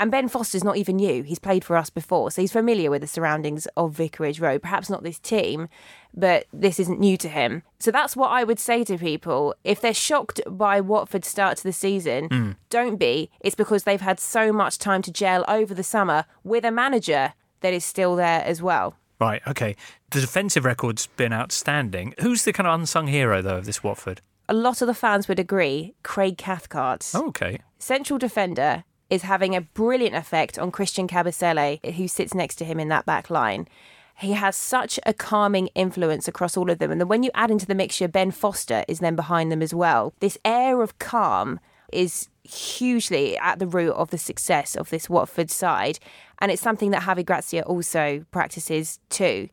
And 0.00 0.10
Ben 0.10 0.28
Foster's 0.28 0.64
not 0.64 0.78
even 0.78 0.96
new. 0.96 1.22
He's 1.22 1.38
played 1.38 1.62
for 1.62 1.76
us 1.76 1.90
before, 1.90 2.30
so 2.30 2.40
he's 2.40 2.52
familiar 2.52 2.90
with 2.90 3.02
the 3.02 3.06
surroundings 3.06 3.68
of 3.76 3.92
Vicarage 3.92 4.40
Road. 4.40 4.62
Perhaps 4.62 4.88
not 4.88 5.02
this 5.02 5.18
team, 5.18 5.68
but 6.14 6.46
this 6.54 6.80
isn't 6.80 6.98
new 6.98 7.18
to 7.18 7.28
him. 7.28 7.62
So 7.80 7.90
that's 7.90 8.16
what 8.16 8.30
I 8.30 8.42
would 8.42 8.58
say 8.58 8.82
to 8.84 8.96
people. 8.96 9.54
If 9.62 9.82
they're 9.82 9.92
shocked 9.92 10.40
by 10.46 10.80
Watford's 10.80 11.28
start 11.28 11.58
to 11.58 11.64
the 11.64 11.72
season, 11.74 12.28
hmm. 12.28 12.50
don't 12.70 12.96
be. 12.96 13.30
It's 13.40 13.54
because 13.54 13.84
they've 13.84 14.00
had 14.00 14.18
so 14.18 14.54
much 14.54 14.78
time 14.78 15.02
to 15.02 15.12
gel 15.12 15.44
over 15.46 15.74
the 15.74 15.84
summer 15.84 16.24
with 16.44 16.64
a 16.64 16.70
manager 16.70 17.34
that 17.60 17.74
is 17.74 17.84
still 17.84 18.16
there 18.16 18.42
as 18.42 18.62
well. 18.62 18.96
Right, 19.20 19.42
okay. 19.46 19.76
The 20.12 20.22
defensive 20.22 20.64
record's 20.64 21.08
been 21.08 21.34
outstanding. 21.34 22.14
Who's 22.20 22.44
the 22.44 22.54
kind 22.54 22.66
of 22.66 22.80
unsung 22.80 23.08
hero, 23.08 23.42
though, 23.42 23.58
of 23.58 23.66
this 23.66 23.84
Watford? 23.84 24.22
A 24.48 24.54
lot 24.54 24.80
of 24.80 24.86
the 24.86 24.94
fans 24.94 25.28
would 25.28 25.38
agree 25.38 25.94
Craig 26.02 26.38
Cathcart. 26.38 27.10
Oh, 27.12 27.28
okay. 27.28 27.58
Central 27.78 28.18
defender 28.18 28.84
is 29.10 29.22
having 29.22 29.54
a 29.54 29.60
brilliant 29.60 30.14
effect 30.14 30.58
on 30.58 30.70
Christian 30.70 31.08
Kabasele, 31.08 31.94
who 31.94 32.08
sits 32.08 32.32
next 32.32 32.54
to 32.56 32.64
him 32.64 32.80
in 32.80 32.88
that 32.88 33.04
back 33.04 33.28
line. 33.28 33.68
He 34.16 34.32
has 34.32 34.54
such 34.54 35.00
a 35.04 35.12
calming 35.12 35.68
influence 35.68 36.28
across 36.28 36.56
all 36.56 36.70
of 36.70 36.78
them. 36.78 36.90
And 36.90 37.00
then 37.00 37.08
when 37.08 37.22
you 37.22 37.30
add 37.34 37.50
into 37.50 37.66
the 37.66 37.74
mixture, 37.74 38.06
Ben 38.06 38.30
Foster 38.30 38.84
is 38.86 39.00
then 39.00 39.16
behind 39.16 39.50
them 39.50 39.62
as 39.62 39.74
well. 39.74 40.12
This 40.20 40.38
air 40.44 40.82
of 40.82 40.98
calm 40.98 41.58
is 41.92 42.28
hugely 42.44 43.36
at 43.38 43.58
the 43.58 43.66
root 43.66 43.92
of 43.92 44.10
the 44.10 44.18
success 44.18 44.76
of 44.76 44.90
this 44.90 45.10
Watford 45.10 45.50
side. 45.50 45.98
And 46.38 46.52
it's 46.52 46.62
something 46.62 46.90
that 46.90 47.02
Javi 47.02 47.24
Gracia 47.24 47.62
also 47.64 48.24
practices 48.30 49.00
too. 49.08 49.48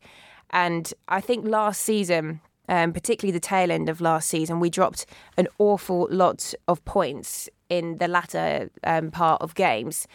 And 0.50 0.92
I 1.08 1.20
think 1.20 1.46
last 1.46 1.82
season, 1.82 2.40
um, 2.68 2.92
particularly 2.92 3.32
the 3.32 3.40
tail 3.40 3.70
end 3.70 3.88
of 3.88 4.00
last 4.00 4.28
season, 4.28 4.60
we 4.60 4.70
dropped 4.70 5.06
an 5.36 5.48
awful 5.58 6.08
lot 6.10 6.54
of 6.66 6.84
points 6.84 7.48
in 7.68 7.98
the 7.98 8.08
latter 8.08 8.70
um, 8.84 9.10
part 9.10 9.42
of 9.42 9.54
games. 9.54 10.06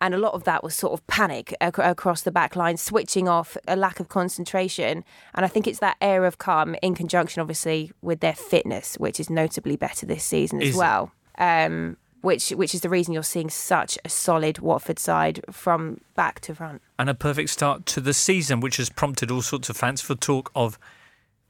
And 0.00 0.14
a 0.14 0.18
lot 0.18 0.34
of 0.34 0.44
that 0.44 0.62
was 0.62 0.74
sort 0.74 0.92
of 0.92 1.06
panic 1.06 1.54
ac- 1.60 1.80
across 1.80 2.22
the 2.22 2.30
back 2.30 2.56
line, 2.56 2.76
switching 2.76 3.28
off, 3.28 3.56
a 3.66 3.76
lack 3.76 4.00
of 4.00 4.08
concentration. 4.08 5.04
And 5.34 5.44
I 5.44 5.48
think 5.48 5.66
it's 5.66 5.78
that 5.78 5.96
air 6.00 6.26
of 6.26 6.36
calm 6.38 6.76
in 6.82 6.94
conjunction, 6.94 7.40
obviously, 7.40 7.92
with 8.02 8.20
their 8.20 8.34
fitness, 8.34 8.96
which 8.96 9.18
is 9.18 9.30
notably 9.30 9.76
better 9.76 10.04
this 10.04 10.24
season 10.24 10.60
as 10.60 10.70
Is 10.70 10.76
well. 10.76 11.12
Um, 11.38 11.96
which, 12.20 12.50
which 12.50 12.74
is 12.74 12.80
the 12.80 12.88
reason 12.88 13.12
you're 13.12 13.22
seeing 13.22 13.50
such 13.50 13.98
a 14.04 14.08
solid 14.08 14.58
Watford 14.58 14.98
side 14.98 15.44
from 15.50 16.00
back 16.14 16.40
to 16.40 16.54
front. 16.54 16.80
And 16.98 17.10
a 17.10 17.14
perfect 17.14 17.50
start 17.50 17.84
to 17.86 18.00
the 18.00 18.14
season, 18.14 18.60
which 18.60 18.78
has 18.78 18.88
prompted 18.88 19.30
all 19.30 19.42
sorts 19.42 19.68
of 19.68 19.76
fanciful 19.76 20.16
talk 20.16 20.50
of 20.54 20.78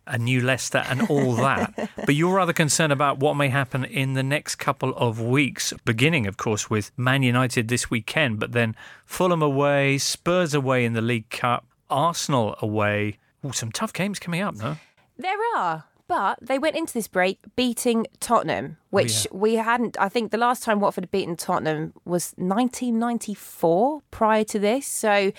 a 0.06 0.18
new 0.18 0.40
Leicester 0.40 0.84
and 0.88 1.08
all 1.08 1.34
that. 1.36 1.90
but 1.96 2.14
you're 2.14 2.34
rather 2.34 2.52
concerned 2.52 2.92
about 2.92 3.18
what 3.18 3.34
may 3.34 3.48
happen 3.48 3.84
in 3.84 4.14
the 4.14 4.22
next 4.22 4.56
couple 4.56 4.94
of 4.96 5.20
weeks, 5.20 5.72
beginning, 5.84 6.26
of 6.26 6.36
course, 6.36 6.68
with 6.68 6.90
Man 6.96 7.22
United 7.22 7.68
this 7.68 7.90
weekend, 7.90 8.38
but 8.38 8.52
then 8.52 8.74
Fulham 9.04 9.42
away, 9.42 9.98
Spurs 9.98 10.54
away 10.54 10.84
in 10.84 10.92
the 10.92 11.02
League 11.02 11.30
Cup, 11.30 11.66
Arsenal 11.90 12.56
away. 12.60 13.18
Oh, 13.42 13.50
some 13.50 13.72
tough 13.72 13.92
games 13.92 14.18
coming 14.18 14.40
up, 14.40 14.54
no? 14.56 14.76
There 15.16 15.38
are. 15.56 15.84
But 16.06 16.38
they 16.42 16.58
went 16.58 16.76
into 16.76 16.92
this 16.92 17.08
break 17.08 17.38
beating 17.56 18.06
Tottenham, 18.20 18.76
oh, 18.78 18.84
which 18.90 19.26
we 19.32 19.54
hadn't. 19.54 19.98
I 19.98 20.10
think 20.10 20.32
the 20.32 20.38
last 20.38 20.62
time 20.62 20.80
Watford 20.80 21.04
had 21.04 21.10
beaten 21.10 21.34
Tottenham 21.34 21.94
was 22.04 22.34
1994 22.36 24.02
prior 24.10 24.44
to 24.44 24.58
this. 24.58 24.86
So, 24.86 25.32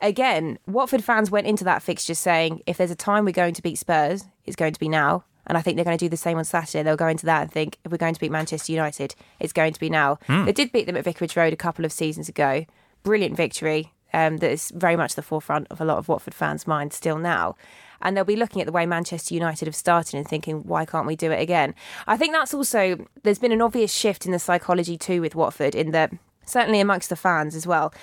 again, 0.00 0.58
Watford 0.66 1.04
fans 1.04 1.30
went 1.30 1.46
into 1.46 1.64
that 1.64 1.82
fixture 1.82 2.14
saying 2.14 2.62
if 2.66 2.76
there's 2.76 2.90
a 2.90 2.96
time 2.96 3.24
we're 3.24 3.32
going 3.32 3.54
to 3.54 3.62
beat 3.62 3.78
Spurs, 3.78 4.24
it's 4.44 4.56
going 4.56 4.72
to 4.72 4.80
be 4.80 4.88
now. 4.88 5.24
And 5.46 5.56
I 5.56 5.62
think 5.62 5.76
they're 5.76 5.84
going 5.84 5.98
to 5.98 6.04
do 6.04 6.08
the 6.08 6.16
same 6.16 6.38
on 6.38 6.44
Saturday. 6.44 6.82
They'll 6.82 6.96
go 6.96 7.06
into 7.06 7.26
that 7.26 7.42
and 7.42 7.52
think 7.52 7.78
if 7.84 7.92
we're 7.92 7.98
going 7.98 8.14
to 8.14 8.20
beat 8.20 8.32
Manchester 8.32 8.72
United, 8.72 9.14
it's 9.38 9.52
going 9.52 9.72
to 9.72 9.80
be 9.80 9.88
now. 9.88 10.18
They 10.44 10.52
did 10.52 10.72
beat 10.72 10.86
them 10.86 10.96
at 10.96 11.04
Vicarage 11.04 11.36
Road 11.36 11.52
a 11.52 11.56
couple 11.56 11.84
of 11.84 11.92
seasons 11.92 12.28
ago. 12.28 12.66
Brilliant 13.04 13.36
victory 13.36 13.92
um, 14.12 14.38
that 14.38 14.50
is 14.50 14.72
very 14.74 14.96
much 14.96 15.14
the 15.14 15.22
forefront 15.22 15.68
of 15.70 15.80
a 15.80 15.84
lot 15.84 15.98
of 15.98 16.08
Watford 16.08 16.34
fans' 16.34 16.66
minds 16.66 16.96
still 16.96 17.18
now. 17.18 17.54
And 18.02 18.16
they'll 18.16 18.24
be 18.24 18.36
looking 18.36 18.60
at 18.60 18.66
the 18.66 18.72
way 18.72 18.86
Manchester 18.86 19.34
United 19.34 19.66
have 19.66 19.76
started 19.76 20.16
and 20.16 20.26
thinking, 20.26 20.64
why 20.64 20.84
can't 20.84 21.06
we 21.06 21.16
do 21.16 21.30
it 21.30 21.40
again? 21.40 21.74
I 22.06 22.16
think 22.16 22.32
that's 22.32 22.52
also, 22.52 23.06
there's 23.22 23.38
been 23.38 23.52
an 23.52 23.62
obvious 23.62 23.92
shift 23.94 24.26
in 24.26 24.32
the 24.32 24.38
psychology 24.38 24.98
too 24.98 25.20
with 25.20 25.34
Watford, 25.34 25.74
in 25.74 25.92
that 25.92 26.12
certainly 26.44 26.80
amongst 26.80 27.08
the 27.08 27.16
fans 27.16 27.54
as 27.54 27.66
well. 27.66 27.94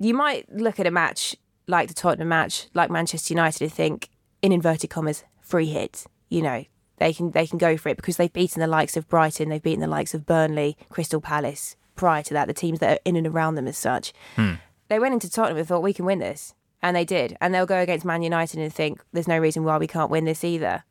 You 0.00 0.14
might 0.14 0.50
look 0.50 0.80
at 0.80 0.86
a 0.86 0.90
match 0.90 1.36
like 1.66 1.88
the 1.88 1.94
Tottenham 1.94 2.28
match, 2.28 2.68
like 2.72 2.90
Manchester 2.90 3.34
United, 3.34 3.62
and 3.62 3.72
think, 3.72 4.08
in 4.40 4.50
inverted 4.50 4.88
commas, 4.88 5.24
free 5.42 5.66
hit. 5.66 6.06
You 6.30 6.40
know, 6.40 6.64
they 6.96 7.12
can 7.12 7.32
they 7.32 7.46
can 7.46 7.58
go 7.58 7.76
for 7.76 7.90
it 7.90 7.96
because 7.96 8.16
they've 8.16 8.32
beaten 8.32 8.60
the 8.60 8.66
likes 8.66 8.96
of 8.96 9.08
Brighton, 9.08 9.50
they've 9.50 9.62
beaten 9.62 9.80
the 9.80 9.86
likes 9.86 10.14
of 10.14 10.24
Burnley, 10.24 10.78
Crystal 10.88 11.20
Palace. 11.20 11.76
Prior 11.96 12.22
to 12.22 12.32
that, 12.32 12.48
the 12.48 12.54
teams 12.54 12.78
that 12.78 12.98
are 12.98 13.00
in 13.04 13.14
and 13.14 13.26
around 13.26 13.56
them 13.56 13.68
as 13.68 13.76
such, 13.76 14.14
hmm. 14.36 14.54
they 14.88 14.98
went 14.98 15.12
into 15.12 15.30
Tottenham 15.30 15.58
and 15.58 15.68
thought 15.68 15.82
we 15.82 15.92
can 15.92 16.06
win 16.06 16.18
this, 16.18 16.54
and 16.80 16.96
they 16.96 17.04
did. 17.04 17.36
And 17.42 17.52
they'll 17.52 17.66
go 17.66 17.80
against 17.80 18.06
Man 18.06 18.22
United 18.22 18.58
and 18.58 18.72
think 18.72 19.02
there's 19.12 19.28
no 19.28 19.38
reason 19.38 19.64
why 19.64 19.76
we 19.76 19.86
can't 19.86 20.10
win 20.10 20.24
this 20.24 20.42
either. 20.42 20.84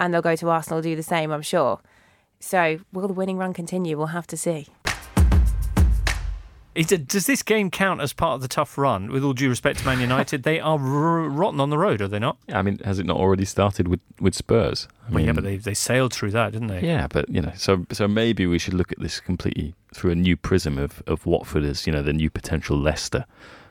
And 0.00 0.14
they'll 0.14 0.22
go 0.22 0.36
to 0.36 0.48
Arsenal 0.48 0.80
do 0.80 0.96
the 0.96 1.02
same, 1.02 1.30
I'm 1.32 1.42
sure. 1.42 1.80
So 2.40 2.78
will 2.92 3.08
the 3.08 3.14
winning 3.14 3.36
run 3.36 3.52
continue? 3.52 3.98
We'll 3.98 4.06
have 4.06 4.28
to 4.28 4.36
see. 4.38 4.68
Does 6.84 7.26
this 7.26 7.42
game 7.42 7.70
count 7.70 8.00
as 8.00 8.12
part 8.12 8.36
of 8.36 8.42
the 8.42 8.48
tough 8.48 8.78
run? 8.78 9.10
With 9.10 9.24
all 9.24 9.32
due 9.32 9.48
respect 9.48 9.80
to 9.80 9.86
Man 9.86 10.00
United, 10.00 10.42
they 10.42 10.60
are 10.60 10.78
r- 10.78 11.28
rotten 11.28 11.60
on 11.60 11.70
the 11.70 11.78
road, 11.78 12.00
are 12.00 12.08
they 12.08 12.18
not? 12.18 12.38
I 12.52 12.62
mean, 12.62 12.78
has 12.80 12.98
it 12.98 13.06
not 13.06 13.16
already 13.16 13.44
started 13.44 13.88
with, 13.88 14.00
with 14.20 14.34
Spurs? 14.34 14.88
I 15.08 15.12
Well, 15.12 15.24
yeah, 15.24 15.32
but 15.32 15.44
they, 15.44 15.56
they 15.56 15.74
sailed 15.74 16.12
through 16.12 16.30
that, 16.32 16.52
didn't 16.52 16.68
they? 16.68 16.80
Yeah, 16.82 17.06
but 17.08 17.28
you 17.28 17.40
know, 17.40 17.52
so 17.56 17.86
so 17.90 18.06
maybe 18.06 18.46
we 18.46 18.58
should 18.58 18.74
look 18.74 18.92
at 18.92 19.00
this 19.00 19.20
completely 19.20 19.74
through 19.94 20.10
a 20.10 20.14
new 20.14 20.36
prism 20.36 20.78
of, 20.78 21.02
of 21.06 21.24
Watford 21.26 21.64
as 21.64 21.86
you 21.86 21.92
know 21.92 22.02
the 22.02 22.12
new 22.12 22.30
potential 22.30 22.76
Leicester, 22.76 23.24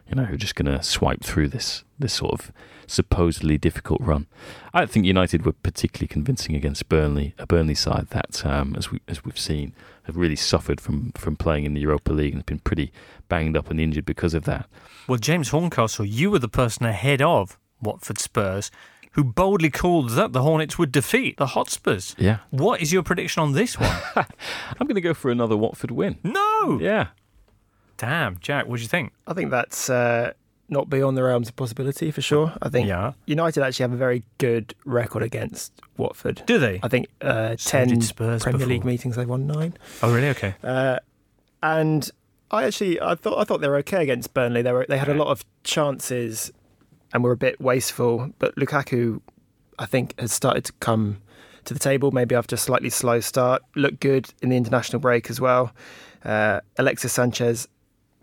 you 0.10 0.16
know, 0.16 0.26
who 0.26 0.36
are 0.36 0.38
just 0.38 0.56
going 0.56 0.66
to 0.72 0.82
swipe 0.84 1.24
through 1.24 1.50
this 1.50 1.84
this 2.00 2.14
sort 2.14 2.34
of 2.34 2.52
supposedly 2.88 3.58
difficult 3.58 4.00
run. 4.02 4.28
I 4.74 4.80
don't 4.80 4.90
think 4.92 5.06
United 5.06 5.46
were 5.46 5.52
particularly 5.52 6.08
convincing 6.08 6.56
against 6.56 6.88
Burnley, 6.88 7.34
a 7.38 7.46
Burnley 7.46 7.76
side 7.76 8.08
that, 8.12 8.46
um, 8.46 8.76
as 8.78 8.92
we 8.92 9.02
as 9.08 9.26
we've 9.26 9.38
seen, 9.40 9.74
have 10.04 10.16
really 10.16 10.36
suffered 10.36 10.80
from 10.80 11.12
from 11.14 11.36
playing 11.36 11.66
in 11.66 11.74
the 11.74 11.82
Europa 11.82 12.14
League 12.14 12.34
and 12.34 12.40
have 12.40 12.46
been 12.46 12.60
pretty 12.60 12.92
banged 13.28 13.58
up 13.58 13.70
and 13.70 13.80
injured 13.80 14.06
because 14.06 14.34
of 14.34 14.46
that. 14.46 14.68
Well, 15.08 15.18
James 15.20 15.50
Horncastle, 15.50 16.06
you 16.06 16.32
were 16.32 16.40
the 16.40 16.48
person 16.50 16.86
ahead 16.86 17.22
of 17.22 17.58
Watford 17.82 18.20
Spurs 18.20 18.72
who 19.14 19.24
boldly 19.24 19.72
called 19.72 20.12
that 20.12 20.32
the 20.32 20.44
Hornets 20.44 20.78
would 20.78 20.92
defeat 20.92 21.38
the 21.38 21.48
Hotspurs. 21.48 22.16
Yeah, 22.20 22.38
What 22.52 22.82
is 22.82 22.94
your 22.94 23.02
prediction 23.02 23.42
on 23.42 23.54
this 23.54 23.80
one? 23.80 23.90
I'm 24.16 24.86
going 24.86 24.94
to 24.94 25.02
go 25.02 25.16
for 25.16 25.32
another 25.32 25.58
Watford 25.58 25.90
win. 25.90 26.20
no! 26.24 26.78
Yeah, 26.80 27.08
Damn, 27.98 28.38
Jack, 28.40 28.68
what 28.68 28.78
do 28.78 28.82
you 28.84 28.88
think? 28.88 29.12
I 29.26 29.34
think 29.34 29.52
that's 29.52 29.90
uh, 29.90 30.34
not 30.70 30.90
beyond 30.90 31.18
the 31.18 31.24
realms 31.24 31.50
of 31.50 31.56
possibility 31.56 32.12
for 32.12 32.22
sure. 32.22 32.54
I 32.62 32.70
think 32.70 32.88
Yeah. 32.88 33.14
United 33.26 33.64
actually 33.64 33.84
have 33.86 33.94
a 33.94 33.98
very 33.98 34.24
good 34.38 34.74
record 34.86 35.24
against 35.24 35.72
Watford. 35.98 36.44
Do 36.46 36.60
they? 36.60 36.80
I 36.84 36.88
think 36.88 37.08
uh, 37.22 37.56
So 37.58 37.72
10 37.72 37.88
did 37.90 38.04
Spurs 38.04 38.44
Premier 38.44 38.60
before. 38.60 38.70
League 38.74 38.86
meetings 38.86 39.16
they've 39.16 39.28
won 39.28 39.48
nine. 39.48 39.74
Oh, 40.04 40.14
really? 40.14 40.30
Okay. 40.30 40.56
Uh, 40.64 41.00
and 41.64 42.10
I 42.52 42.64
actually 42.66 43.02
I 43.02 43.16
thought 43.16 43.40
I 43.40 43.44
thought 43.44 43.62
they 43.62 43.68
were 43.68 43.78
okay 43.78 44.04
against 44.04 44.34
Burnley. 44.34 44.62
They 44.62 44.72
were 44.72 44.86
they 44.88 44.98
had 44.98 45.10
a 45.10 45.14
lot 45.14 45.28
of 45.28 45.44
chances 45.64 46.52
and 47.14 47.24
were 47.24 47.32
a 47.32 47.38
bit 47.38 47.60
wasteful. 47.60 48.32
But 48.40 48.56
Lukaku, 48.56 49.22
I 49.80 49.86
think, 49.86 50.18
has 50.20 50.32
started 50.32 50.66
to 50.66 50.74
come 50.74 51.18
to 51.66 51.74
the 51.74 51.80
table. 51.80 52.12
Maybe 52.12 52.36
after 52.36 52.56
a 52.56 52.58
slightly 52.58 52.90
slow 52.90 53.20
start, 53.22 53.64
looked 53.76 54.00
good 54.00 54.30
in 54.42 54.50
the 54.50 54.56
international 54.58 55.00
break 55.00 55.30
as 55.30 55.42
well. 55.42 55.74
Uh, 56.24 56.60
Alexis 56.78 57.12
Sanchez 57.14 57.68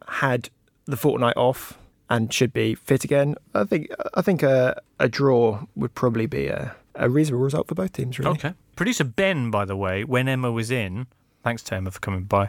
had 0.08 0.50
the 0.86 0.96
fortnight 0.96 1.36
off 1.36 1.78
and 2.10 2.32
should 2.32 2.52
be 2.52 2.74
fit 2.74 3.04
again. 3.04 3.34
I 3.54 3.64
think 3.64 3.90
I 4.14 4.22
think 4.22 4.42
a, 4.42 4.80
a 4.98 5.08
draw 5.08 5.66
would 5.74 5.94
probably 5.94 6.26
be 6.26 6.46
a, 6.46 6.74
a 6.94 7.08
reasonable 7.08 7.44
result 7.44 7.68
for 7.68 7.74
both 7.74 7.92
teams. 7.92 8.18
Really. 8.18 8.30
Okay. 8.32 8.54
Producer 8.76 9.04
Ben, 9.04 9.50
by 9.50 9.64
the 9.64 9.76
way, 9.76 10.04
when 10.04 10.28
Emma 10.28 10.50
was 10.50 10.70
in, 10.70 11.06
thanks 11.42 11.62
to 11.64 11.76
Emma 11.76 11.90
for 11.90 12.00
coming 12.00 12.24
by, 12.24 12.48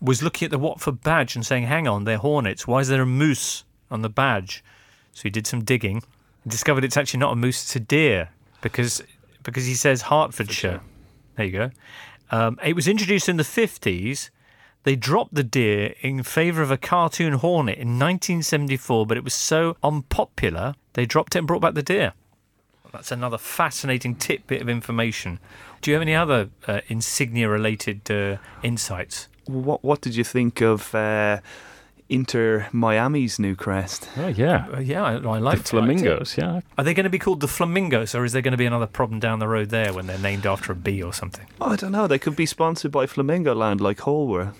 was 0.00 0.22
looking 0.22 0.46
at 0.46 0.50
the 0.50 0.58
Watford 0.58 1.02
badge 1.02 1.34
and 1.34 1.44
saying, 1.44 1.64
hang 1.64 1.86
on, 1.86 2.04
they're 2.04 2.18
Hornets. 2.18 2.66
Why 2.66 2.80
is 2.80 2.88
there 2.88 3.02
a 3.02 3.06
moose 3.06 3.64
on 3.90 4.02
the 4.02 4.08
badge? 4.08 4.64
So 5.12 5.22
he 5.24 5.30
did 5.30 5.46
some 5.46 5.64
digging 5.64 6.02
and 6.44 6.50
discovered 6.50 6.84
it's 6.84 6.96
actually 6.96 7.20
not 7.20 7.32
a 7.32 7.36
moose, 7.36 7.62
it's 7.64 7.76
a 7.76 7.80
deer 7.80 8.30
because, 8.62 9.02
because 9.42 9.66
he 9.66 9.74
says 9.74 10.02
Hertfordshire. 10.02 10.80
There 11.36 11.46
you 11.46 11.52
go. 11.52 11.70
Um, 12.30 12.58
it 12.64 12.74
was 12.74 12.88
introduced 12.88 13.28
in 13.28 13.36
the 13.36 13.42
50s. 13.42 14.30
They 14.88 14.96
dropped 14.96 15.34
the 15.34 15.44
deer 15.44 15.92
in 16.00 16.22
favour 16.22 16.62
of 16.62 16.70
a 16.70 16.78
cartoon 16.78 17.34
hornet 17.34 17.76
in 17.76 17.98
1974, 17.98 19.04
but 19.04 19.18
it 19.18 19.22
was 19.22 19.34
so 19.34 19.76
unpopular, 19.82 20.76
they 20.94 21.04
dropped 21.04 21.36
it 21.36 21.40
and 21.40 21.46
brought 21.46 21.60
back 21.60 21.74
the 21.74 21.82
deer. 21.82 22.14
That's 22.90 23.12
another 23.12 23.36
fascinating 23.36 24.14
tidbit 24.14 24.62
of 24.62 24.68
information. 24.70 25.40
Do 25.82 25.90
you 25.90 25.94
have 25.96 26.00
any 26.00 26.14
other 26.14 26.48
uh, 26.66 26.80
insignia 26.88 27.50
related 27.50 28.10
uh, 28.10 28.38
insights? 28.62 29.28
What 29.44 29.84
What 29.84 30.00
did 30.00 30.16
you 30.16 30.24
think 30.24 30.62
of 30.62 30.94
uh, 30.94 31.40
Inter 32.08 32.68
Miami's 32.72 33.38
new 33.38 33.54
crest. 33.54 34.08
Oh 34.16 34.28
yeah, 34.28 34.68
Uh, 34.72 34.80
yeah, 34.80 35.02
I, 35.02 35.12
I 35.16 35.38
like 35.38 35.58
the 35.58 35.64
flamingos. 35.64 36.38
Yeah, 36.38 36.60
Are 36.78 36.84
they 36.84 36.94
going 36.94 37.04
to 37.04 37.10
be 37.10 37.18
called 37.18 37.40
the 37.40 37.46
Flamingos, 37.48 38.14
or 38.14 38.24
is 38.24 38.32
there 38.32 38.40
going 38.40 38.52
to 38.52 38.56
be 38.56 38.64
another 38.64 38.86
problem 38.86 39.20
down 39.20 39.38
the 39.38 39.48
road 39.48 39.68
there 39.68 39.92
when 39.92 40.06
they're 40.06 40.16
named 40.16 40.46
after 40.46 40.72
a 40.72 40.74
bee 40.74 41.02
or 41.02 41.12
something? 41.12 41.46
I 41.60 41.76
don't 41.76 41.92
know. 41.92 42.06
They 42.06 42.18
could 42.18 42.36
be 42.36 42.46
sponsored 42.46 42.90
by 42.90 43.04
Flamingo 43.04 43.54
Land 43.54 43.82
like 43.82 44.00
Hull 44.00 44.26
were. 44.26 44.54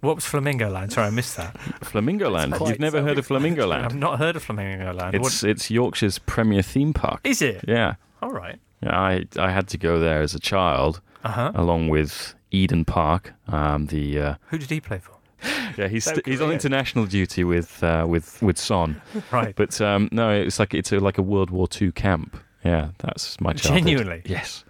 What 0.00 0.14
was 0.16 0.24
Flamingo 0.24 0.68
Land? 0.70 0.92
Sorry, 0.92 1.08
I 1.08 1.10
missed 1.10 1.36
that. 1.36 1.58
Flamingo 1.84 2.30
Land. 2.30 2.54
quite 2.54 2.70
You've 2.70 2.80
never 2.80 3.02
heard 3.02 3.18
of 3.18 3.26
Flamingo 3.26 3.66
Land? 3.66 3.84
I've 3.84 3.94
not 3.96 4.18
heard 4.18 4.36
of 4.36 4.42
Flamingo 4.42 4.92
Land. 4.92 5.14
It's 5.14 5.42
What 5.42 5.50
it's 5.50 5.70
Yorkshire's 5.70 6.18
premier 6.20 6.62
theme 6.62 6.92
park. 6.92 7.20
is 7.24 7.42
it? 7.42 7.64
Yeah, 7.66 7.94
All 8.22 8.30
right. 8.30 8.58
yeah. 8.82 8.98
I 8.98 9.24
I 9.36 9.50
had 9.50 9.66
to 9.68 9.78
go 9.78 9.98
there 9.98 10.22
as 10.22 10.34
a 10.34 10.40
child, 10.40 11.00
Uh 11.24 11.30
huh. 11.32 11.52
along 11.54 11.88
with 11.88 12.34
Eden 12.50 12.84
Park. 12.84 13.32
Um, 13.48 13.86
the 13.86 14.18
uh, 14.20 14.34
Who 14.50 14.58
did 14.58 14.70
he 14.70 14.80
play 14.80 14.98
for? 14.98 15.12
yeah, 15.76 15.88
he's 15.88 16.04
South 16.04 16.20
he's 16.24 16.40
on 16.40 16.46
Korea. 16.48 16.54
international 16.54 17.06
duty 17.06 17.44
with 17.44 17.82
uh, 17.82 18.04
with 18.08 18.40
with 18.42 18.58
Son. 18.58 19.00
Right. 19.32 19.54
But 19.56 19.80
um, 19.80 20.08
no, 20.12 20.30
it's 20.30 20.58
like 20.58 20.74
it's 20.74 20.92
a, 20.92 20.98
like 21.00 21.18
a 21.18 21.22
World 21.22 21.50
War 21.50 21.66
II 21.80 21.92
camp. 21.92 22.36
Yeah, 22.64 22.90
that's 22.98 23.40
my 23.40 23.52
childhood. 23.52 23.84
Genuinely? 23.84 24.22
Yes. 24.24 24.64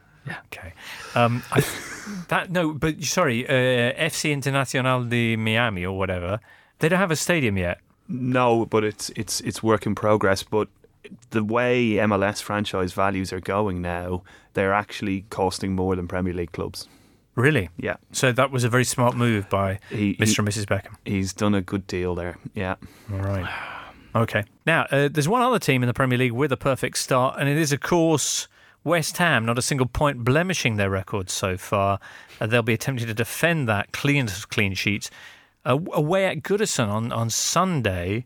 Okay. 0.46 0.74
Um, 1.14 1.42
I, 1.52 1.62
that 2.28 2.50
no, 2.50 2.72
but 2.72 3.02
sorry, 3.04 3.46
uh, 3.48 3.52
FC 3.52 4.32
Internacional 4.34 5.08
de 5.08 5.36
Miami 5.36 5.84
or 5.84 5.96
whatever. 5.98 6.40
They 6.80 6.88
don't 6.88 6.98
have 6.98 7.10
a 7.10 7.16
stadium 7.16 7.56
yet. 7.58 7.80
No, 8.08 8.66
but 8.66 8.84
it's 8.84 9.10
it's 9.10 9.40
it's 9.40 9.62
work 9.62 9.86
in 9.86 9.94
progress. 9.94 10.42
But 10.42 10.68
the 11.30 11.44
way 11.44 11.94
MLS 11.94 12.42
franchise 12.42 12.92
values 12.92 13.32
are 13.32 13.40
going 13.40 13.82
now, 13.82 14.22
they're 14.54 14.72
actually 14.74 15.24
costing 15.30 15.74
more 15.74 15.96
than 15.96 16.08
Premier 16.08 16.34
League 16.34 16.52
clubs. 16.52 16.88
Really? 17.34 17.70
Yeah, 17.76 17.98
So 18.10 18.32
that 18.32 18.50
was 18.50 18.64
a 18.64 18.68
very 18.68 18.82
smart 18.82 19.16
move 19.16 19.48
by 19.48 19.78
he, 19.90 20.16
Mr. 20.16 20.40
and 20.40 20.48
Mrs. 20.48 20.64
Beckham. 20.66 20.96
he's 21.04 21.32
done 21.32 21.54
a 21.54 21.60
good 21.60 21.86
deal 21.86 22.16
there. 22.16 22.36
Yeah, 22.54 22.74
All 23.12 23.20
right. 23.20 23.48
Okay. 24.14 24.42
Now, 24.66 24.86
uh, 24.90 25.08
there's 25.12 25.28
one 25.28 25.42
other 25.42 25.58
team 25.60 25.82
in 25.82 25.86
the 25.86 25.92
Premier 25.94 26.18
League 26.18 26.32
with 26.32 26.50
a 26.50 26.56
perfect 26.56 26.96
start, 26.98 27.36
and 27.38 27.48
it 27.48 27.56
is, 27.56 27.72
of 27.72 27.80
course, 27.80 28.48
West 28.84 29.18
Ham. 29.18 29.44
Not 29.44 29.58
a 29.58 29.62
single 29.62 29.86
point 29.86 30.24
blemishing 30.24 30.76
their 30.76 30.90
record 30.90 31.30
so 31.30 31.56
far. 31.56 31.98
Uh, 32.40 32.46
they'll 32.46 32.62
be 32.62 32.74
attempting 32.74 33.06
to 33.06 33.14
defend 33.14 33.68
that 33.68 33.92
clean 33.92 34.28
clean 34.50 34.74
sheets 34.74 35.10
uh, 35.64 35.78
away 35.92 36.26
at 36.26 36.42
Goodison 36.42 36.88
on, 36.88 37.12
on 37.12 37.30
Sunday. 37.30 38.24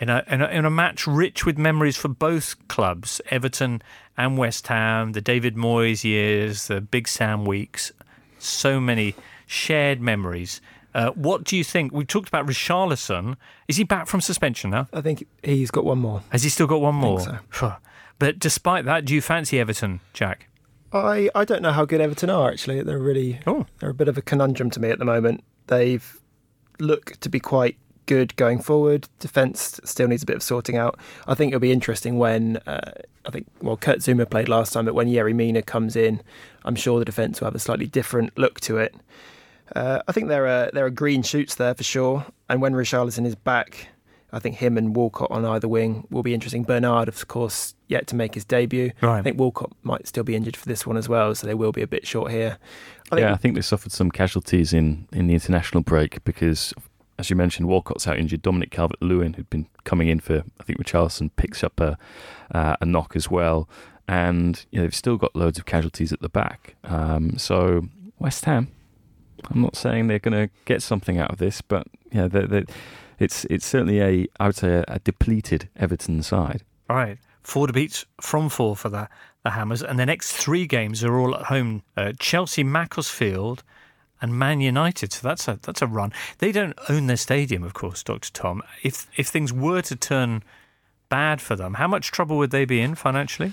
In 0.00 0.10
a, 0.10 0.24
in, 0.26 0.42
a, 0.42 0.48
in 0.48 0.64
a 0.64 0.70
match 0.70 1.06
rich 1.06 1.46
with 1.46 1.56
memories 1.56 1.96
for 1.96 2.08
both 2.08 2.56
clubs, 2.68 3.20
Everton 3.30 3.80
and 4.16 4.36
West 4.36 4.66
Ham, 4.66 5.12
the 5.12 5.20
David 5.20 5.54
Moyes 5.54 6.02
years, 6.02 6.66
the 6.66 6.80
Big 6.80 7.06
Sam 7.06 7.44
weeks, 7.44 7.92
so 8.38 8.80
many 8.80 9.14
shared 9.46 10.00
memories. 10.00 10.60
Uh, 10.94 11.10
what 11.10 11.44
do 11.44 11.56
you 11.56 11.64
think? 11.64 11.92
We 11.92 12.04
talked 12.04 12.28
about 12.28 12.46
Richarlison. 12.46 13.36
Is 13.66 13.76
he 13.76 13.84
back 13.84 14.06
from 14.06 14.20
suspension 14.20 14.70
now? 14.70 14.88
I 14.92 15.00
think 15.00 15.26
he's 15.42 15.70
got 15.70 15.84
one 15.84 15.98
more. 15.98 16.22
Has 16.30 16.42
he 16.42 16.50
still 16.50 16.66
got 16.66 16.80
one 16.80 16.96
more? 16.96 17.20
think 17.20 17.38
Phew. 17.50 17.72
But 18.18 18.38
despite 18.38 18.84
that, 18.84 19.04
do 19.04 19.14
you 19.14 19.20
fancy 19.20 19.58
Everton, 19.58 20.00
Jack? 20.12 20.48
I, 20.92 21.28
I 21.34 21.44
don't 21.44 21.62
know 21.62 21.72
how 21.72 21.84
good 21.84 22.00
Everton 22.00 22.30
are 22.30 22.50
actually. 22.50 22.80
They're 22.82 22.98
really 22.98 23.40
Oh. 23.46 23.66
they're 23.80 23.90
a 23.90 23.94
bit 23.94 24.08
of 24.08 24.16
a 24.16 24.22
conundrum 24.22 24.70
to 24.70 24.80
me 24.80 24.90
at 24.90 24.98
the 24.98 25.04
moment. 25.04 25.42
They've 25.66 26.20
looked 26.78 27.20
to 27.22 27.28
be 27.28 27.40
quite 27.40 27.76
good 28.06 28.36
going 28.36 28.60
forward. 28.60 29.08
Defence 29.18 29.80
still 29.84 30.06
needs 30.08 30.22
a 30.22 30.26
bit 30.26 30.36
of 30.36 30.42
sorting 30.42 30.76
out. 30.76 30.98
I 31.26 31.34
think 31.34 31.50
it'll 31.50 31.60
be 31.60 31.72
interesting 31.72 32.18
when 32.18 32.58
uh, 32.66 32.92
I 33.26 33.30
think 33.30 33.46
well 33.60 33.76
Kurt 33.76 33.98
Zouma 33.98 34.28
played 34.28 34.48
last 34.48 34.72
time, 34.72 34.84
but 34.84 34.94
when 34.94 35.08
Yerry 35.08 35.34
Mina 35.34 35.62
comes 35.62 35.96
in, 35.96 36.22
I'm 36.64 36.76
sure 36.76 36.98
the 36.98 37.04
defence 37.04 37.40
will 37.40 37.46
have 37.46 37.54
a 37.54 37.58
slightly 37.60 37.86
different 37.86 38.36
look 38.38 38.60
to 38.60 38.78
it. 38.78 38.94
Uh, 39.74 40.00
I 40.06 40.12
think 40.12 40.28
there 40.28 40.46
are 40.46 40.70
there 40.72 40.84
are 40.86 40.90
green 40.90 41.22
shoots 41.22 41.54
there 41.56 41.74
for 41.74 41.82
sure, 41.82 42.26
and 42.48 42.60
when 42.60 42.74
Richarlison 42.74 43.26
is 43.26 43.34
back, 43.34 43.88
I 44.34 44.40
think 44.40 44.56
him 44.56 44.76
and 44.76 44.96
Walcott 44.96 45.30
on 45.30 45.44
either 45.44 45.68
wing 45.68 46.06
will 46.10 46.24
be 46.24 46.34
interesting. 46.34 46.64
Bernard, 46.64 47.06
of 47.06 47.28
course, 47.28 47.74
yet 47.86 48.08
to 48.08 48.16
make 48.16 48.34
his 48.34 48.44
debut. 48.44 48.90
Right. 49.00 49.20
I 49.20 49.22
think 49.22 49.38
Walcott 49.38 49.70
might 49.84 50.08
still 50.08 50.24
be 50.24 50.34
injured 50.34 50.56
for 50.56 50.66
this 50.66 50.84
one 50.84 50.96
as 50.96 51.08
well, 51.08 51.34
so 51.36 51.46
they 51.46 51.54
will 51.54 51.70
be 51.70 51.82
a 51.82 51.86
bit 51.86 52.04
short 52.04 52.32
here. 52.32 52.58
I 53.12 53.14
think 53.14 53.20
yeah, 53.20 53.32
I 53.32 53.36
think 53.36 53.54
they 53.54 53.60
suffered 53.60 53.92
some 53.92 54.10
casualties 54.10 54.72
in, 54.72 55.06
in 55.12 55.28
the 55.28 55.34
international 55.34 55.84
break 55.84 56.22
because, 56.24 56.74
as 57.16 57.30
you 57.30 57.36
mentioned, 57.36 57.68
Walcott's 57.68 58.08
out 58.08 58.18
injured. 58.18 58.42
Dominic 58.42 58.72
Calvert 58.72 59.00
Lewin, 59.00 59.34
who'd 59.34 59.50
been 59.50 59.68
coming 59.84 60.08
in 60.08 60.18
for, 60.18 60.42
I 60.58 60.64
think, 60.64 60.80
Richarlison, 60.80 61.30
picks 61.36 61.62
up 61.62 61.78
a, 61.80 61.96
uh, 62.52 62.76
a 62.80 62.84
knock 62.84 63.14
as 63.14 63.30
well. 63.30 63.68
And 64.08 64.66
you 64.72 64.78
know, 64.78 64.82
they've 64.82 64.94
still 64.94 65.16
got 65.16 65.36
loads 65.36 65.58
of 65.58 65.64
casualties 65.64 66.12
at 66.12 66.20
the 66.20 66.28
back. 66.28 66.74
Um, 66.82 67.38
so, 67.38 67.82
West 68.18 68.44
Ham, 68.46 68.72
I'm 69.50 69.62
not 69.62 69.76
saying 69.76 70.08
they're 70.08 70.18
going 70.18 70.48
to 70.48 70.52
get 70.64 70.82
something 70.82 71.18
out 71.18 71.30
of 71.30 71.38
this, 71.38 71.60
but 71.62 71.86
yeah, 72.10 72.26
they 72.26 72.46
they 72.46 72.64
it's 73.24 73.44
it's 73.46 73.66
certainly 73.66 74.00
a, 74.00 74.26
I 74.38 74.46
would 74.46 74.56
say, 74.56 74.74
a, 74.74 74.84
a 74.88 74.98
depleted 75.00 75.68
Everton 75.76 76.22
side. 76.22 76.62
All 76.88 76.96
right. 76.96 77.18
Four 77.42 77.66
defeats 77.66 78.06
from 78.20 78.48
four 78.48 78.74
for 78.74 78.88
the, 78.88 79.08
the 79.42 79.50
Hammers. 79.50 79.82
And 79.82 79.98
the 79.98 80.06
next 80.06 80.32
three 80.32 80.66
games 80.66 81.04
are 81.04 81.18
all 81.18 81.34
at 81.34 81.46
home 81.46 81.82
uh, 81.96 82.12
Chelsea, 82.18 82.64
Macclesfield, 82.64 83.62
and 84.20 84.38
Man 84.38 84.60
United. 84.60 85.12
So 85.12 85.28
that's 85.28 85.48
a 85.48 85.58
that's 85.60 85.82
a 85.82 85.86
run. 85.86 86.12
They 86.38 86.52
don't 86.52 86.78
own 86.88 87.06
their 87.06 87.16
stadium, 87.16 87.62
of 87.62 87.74
course, 87.74 88.02
Dr. 88.02 88.30
Tom. 88.32 88.62
If 88.82 89.06
if 89.16 89.28
things 89.28 89.52
were 89.52 89.82
to 89.82 89.96
turn 89.96 90.42
bad 91.08 91.40
for 91.40 91.56
them, 91.56 91.74
how 91.74 91.88
much 91.88 92.10
trouble 92.10 92.38
would 92.38 92.50
they 92.50 92.64
be 92.64 92.80
in 92.80 92.94
financially? 92.94 93.52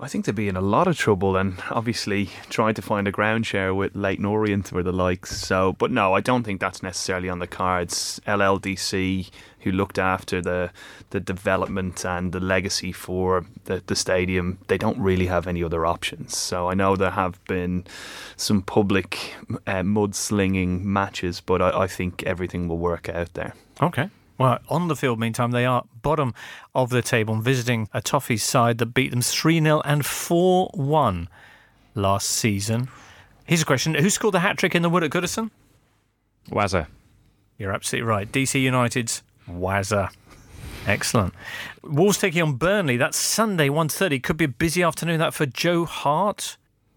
I 0.00 0.08
think 0.08 0.24
they'd 0.24 0.34
be 0.34 0.48
in 0.48 0.56
a 0.56 0.60
lot 0.60 0.88
of 0.88 0.96
trouble, 0.98 1.36
and 1.36 1.62
obviously 1.70 2.30
trying 2.50 2.74
to 2.74 2.82
find 2.82 3.06
a 3.06 3.12
ground 3.12 3.46
share 3.46 3.74
with 3.74 3.94
Leyton 3.94 4.24
Orient 4.24 4.72
or 4.72 4.82
the 4.82 4.92
likes. 4.92 5.36
So, 5.36 5.74
but 5.74 5.90
no, 5.90 6.14
I 6.14 6.20
don't 6.20 6.42
think 6.42 6.60
that's 6.60 6.82
necessarily 6.82 7.28
on 7.28 7.38
the 7.38 7.46
cards. 7.46 8.20
LLDC, 8.26 9.30
who 9.60 9.70
looked 9.70 9.98
after 9.98 10.40
the 10.40 10.70
the 11.10 11.20
development 11.20 12.04
and 12.04 12.32
the 12.32 12.40
legacy 12.40 12.90
for 12.90 13.44
the, 13.64 13.82
the 13.86 13.94
stadium, 13.94 14.58
they 14.68 14.78
don't 14.78 14.98
really 14.98 15.26
have 15.26 15.46
any 15.46 15.62
other 15.62 15.86
options. 15.86 16.36
So 16.36 16.68
I 16.68 16.74
know 16.74 16.96
there 16.96 17.10
have 17.10 17.42
been 17.44 17.84
some 18.36 18.62
public 18.62 19.34
uh, 19.66 19.82
mudslinging 19.82 20.82
matches, 20.82 21.40
but 21.40 21.62
I, 21.62 21.82
I 21.82 21.86
think 21.86 22.22
everything 22.24 22.66
will 22.66 22.78
work 22.78 23.08
out 23.08 23.34
there. 23.34 23.54
Okay. 23.80 24.08
Well, 24.42 24.58
on 24.68 24.88
the 24.88 24.96
field, 24.96 25.20
meantime, 25.20 25.52
they 25.52 25.64
are 25.64 25.84
bottom 26.02 26.34
of 26.74 26.90
the 26.90 27.00
table 27.00 27.32
and 27.32 27.44
visiting 27.44 27.88
a 27.94 28.02
Toffee 28.02 28.36
side 28.36 28.78
that 28.78 28.86
beat 28.86 29.12
them 29.12 29.22
3 29.22 29.60
0 29.60 29.80
and 29.84 30.04
4 30.04 30.68
1 30.74 31.28
last 31.94 32.28
season. 32.28 32.88
Here's 33.46 33.62
a 33.62 33.64
question 33.64 33.94
Who 33.94 34.10
scored 34.10 34.34
the 34.34 34.40
hat 34.40 34.58
trick 34.58 34.74
in 34.74 34.82
the 34.82 34.90
wood 34.90 35.04
at 35.04 35.12
Goodison? 35.12 35.52
Wazza. 36.50 36.88
You're 37.56 37.70
absolutely 37.70 38.08
right. 38.08 38.32
DC 38.32 38.60
United's 38.60 39.22
Wazza. 39.48 40.10
Excellent. 40.88 41.34
Wolves 41.84 42.18
taking 42.18 42.42
on 42.42 42.54
Burnley. 42.54 42.96
That's 42.96 43.16
Sunday, 43.16 43.68
1.30. 43.68 44.20
Could 44.24 44.38
be 44.38 44.46
a 44.46 44.48
busy 44.48 44.82
afternoon 44.82 45.20
that 45.20 45.34
for 45.34 45.46
Joe 45.46 45.84
Hart. 45.84 46.56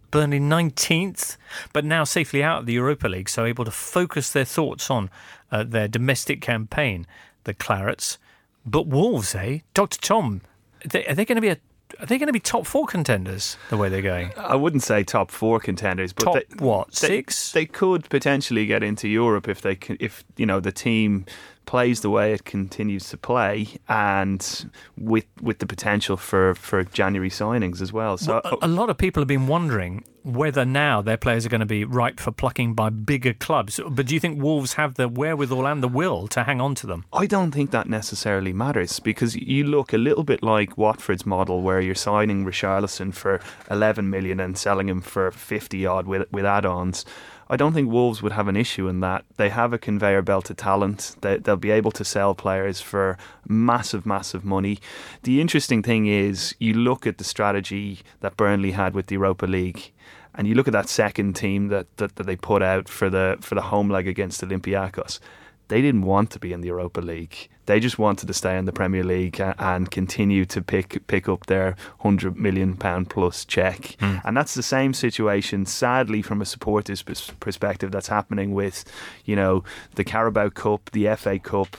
Burnley 0.10 0.40
19th, 0.40 1.36
but 1.74 1.84
now 1.84 2.06
safely 2.06 2.42
out 2.42 2.60
of 2.60 2.66
the 2.68 2.74
Europa 2.74 3.10
League, 3.10 3.28
so 3.28 3.44
able 3.44 3.66
to 3.66 3.72
focus 3.72 4.32
their 4.32 4.46
thoughts 4.46 4.90
on 4.90 5.10
uh, 5.52 5.64
their 5.64 5.90
domestic 5.90 6.40
campaign, 6.42 7.06
the 7.46 7.54
Clarets. 7.54 8.18
But 8.66 8.88
Wolves, 8.88 9.34
eh? 9.36 9.60
Dr. 9.74 10.00
Tom, 10.00 10.42
are 10.84 10.88
they, 10.90 11.06
are 11.08 11.16
they 11.16 11.26
going 11.26 11.38
to 11.38 11.42
be 11.42 11.50
a 11.50 11.58
are 12.00 12.06
they 12.08 12.18
going 12.18 12.28
to 12.28 12.34
be 12.34 12.40
top 12.40 12.66
four 12.66 12.88
contenders 12.88 13.58
the 13.70 13.78
way 13.78 13.90
they're 13.90 14.02
going? 14.02 14.32
I 14.36 14.56
wouldn't 14.56 14.84
say 14.84 15.04
top 15.04 15.30
four 15.32 15.60
contenders, 15.60 16.12
but 16.14 16.24
Top 16.26 16.34
they, 16.34 16.66
what 16.66 16.92
they- 16.92 17.08
six? 17.08 17.52
They 17.54 17.66
could 17.66 18.10
potentially 18.10 18.66
get 18.66 18.84
into 18.84 19.08
Europe 19.08 19.48
if 19.48 19.62
they 19.62 19.76
can, 19.76 19.96
if 20.00 20.24
you 20.36 20.46
know 20.46 20.60
the 20.60 20.72
team 20.72 21.26
plays 21.66 22.02
the 22.02 22.10
way 22.10 22.34
it 22.34 22.46
continues 22.46 23.10
to 23.10 23.18
play, 23.18 23.68
and 23.88 24.70
with 24.98 25.26
with 25.42 25.60
the 25.60 25.66
potential 25.66 26.18
for 26.18 26.56
for 26.56 26.84
January 26.84 27.30
signings 27.30 27.82
as 27.82 27.92
well. 27.92 28.18
So 28.18 28.42
Well, 28.44 28.60
a, 28.62 28.66
a 28.66 28.68
lot 28.68 28.90
of 28.90 28.98
people 28.98 29.22
have 29.22 29.28
been 29.28 29.48
wondering 29.48 30.04
whether 30.26 30.66
now 30.66 31.04
their 31.04 31.18
players 31.18 31.46
are 31.46 31.50
going 31.50 31.60
to 31.60 31.68
be 31.68 31.86
ripe 31.86 32.20
for 32.20 32.32
plucking 32.32 32.74
by 32.74 32.90
bigger 32.90 33.32
clubs. 33.32 33.80
But 33.88 34.08
do 34.08 34.16
you 34.16 34.20
think 34.20 34.42
Wolves 34.42 34.74
have 34.74 34.96
the 34.96 35.08
wherewithal 35.08 35.68
and 35.68 35.84
the 35.84 35.88
will 35.88 36.28
to 36.30 36.44
hang 36.44 36.60
on 36.60 36.74
to 36.76 36.88
them? 36.88 37.06
I 37.14 37.28
don't 37.28 37.52
think 37.52 37.70
that 37.72 37.88
necessarily 37.88 38.52
matters 38.52 39.00
because 39.00 39.36
you 39.36 39.64
look 39.66 39.94
a 39.94 40.00
little 40.00 40.24
bit 40.24 40.42
like 40.42 40.80
Watford's 40.80 41.28
model, 41.28 41.62
where 41.62 41.80
you're 41.80 41.94
signing 41.94 42.44
Richarlison 42.44 43.14
for 43.14 43.40
11 43.70 44.10
million 44.10 44.40
and 44.40 44.58
selling 44.58 44.90
him 44.90 45.02
for 45.02 45.30
50 45.30 45.86
odd 45.86 46.08
with 46.08 46.28
with 46.32 46.46
add-ons. 46.46 47.06
I 47.48 47.58
don't 47.58 47.74
think 47.74 47.92
Wolves 47.92 48.24
would 48.24 48.32
have 48.32 48.48
an 48.48 48.56
issue 48.56 48.88
in 48.88 49.02
that. 49.02 49.24
They 49.38 49.50
have 49.50 49.72
a 49.72 49.78
conveyor 49.78 50.24
belt 50.24 50.50
of 50.50 50.58
talent. 50.58 51.16
They, 51.22 51.38
they'll 51.38 51.58
be 51.58 51.72
able 51.72 51.92
to 51.92 52.04
sell 52.04 52.34
players 52.34 52.82
for 52.82 53.18
massive, 53.48 54.06
massive 54.06 54.44
money. 54.44 54.80
The 55.24 55.40
interesting 55.40 55.84
thing 55.84 56.08
is, 56.08 56.56
you 56.58 56.74
look 56.74 57.06
at 57.06 57.20
the 57.20 57.24
strategy 57.24 58.00
that 58.22 58.36
Burnley 58.36 58.72
had 58.72 58.96
with 58.96 59.08
the 59.08 59.14
Europa 59.14 59.46
League, 59.46 59.92
and 60.34 60.48
you 60.48 60.56
look 60.56 60.68
at 60.68 60.74
that 60.74 60.90
second 60.90 61.36
team 61.36 61.68
that, 61.68 61.86
that, 61.98 62.16
that 62.16 62.26
they 62.26 62.36
put 62.36 62.64
out 62.64 62.90
for 62.90 63.10
the 63.10 63.38
for 63.42 63.56
the 63.56 63.62
home 63.62 63.90
leg 63.90 64.08
against 64.08 64.42
Olympiacos 64.42 65.20
they 65.68 65.82
didn't 65.82 66.04
want 66.04 66.32
to 66.32 66.40
be 66.40 66.54
in 66.54 66.62
the 66.62 66.68
Europa 66.68 67.02
League. 67.02 67.50
They 67.66 67.80
just 67.80 67.98
wanted 67.98 68.28
to 68.28 68.34
stay 68.34 68.58
in 68.58 68.66
the 68.66 68.72
Premier 68.72 69.04
League 69.04 69.40
and 69.40 69.90
continue 69.90 70.46
to 70.46 70.62
pick 70.62 71.06
pick 71.08 71.28
up 71.28 71.48
their 71.48 71.76
hundred 72.02 72.38
million 72.38 72.76
pound 72.76 73.10
plus 73.10 73.44
check. 73.44 73.96
Hmm. 74.00 74.18
And 74.24 74.38
that's 74.38 74.54
the 74.54 74.64
same 74.64 74.94
situation, 74.94 75.66
sadly, 75.66 76.22
from 76.22 76.42
a 76.42 76.46
supporters' 76.46 77.02
perspective, 77.02 77.92
that's 77.92 78.08
happening 78.08 78.54
with, 78.54 78.86
you 79.26 79.36
know, 79.36 79.64
the 79.96 80.04
Carabao 80.04 80.50
Cup, 80.50 80.92
the 80.92 81.16
FA 81.16 81.40
Cup. 81.40 81.78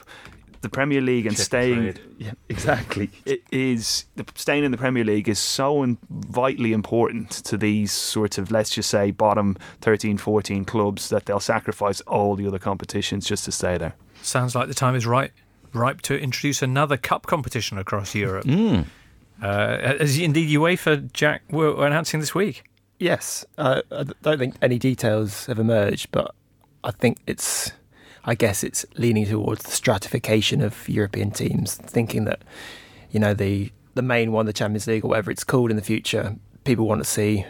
The 0.66 0.70
Premier 0.70 1.00
League 1.00 1.26
and 1.26 1.36
Check 1.36 1.46
staying, 1.46 1.96
yeah, 2.18 2.32
exactly. 2.48 3.08
It 3.24 3.42
is 3.52 4.06
the, 4.16 4.24
staying 4.34 4.64
in 4.64 4.72
the 4.72 4.76
Premier 4.76 5.04
League 5.04 5.28
is 5.28 5.38
so 5.38 5.84
in, 5.84 5.96
vitally 6.10 6.72
important 6.72 7.30
to 7.30 7.56
these 7.56 7.92
sorts 7.92 8.36
of 8.36 8.50
let's 8.50 8.70
just 8.70 8.90
say 8.90 9.12
bottom 9.12 9.56
13, 9.82 10.18
14 10.18 10.64
clubs 10.64 11.08
that 11.10 11.26
they'll 11.26 11.38
sacrifice 11.38 12.00
all 12.00 12.34
the 12.34 12.48
other 12.48 12.58
competitions 12.58 13.26
just 13.26 13.44
to 13.44 13.52
stay 13.52 13.78
there. 13.78 13.94
Sounds 14.22 14.56
like 14.56 14.66
the 14.66 14.74
time 14.74 14.96
is 14.96 15.06
right, 15.06 15.30
ripe 15.72 16.00
to 16.02 16.18
introduce 16.18 16.62
another 16.62 16.96
cup 16.96 17.26
competition 17.26 17.78
across 17.78 18.12
Europe. 18.12 18.44
Mm. 18.44 18.86
Uh, 19.40 19.46
as 20.00 20.18
indeed 20.18 20.48
UEFA, 20.48 21.12
Jack, 21.12 21.42
were 21.50 21.86
announcing 21.86 22.18
this 22.18 22.34
week. 22.34 22.64
Yes, 22.98 23.44
uh, 23.56 23.82
I 23.92 24.02
d- 24.02 24.14
don't 24.22 24.38
think 24.38 24.56
any 24.60 24.80
details 24.80 25.46
have 25.46 25.60
emerged, 25.60 26.10
but 26.10 26.34
I 26.82 26.90
think 26.90 27.18
it's, 27.28 27.70
I 28.26 28.34
guess 28.34 28.64
it's 28.64 28.84
leaning 28.96 29.24
towards 29.24 29.62
the 29.62 29.70
stratification 29.70 30.60
of 30.60 30.88
European 30.88 31.30
teams, 31.30 31.76
thinking 31.76 32.24
that, 32.24 32.42
you 33.10 33.20
know, 33.20 33.32
the 33.34 33.72
the 33.94 34.02
main 34.02 34.32
one, 34.32 34.44
the 34.44 34.52
Champions 34.52 34.86
League 34.86 35.04
or 35.04 35.08
whatever 35.08 35.30
it's 35.30 35.44
called 35.44 35.70
in 35.70 35.76
the 35.76 35.82
future, 35.82 36.36
people 36.64 36.86
want 36.86 37.00
to 37.00 37.08
see, 37.08 37.46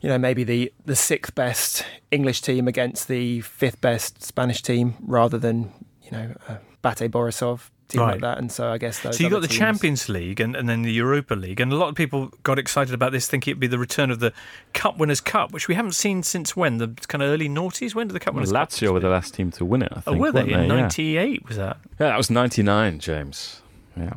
you 0.00 0.08
know, 0.08 0.18
maybe 0.18 0.42
the 0.42 0.72
the 0.86 0.96
sixth 0.96 1.34
best 1.34 1.84
English 2.10 2.40
team 2.40 2.66
against 2.66 3.08
the 3.08 3.42
fifth 3.42 3.80
best 3.80 4.22
Spanish 4.22 4.62
team, 4.62 4.94
rather 5.06 5.38
than 5.38 5.72
you 6.02 6.10
know, 6.10 6.34
uh, 6.48 6.56
Bate 6.82 7.10
Borisov 7.10 7.70
team 7.94 8.02
Right. 8.02 8.12
like 8.12 8.20
that. 8.20 8.38
And 8.38 8.52
so 8.52 8.70
I 8.70 8.78
guess 8.78 9.00
those. 9.00 9.16
So 9.16 9.24
you 9.24 9.30
got 9.30 9.40
the 9.42 9.48
teams- 9.48 9.58
Champions 9.58 10.08
League 10.08 10.40
and, 10.40 10.54
and 10.54 10.68
then 10.68 10.82
the 10.82 10.92
Europa 10.92 11.34
League, 11.34 11.60
and 11.60 11.72
a 11.72 11.76
lot 11.76 11.88
of 11.88 11.94
people 11.94 12.30
got 12.42 12.58
excited 12.58 12.92
about 12.94 13.12
this, 13.12 13.26
thinking 13.26 13.52
it'd 13.52 13.60
be 13.60 13.66
the 13.66 13.78
return 13.78 14.10
of 14.10 14.20
the 14.20 14.32
Cup 14.72 14.98
Winners' 14.98 15.20
Cup, 15.20 15.52
which 15.52 15.68
we 15.68 15.74
haven't 15.74 15.92
seen 15.94 16.22
since 16.22 16.54
when 16.56 16.78
the 16.78 16.88
kind 17.08 17.22
of 17.22 17.30
early 17.30 17.48
noughties. 17.48 17.94
When 17.94 18.06
did 18.08 18.14
the 18.14 18.20
Cup 18.20 18.34
Winners' 18.34 18.52
Cup? 18.52 18.68
Lazio 18.70 18.92
were 18.92 19.00
the 19.00 19.08
last 19.08 19.34
team 19.34 19.50
to 19.52 19.64
win 19.64 19.82
it, 19.82 19.92
I 19.94 20.02
Oh, 20.06 20.16
were 20.16 20.30
they 20.32 20.40
weren't 20.44 20.50
in 20.52 20.68
Yeah. 20.70 20.76
'98? 20.82 21.48
Was 21.48 21.56
that 21.56 21.78
Yeah, 21.98 22.08
that 22.08 22.16
was 22.18 22.30
99, 22.30 22.98
James. 22.98 23.62
Yeah. 23.96 24.14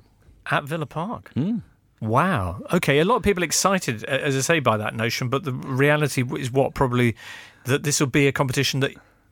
at 0.50 0.64
Villa 0.66 0.86
Park? 0.86 1.32
Mm. 1.36 1.62
Wow. 2.00 2.62
Okay, 2.72 3.00
a 3.00 3.06
lot 3.06 3.16
of 3.16 3.24
people 3.24 3.42
excited, 3.44 4.04
as 4.04 4.36
I 4.38 4.42
say, 4.42 4.60
by 4.60 4.78
that 4.78 4.96
notion, 4.96 5.30
but 5.30 5.44
the 5.46 5.52
reality 5.54 6.24
is 6.38 6.52
what 6.52 6.74
probably 6.76 7.16
that 7.66 7.84
this 7.84 8.00
will 8.00 8.08
be 8.08 8.28
a 8.28 8.32
competition 8.32 8.80
that 8.82 8.92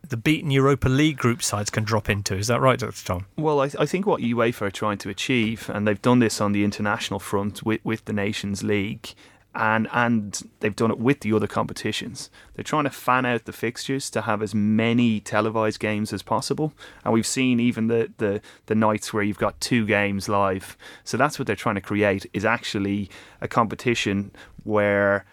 the 0.09 0.17
beaten 0.17 0.51
Europa 0.51 0.89
League 0.89 1.17
group 1.17 1.41
sides 1.41 1.69
can 1.69 1.83
drop 1.83 2.09
into. 2.09 2.35
Is 2.35 2.47
that 2.47 2.61
right, 2.61 2.79
Dr. 2.79 3.05
Tom? 3.05 3.25
Well, 3.37 3.61
I, 3.61 3.69
I 3.79 3.85
think 3.85 4.05
what 4.05 4.21
UEFA 4.21 4.63
are 4.63 4.71
trying 4.71 4.97
to 4.99 5.09
achieve, 5.09 5.69
and 5.73 5.87
they've 5.87 6.01
done 6.01 6.19
this 6.19 6.39
on 6.41 6.51
the 6.51 6.63
international 6.63 7.19
front 7.19 7.63
with, 7.63 7.81
with 7.83 8.05
the 8.05 8.13
Nations 8.13 8.63
League, 8.63 9.13
and 9.55 9.87
and 9.93 10.41
they've 10.59 10.75
done 10.75 10.91
it 10.91 10.99
with 10.99 11.21
the 11.21 11.33
other 11.33 11.47
competitions. 11.47 12.29
They're 12.53 12.63
trying 12.63 12.83
to 12.83 12.89
fan 12.89 13.25
out 13.25 13.45
the 13.45 13.53
fixtures 13.53 14.09
to 14.11 14.21
have 14.21 14.41
as 14.41 14.53
many 14.53 15.19
televised 15.21 15.79
games 15.79 16.11
as 16.11 16.21
possible, 16.21 16.73
and 17.03 17.13
we've 17.13 17.25
seen 17.25 17.59
even 17.59 17.87
the 17.87 18.11
the, 18.17 18.41
the 18.65 18.75
nights 18.75 19.13
where 19.13 19.23
you've 19.23 19.37
got 19.37 19.59
two 19.61 19.85
games 19.85 20.27
live. 20.27 20.77
So 21.03 21.15
that's 21.17 21.39
what 21.39 21.47
they're 21.47 21.55
trying 21.55 21.75
to 21.75 21.81
create 21.81 22.25
is 22.33 22.43
actually 22.43 23.09
a 23.41 23.47
competition 23.47 24.31
where 24.63 25.25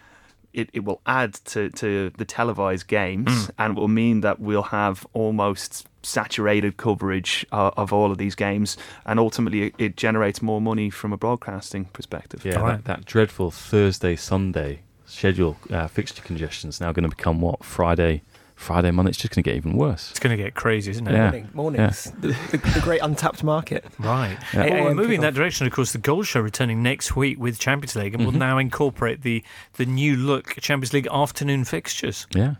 it, 0.53 0.69
it 0.73 0.83
will 0.85 1.01
add 1.05 1.33
to, 1.45 1.69
to 1.71 2.11
the 2.17 2.25
televised 2.25 2.87
games 2.87 3.49
and 3.57 3.75
will 3.75 3.87
mean 3.87 4.21
that 4.21 4.39
we'll 4.39 4.63
have 4.63 5.05
almost 5.13 5.87
saturated 6.03 6.77
coverage 6.77 7.45
uh, 7.51 7.71
of 7.77 7.91
all 7.93 8.11
of 8.11 8.17
these 8.17 8.35
games 8.35 8.77
and 9.05 9.19
ultimately 9.19 9.63
it, 9.67 9.75
it 9.77 9.97
generates 9.97 10.41
more 10.41 10.59
money 10.61 10.89
from 10.89 11.13
a 11.13 11.17
broadcasting 11.17 11.85
perspective. 11.85 12.45
Yeah, 12.45 12.59
Right. 12.59 12.83
that, 12.83 12.85
that 12.85 13.05
dreadful 13.05 13.51
Thursday 13.51 14.15
Sunday 14.15 14.81
schedule 15.05 15.57
uh, 15.69 15.87
fixture 15.87 16.21
congestion 16.23 16.69
is 16.69 16.81
now 16.81 16.91
going 16.91 17.03
to 17.03 17.09
become 17.15 17.39
what 17.41 17.63
Friday, 17.63 18.21
Friday, 18.63 18.89
Monday. 18.91 19.09
It's 19.09 19.19
just 19.19 19.33
going 19.35 19.43
to 19.43 19.49
get 19.49 19.55
even 19.57 19.73
worse. 19.73 20.09
It's 20.11 20.19
going 20.19 20.35
to 20.35 20.41
get 20.43 20.55
crazy, 20.55 20.91
isn't 20.91 21.07
it? 21.07 21.11
Yeah. 21.11 21.23
Morning, 21.29 21.49
mornings, 21.53 22.11
the, 22.19 22.29
the, 22.51 22.57
the 22.73 22.79
great 22.81 23.01
untapped 23.01 23.43
market. 23.43 23.85
Right. 23.99 24.37
Yeah. 24.53 24.69
Well, 24.69 24.83
we're 24.85 24.91
8 24.91 24.95
moving 24.95 25.15
in 25.15 25.21
that 25.21 25.33
direction. 25.35 25.67
Of 25.67 25.73
course, 25.73 25.91
the 25.91 25.97
Gold 25.99 26.25
Show 26.25 26.39
returning 26.41 26.81
next 26.81 27.15
week 27.15 27.39
with 27.39 27.59
Champions 27.59 27.95
League, 27.95 28.13
and 28.15 28.23
Mhm. 28.23 28.25
will 28.25 28.39
now 28.39 28.57
incorporate 28.57 29.21
the 29.21 29.43
the 29.73 29.85
new 29.85 30.15
look 30.15 30.55
Champions 30.61 30.93
League 30.93 31.07
afternoon 31.11 31.63
fixtures. 31.65 32.25
Yeah. 32.33 32.55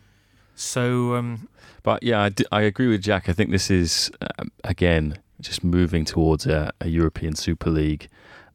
So, 0.56 1.16
um, 1.16 1.48
But 1.82 2.04
yeah, 2.04 2.22
I, 2.22 2.30
d- 2.30 2.46
I 2.52 2.62
agree 2.62 2.88
with 2.88 3.02
Jack. 3.02 3.28
I 3.28 3.34
think 3.34 3.50
this 3.52 3.72
is, 3.72 4.12
um, 4.40 4.52
again, 4.64 5.18
just 5.42 5.64
moving 5.64 6.06
towards 6.06 6.46
a, 6.46 6.72
a 6.80 6.88
European 6.88 7.36
Super 7.36 7.70
League 7.70 8.08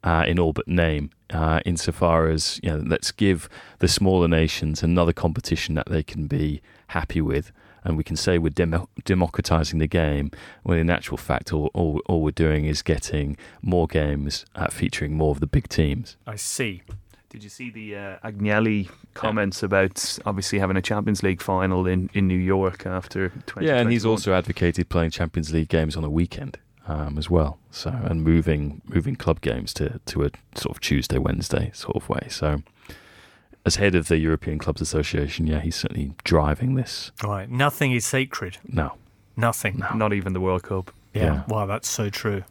uh, 0.05 0.25
in 0.27 0.39
all 0.39 0.53
but 0.53 0.69
name, 0.69 1.11
uh, 1.31 1.61
insofar 1.67 2.29
as, 2.29 2.61
you 2.63 2.71
know, 2.71 2.83
let's 2.87 3.11
give 3.11 3.49
the 3.81 3.89
smaller 3.89 4.29
nations 4.29 4.83
another 4.83 5.13
competition 5.13 5.75
that 5.75 5.89
they 5.89 6.03
can 6.05 6.27
be 6.29 6.63
happy 6.89 7.21
with. 7.21 7.53
And 7.85 7.97
we 7.97 8.05
can 8.05 8.17
say 8.17 8.39
we're 8.39 8.51
demo- 8.51 8.89
democratizing 9.05 9.79
the 9.79 9.87
game, 9.87 10.31
when 10.63 10.79
in 10.79 10.91
actual 10.91 11.17
fact, 11.17 11.53
all, 11.53 11.71
all, 11.75 12.01
all 12.07 12.23
we're 12.23 12.33
doing 12.33 12.65
is 12.65 12.83
getting 12.83 13.37
more 13.63 13.87
games 13.87 14.45
uh, 14.57 14.67
featuring 14.67 15.17
more 15.17 15.31
of 15.31 15.41
the 15.41 15.47
big 15.47 15.69
teams. 15.69 16.17
I 16.27 16.37
see. 16.37 16.83
Did 17.31 17.45
you 17.45 17.51
see 17.51 17.71
the 17.71 17.95
uh, 17.95 18.17
Agnelli 18.25 18.89
comments 19.15 19.63
about 19.63 20.19
obviously 20.25 20.59
having 20.59 20.77
a 20.77 20.83
Champions 20.83 21.23
League 21.23 21.43
final 21.43 21.87
in, 21.87 22.09
in 22.15 22.27
New 22.27 22.39
York 22.39 22.87
after 22.87 23.29
2021? 23.29 23.65
Yeah, 23.65 23.81
and 23.81 23.93
he's 23.93 24.07
also 24.07 24.33
advocated 24.33 24.89
playing 24.89 25.11
Champions 25.11 25.53
League 25.53 25.69
games 25.69 25.95
on 25.97 26.05
a 26.05 26.11
weekend 26.11 26.59
um, 26.87 27.19
as 27.19 27.29
well. 27.29 27.59
So 27.71 27.91
and 27.91 28.25
moving 28.25 28.81
moving 28.87 29.15
club 29.15 29.41
games 29.41 29.75
to 29.75 30.01
to 30.07 30.25
a 30.25 30.31
sort 30.55 30.75
of 30.75 30.81
Tuesday 30.81 31.19
Wednesday 31.19 31.71
sort 31.75 31.97
of 31.97 32.09
way. 32.09 32.27
So 32.31 32.63
as 33.67 33.77
head 33.77 33.95
of 33.95 34.09
the 34.09 34.19
European 34.19 34.59
Clubs 34.59 34.81
Association, 34.81 35.47
yeah, 35.47 35.61
he's 35.61 35.77
certainly 35.77 36.13
driving 36.25 36.75
this. 36.75 37.11
Right. 37.23 37.49
Nothing 37.51 37.93
is 37.93 38.07
sacred. 38.07 38.59
No, 38.67 38.95
Nothing. 39.37 39.83
not 39.95 40.13
even 40.13 40.33
the 40.33 40.41
World 40.41 40.63
Cup. 40.63 40.91
Yeah. 41.15 41.23
Yeah. 41.23 41.43
Wow, 41.49 41.67
that's 41.67 41.89
so 41.89 42.11
true. 42.11 42.45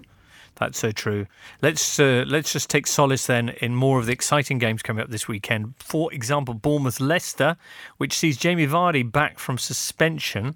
That's 0.56 0.80
so 0.80 0.92
true. 0.92 1.28
Let's 1.62 2.00
uh, 2.00 2.24
let's 2.28 2.52
just 2.52 2.68
take 2.70 2.88
solace 2.88 3.28
then 3.28 3.50
in 3.62 3.76
more 3.76 4.00
of 4.00 4.08
the 4.08 4.12
exciting 4.12 4.58
games 4.58 4.82
coming 4.82 5.04
up 5.04 5.10
this 5.12 5.28
weekend. 5.28 5.76
For 5.78 6.12
example, 6.12 6.56
Bournemouth 6.56 7.00
Leicester, 7.00 7.58
which 7.98 8.14
sees 8.18 8.38
Jamie 8.38 8.66
Vardy 8.66 9.10
back 9.10 9.38
from 9.38 9.60
suspension. 9.60 10.56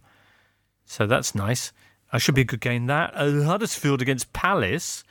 So 0.85 1.05
that's 1.05 1.35
nice. 1.35 1.71
That 2.11 2.19
should 2.19 2.33
be 2.35 2.41
a 2.41 2.45
good 2.45 2.61
game. 2.61 2.87
That 2.87 3.13
uh, 3.15 3.43
Huddersfield 3.43 4.01
against 4.01 4.33
Palace, 4.33 5.03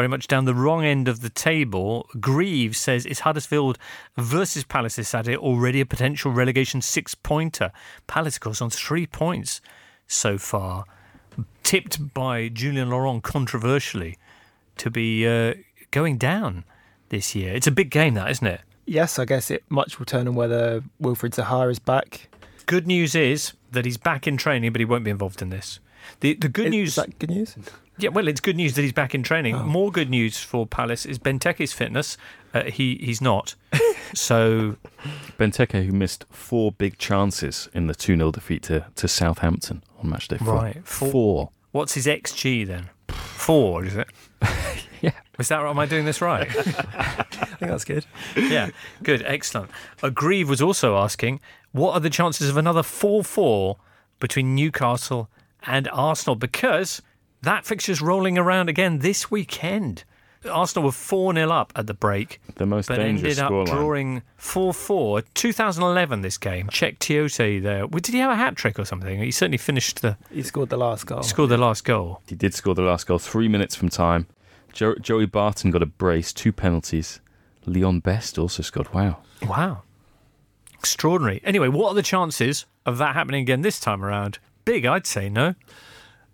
very 0.00 0.08
much 0.08 0.26
down 0.28 0.46
the 0.46 0.54
wrong 0.54 0.82
end 0.82 1.08
of 1.08 1.20
the 1.20 1.28
table. 1.28 2.08
Greaves 2.18 2.78
says 2.78 3.04
it's 3.04 3.20
Huddersfield 3.20 3.76
versus 4.16 4.64
Palace 4.64 4.96
this 4.96 5.10
Saturday 5.10 5.36
already 5.36 5.78
a 5.82 5.84
potential 5.84 6.32
relegation 6.32 6.80
six 6.80 7.14
pointer. 7.14 7.70
Palace, 8.06 8.36
of 8.36 8.40
course, 8.40 8.62
on 8.62 8.70
three 8.70 9.06
points 9.06 9.60
so 10.06 10.38
far 10.38 10.84
tipped 11.62 12.14
by 12.14 12.48
Julien 12.48 12.88
Laurens 12.88 13.20
controversially 13.22 14.16
to 14.78 14.90
be 14.90 15.26
uh, 15.28 15.52
going 15.90 16.16
down 16.16 16.64
this 17.10 17.34
year. 17.34 17.52
It's 17.54 17.66
a 17.66 17.70
big 17.70 17.90
game, 17.90 18.14
that 18.14 18.30
isn't 18.30 18.46
it? 18.46 18.62
Yes, 18.86 19.18
I 19.18 19.26
guess 19.26 19.50
it 19.50 19.64
much 19.68 19.98
will 19.98 20.06
turn 20.06 20.26
on 20.26 20.34
whether 20.34 20.82
Wilfried 21.00 21.34
Zaha 21.34 21.70
is 21.70 21.78
back. 21.78 22.30
Good 22.64 22.86
news 22.86 23.14
is 23.14 23.52
that 23.72 23.84
he's 23.84 23.98
back 23.98 24.26
in 24.26 24.38
training, 24.38 24.72
but 24.72 24.80
he 24.80 24.86
won't 24.86 25.04
be 25.04 25.10
involved 25.10 25.42
in 25.42 25.50
this. 25.50 25.78
The 26.20 26.32
the 26.34 26.48
good 26.48 26.68
Is- 26.68 26.72
news, 26.72 26.88
Is 26.88 26.94
that 26.94 27.18
good 27.18 27.30
news? 27.30 27.54
yeah, 28.02 28.10
well, 28.10 28.28
it's 28.28 28.40
good 28.40 28.56
news 28.56 28.74
that 28.74 28.82
he's 28.82 28.92
back 28.92 29.14
in 29.14 29.22
training. 29.22 29.54
Oh. 29.54 29.62
More 29.64 29.90
good 29.90 30.10
news 30.10 30.38
for 30.38 30.66
Palace 30.66 31.06
is 31.06 31.18
Benteke's 31.18 31.72
fitness. 31.72 32.16
Uh, 32.52 32.64
he 32.64 32.96
he's 32.96 33.20
not. 33.20 33.54
so 34.14 34.76
Benteke 35.38 35.84
who 35.86 35.92
missed 35.92 36.24
four 36.30 36.72
big 36.72 36.98
chances 36.98 37.68
in 37.72 37.86
the 37.86 37.94
two 37.94 38.16
0 38.16 38.32
defeat 38.32 38.62
to, 38.64 38.86
to 38.96 39.06
Southampton 39.08 39.82
on 40.02 40.10
match 40.10 40.28
day 40.28 40.38
four. 40.38 40.54
Right, 40.54 40.86
four- 40.86 41.10
four. 41.10 41.50
what's 41.72 41.94
his 41.94 42.06
xG 42.06 42.66
then? 42.66 42.90
Four, 43.08 43.84
is 43.84 43.96
it? 43.96 44.08
Yeah. 45.00 45.12
Is 45.38 45.48
that 45.48 45.58
right? 45.60 45.70
Am 45.70 45.78
I 45.78 45.86
doing 45.86 46.04
this 46.04 46.20
right? 46.20 46.46
I 46.58 47.22
think 47.22 47.70
that's 47.70 47.84
good. 47.84 48.04
yeah, 48.36 48.68
good, 49.02 49.22
excellent. 49.24 49.70
Uh, 50.02 50.10
Grieve 50.10 50.48
was 50.48 50.60
also 50.60 50.96
asking, 50.96 51.40
what 51.72 51.94
are 51.94 52.00
the 52.00 52.10
chances 52.10 52.50
of 52.50 52.56
another 52.56 52.82
4 52.82 53.24
4 53.24 53.76
between 54.18 54.54
Newcastle 54.54 55.30
and 55.62 55.88
Arsenal? 55.90 56.36
Because 56.36 57.00
that 57.42 57.64
fixture's 57.64 58.00
rolling 58.02 58.36
around 58.38 58.68
again 58.68 58.98
this 58.98 59.30
weekend. 59.30 60.04
Arsenal 60.50 60.86
were 60.86 60.92
4 60.92 61.34
0 61.34 61.50
up 61.50 61.70
at 61.76 61.86
the 61.86 61.92
break, 61.92 62.40
The 62.56 62.64
most 62.64 62.88
but 62.88 62.96
dangerous 62.96 63.38
ended 63.38 63.44
up 63.44 63.52
scoreline. 63.52 63.66
drawing 63.66 64.22
4 64.38 64.72
4. 64.72 65.20
2011, 65.34 66.22
this 66.22 66.38
game. 66.38 66.68
Cheick 66.68 66.98
Tiote 66.98 67.62
there. 67.62 67.86
Well, 67.86 68.00
Did 68.00 68.14
he 68.14 68.20
have 68.20 68.30
a 68.30 68.36
hat 68.36 68.56
trick 68.56 68.78
or 68.78 68.86
something? 68.86 69.20
He 69.20 69.30
certainly 69.32 69.58
finished 69.58 70.00
the, 70.00 70.16
He 70.32 70.42
scored 70.42 70.70
the 70.70 70.78
last 70.78 71.04
goal. 71.06 71.22
scored 71.22 71.50
the 71.50 71.58
last 71.58 71.84
goal. 71.84 72.22
He 72.26 72.34
did 72.36 72.54
score 72.54 72.74
the 72.74 72.80
last 72.82 73.06
goal 73.06 73.18
three 73.18 73.48
minutes 73.48 73.74
from 73.74 73.90
time. 73.90 74.28
Jo- 74.72 74.94
Joey 74.94 75.26
Barton 75.26 75.70
got 75.70 75.82
a 75.82 75.86
brace, 75.86 76.32
two 76.32 76.52
penalties. 76.52 77.20
Leon 77.66 78.00
Best 78.00 78.38
also 78.38 78.62
scored. 78.62 78.94
Wow. 78.94 79.18
Wow. 79.46 79.82
Extraordinary. 80.78 81.42
Anyway, 81.44 81.68
what 81.68 81.88
are 81.90 81.94
the 81.94 82.02
chances 82.02 82.64
of 82.86 82.96
that 82.98 83.14
happening 83.14 83.42
again 83.42 83.60
this 83.60 83.78
time 83.78 84.02
around? 84.02 84.38
Big, 84.64 84.86
I'd 84.86 85.06
say, 85.06 85.28
no? 85.28 85.54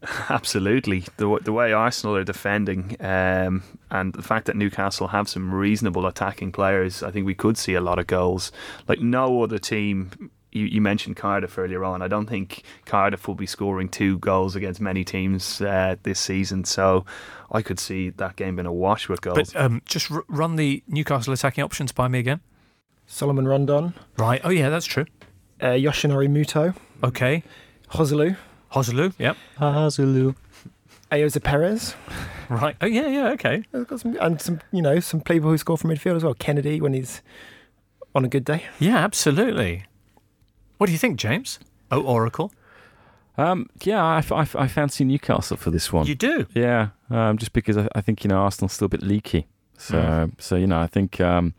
Absolutely, 0.28 1.04
the 1.16 1.38
the 1.42 1.52
way 1.52 1.72
Arsenal 1.72 2.16
are 2.16 2.24
defending, 2.24 2.96
um, 3.00 3.62
and 3.90 4.12
the 4.12 4.22
fact 4.22 4.46
that 4.46 4.56
Newcastle 4.56 5.08
have 5.08 5.28
some 5.28 5.52
reasonable 5.54 6.06
attacking 6.06 6.52
players, 6.52 7.02
I 7.02 7.10
think 7.10 7.26
we 7.26 7.34
could 7.34 7.56
see 7.58 7.74
a 7.74 7.80
lot 7.80 7.98
of 7.98 8.06
goals. 8.06 8.52
Like 8.88 9.00
no 9.00 9.42
other 9.42 9.58
team. 9.58 10.30
You, 10.52 10.64
you 10.64 10.80
mentioned 10.80 11.16
Cardiff 11.16 11.58
earlier 11.58 11.84
on. 11.84 12.00
I 12.00 12.08
don't 12.08 12.26
think 12.28 12.62
Cardiff 12.86 13.28
will 13.28 13.34
be 13.34 13.44
scoring 13.46 13.90
two 13.90 14.18
goals 14.20 14.56
against 14.56 14.80
many 14.80 15.04
teams 15.04 15.60
uh, 15.60 15.96
this 16.02 16.18
season. 16.18 16.64
So 16.64 17.04
I 17.52 17.60
could 17.60 17.78
see 17.78 18.08
that 18.10 18.36
game 18.36 18.56
being 18.56 18.64
a 18.66 18.72
wash 18.72 19.06
with 19.06 19.20
goals. 19.20 19.52
But 19.52 19.60
um, 19.60 19.82
just 19.84 20.10
r- 20.10 20.24
run 20.28 20.56
the 20.56 20.82
Newcastle 20.88 21.34
attacking 21.34 21.62
options 21.62 21.92
by 21.92 22.08
me 22.08 22.20
again. 22.20 22.40
Solomon 23.06 23.46
Rondon, 23.46 23.92
Right. 24.16 24.40
Oh 24.44 24.48
yeah, 24.50 24.70
that's 24.70 24.86
true. 24.86 25.04
uh, 25.60 25.66
Yoshinori 25.66 26.28
Muto, 26.28 26.74
Okay. 27.04 27.42
Joselu, 27.90 28.36
Joselu. 28.72 29.12
Yep. 29.18 29.36
Hazelu. 29.58 30.34
Ayoze 31.10 31.42
Perez. 31.42 31.94
Right. 32.48 32.76
Oh 32.80 32.86
yeah, 32.86 33.08
yeah. 33.08 33.28
Okay. 33.30 33.64
They've 33.72 33.84
got 33.84 33.98
some, 33.98 34.16
and 34.20 34.40
some, 34.40 34.60
you 34.70 34.80
know, 34.80 35.00
some 35.00 35.20
people 35.20 35.50
who 35.50 35.58
score 35.58 35.76
from 35.76 35.90
midfield 35.90 36.14
as 36.14 36.22
well. 36.22 36.34
Kennedy 36.34 36.80
when 36.80 36.92
he's 36.94 37.20
on 38.14 38.24
a 38.24 38.28
good 38.28 38.44
day. 38.44 38.62
Yeah, 38.78 38.98
absolutely. 38.98 39.82
What 40.78 40.86
do 40.86 40.92
you 40.92 40.98
think, 40.98 41.18
James? 41.18 41.58
Oh, 41.90 42.02
Oracle. 42.02 42.52
Um, 43.36 43.68
yeah, 43.82 44.00
I, 44.00 44.22
I, 44.30 44.46
I 44.54 44.68
fancy 44.68 45.04
Newcastle 45.04 45.56
for 45.56 45.72
this 45.72 45.92
one. 45.92 46.06
You 46.06 46.14
do. 46.14 46.46
Yeah, 46.54 46.90
um, 47.10 47.36
just 47.36 47.52
because 47.52 47.76
I, 47.76 47.88
I 47.96 48.00
think 48.00 48.22
you 48.22 48.28
know 48.28 48.36
Arsenal's 48.38 48.74
still 48.74 48.86
a 48.86 48.90
bit 48.90 49.02
leaky. 49.02 49.48
So 49.76 50.30
so 50.38 50.54
you 50.54 50.68
know 50.68 50.78
I 50.78 50.86
think 50.86 51.20
um, 51.20 51.52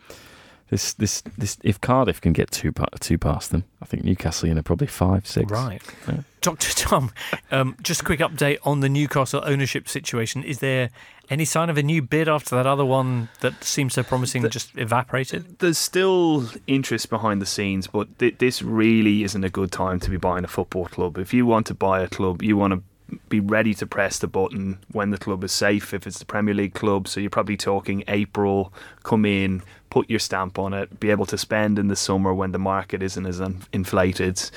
this 0.69 0.93
this 0.93 1.21
this 1.37 1.57
if 1.63 1.79
Cardiff 1.79 2.19
can 2.21 2.33
get 2.33 2.51
two 2.51 2.73
two 2.99 3.17
past 3.17 3.51
them, 3.51 3.63
I 3.81 3.85
think 3.85 4.03
Newcastle 4.03 4.49
you 4.49 4.55
know 4.55 4.61
probably 4.61 4.87
five 4.87 5.25
six. 5.25 5.51
Right. 5.51 5.81
Yeah. 6.07 6.21
Dr. 6.41 6.71
Tom, 6.75 7.11
um, 7.51 7.75
just 7.81 8.01
a 8.01 8.03
quick 8.05 8.19
update 8.19 8.59
on 8.63 8.79
the 8.79 8.87
Newcastle 8.87 9.41
ownership 9.43 9.89
situation. 9.89 10.43
Is 10.43 10.59
there 10.59 10.89
any 11.29 11.45
sign 11.45 11.69
of 11.69 11.77
a 11.77 11.83
new 11.83 12.01
bid 12.01 12.29
after 12.29 12.55
that 12.55 12.65
other 12.65 12.85
one 12.85 13.27
that 13.41 13.63
seemed 13.63 13.91
so 13.91 14.03
promising 14.03 14.43
that 14.43 14.51
just 14.51 14.71
evaporated? 14.77 15.59
There's 15.59 15.77
still 15.77 16.49
interest 16.67 17.09
behind 17.09 17.41
the 17.41 17.45
scenes, 17.45 17.87
but 17.87 18.19
th- 18.19 18.37
this 18.37 18.61
really 18.61 19.23
isn't 19.23 19.43
a 19.43 19.49
good 19.49 19.71
time 19.71 19.99
to 20.01 20.09
be 20.09 20.17
buying 20.17 20.45
a 20.45 20.47
football 20.47 20.85
club. 20.85 21.17
If 21.17 21.33
you 21.33 21.45
want 21.45 21.67
to 21.67 21.73
buy 21.73 22.01
a 22.01 22.07
club, 22.07 22.41
you 22.41 22.55
want 22.55 22.73
to 22.73 22.83
be 23.29 23.39
ready 23.39 23.73
to 23.73 23.85
press 23.87 24.19
the 24.19 24.27
button 24.27 24.79
when 24.91 25.11
the 25.11 25.17
club 25.17 25.43
is 25.43 25.51
safe. 25.51 25.93
If 25.93 26.07
it's 26.07 26.19
the 26.19 26.25
Premier 26.25 26.53
League 26.53 26.73
club, 26.73 27.07
so 27.07 27.19
you're 27.19 27.29
probably 27.29 27.57
talking 27.57 28.03
April. 28.07 28.73
Come 29.03 29.25
in, 29.25 29.63
put 29.89 30.09
your 30.09 30.19
stamp 30.19 30.59
on 30.59 30.73
it, 30.73 30.99
be 30.99 31.11
able 31.11 31.25
to 31.25 31.37
spend 31.37 31.79
in 31.79 31.87
the 31.87 31.95
summer 31.95 32.33
when 32.33 32.51
the 32.51 32.59
market 32.59 33.01
isn't 33.01 33.25
as 33.25 33.41
inflated. 33.71 34.49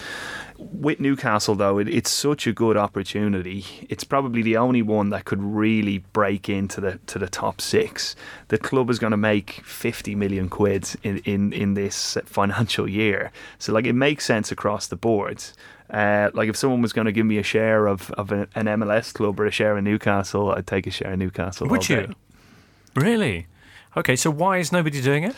With 0.59 1.01
Newcastle, 1.01 1.55
though, 1.55 1.78
it, 1.78 1.89
it's 1.89 2.11
such 2.11 2.47
a 2.47 2.53
good 2.53 2.76
opportunity. 2.76 3.64
It's 3.89 4.05
probably 4.05 4.43
the 4.43 4.59
only 4.59 4.83
one 4.83 5.09
that 5.11 5.24
could 5.24 5.43
really 5.43 5.99
break 5.99 6.49
into 6.49 6.81
the 6.81 6.99
to 7.07 7.18
the 7.18 7.28
top 7.28 7.61
six. 7.61 8.14
The 8.49 8.59
club 8.59 8.91
is 8.91 8.99
going 8.99 9.12
to 9.12 9.16
make 9.16 9.62
fifty 9.64 10.14
million 10.14 10.51
quid 10.51 10.91
in, 11.03 11.18
in, 11.18 11.53
in 11.55 11.74
this 11.74 12.18
financial 12.26 12.87
year, 12.89 13.33
so 13.59 13.72
like 13.72 13.87
it 13.87 13.95
makes 13.95 14.26
sense 14.26 14.53
across 14.53 14.87
the 14.87 14.97
board. 14.97 15.43
Uh, 15.89 16.31
like 16.35 16.49
if 16.49 16.57
someone 16.57 16.83
was 16.83 16.93
going 16.93 17.07
to 17.07 17.12
give 17.12 17.26
me 17.26 17.39
a 17.39 17.43
share 17.43 17.89
of, 17.89 18.12
of 18.12 18.31
an, 18.31 18.47
an 18.55 18.66
MLS 18.66 19.12
club 19.12 19.41
or 19.41 19.47
a 19.47 19.51
share 19.51 19.76
in 19.76 19.83
Newcastle, 19.83 20.53
I'd 20.53 20.66
take 20.66 20.87
a 20.87 20.91
share 20.91 21.12
in 21.12 21.18
Newcastle. 21.18 21.66
Would 21.68 21.89
you? 21.89 22.14
Really? 22.95 23.49
Okay, 23.97 24.16
so 24.16 24.30
why 24.30 24.59
is 24.59 24.70
nobody 24.72 25.01
doing 25.01 25.24
it? 25.24 25.34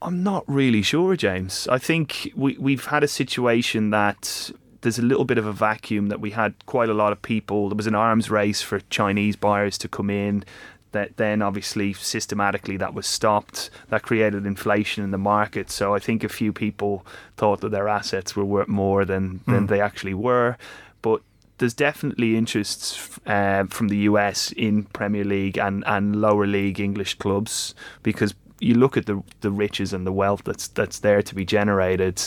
I'm 0.00 0.22
not 0.22 0.44
really 0.46 0.82
sure, 0.82 1.16
James. 1.16 1.66
I 1.68 1.78
think 1.78 2.32
we, 2.36 2.56
we've 2.58 2.86
had 2.86 3.02
a 3.02 3.08
situation 3.08 3.90
that 3.90 4.50
there's 4.82 4.98
a 4.98 5.02
little 5.02 5.24
bit 5.24 5.38
of 5.38 5.46
a 5.46 5.52
vacuum 5.52 6.08
that 6.08 6.20
we 6.20 6.30
had 6.30 6.54
quite 6.66 6.88
a 6.88 6.94
lot 6.94 7.12
of 7.12 7.20
people. 7.20 7.68
There 7.68 7.76
was 7.76 7.86
an 7.86 7.94
arms 7.94 8.30
race 8.30 8.62
for 8.62 8.80
Chinese 8.90 9.36
buyers 9.36 9.76
to 9.78 9.88
come 9.88 10.10
in. 10.10 10.44
That 10.92 11.16
then 11.18 11.42
obviously 11.42 11.92
systematically 11.92 12.78
that 12.78 12.94
was 12.94 13.06
stopped. 13.06 13.70
That 13.88 14.02
created 14.02 14.46
inflation 14.46 15.04
in 15.04 15.10
the 15.10 15.18
market. 15.18 15.70
So 15.70 15.94
I 15.94 15.98
think 15.98 16.24
a 16.24 16.28
few 16.28 16.52
people 16.52 17.04
thought 17.36 17.60
that 17.60 17.70
their 17.70 17.88
assets 17.88 18.34
were 18.34 18.44
worth 18.44 18.68
more 18.68 19.04
than 19.04 19.40
than 19.46 19.60
hmm. 19.60 19.66
they 19.66 19.80
actually 19.80 20.14
were. 20.14 20.56
But 21.02 21.20
there's 21.58 21.74
definitely 21.74 22.36
interests 22.36 23.18
uh, 23.26 23.64
from 23.68 23.88
the 23.88 23.98
US 23.98 24.52
in 24.52 24.84
Premier 24.84 25.24
League 25.24 25.58
and, 25.58 25.84
and 25.86 26.20
lower 26.20 26.46
league 26.46 26.80
English 26.80 27.14
clubs 27.14 27.74
because 28.02 28.34
you 28.60 28.74
look 28.74 28.96
at 28.96 29.06
the 29.06 29.22
the 29.40 29.50
riches 29.50 29.92
and 29.92 30.06
the 30.06 30.12
wealth 30.12 30.42
that's 30.44 30.68
that's 30.68 31.00
there 31.00 31.22
to 31.22 31.34
be 31.34 31.44
generated, 31.44 32.20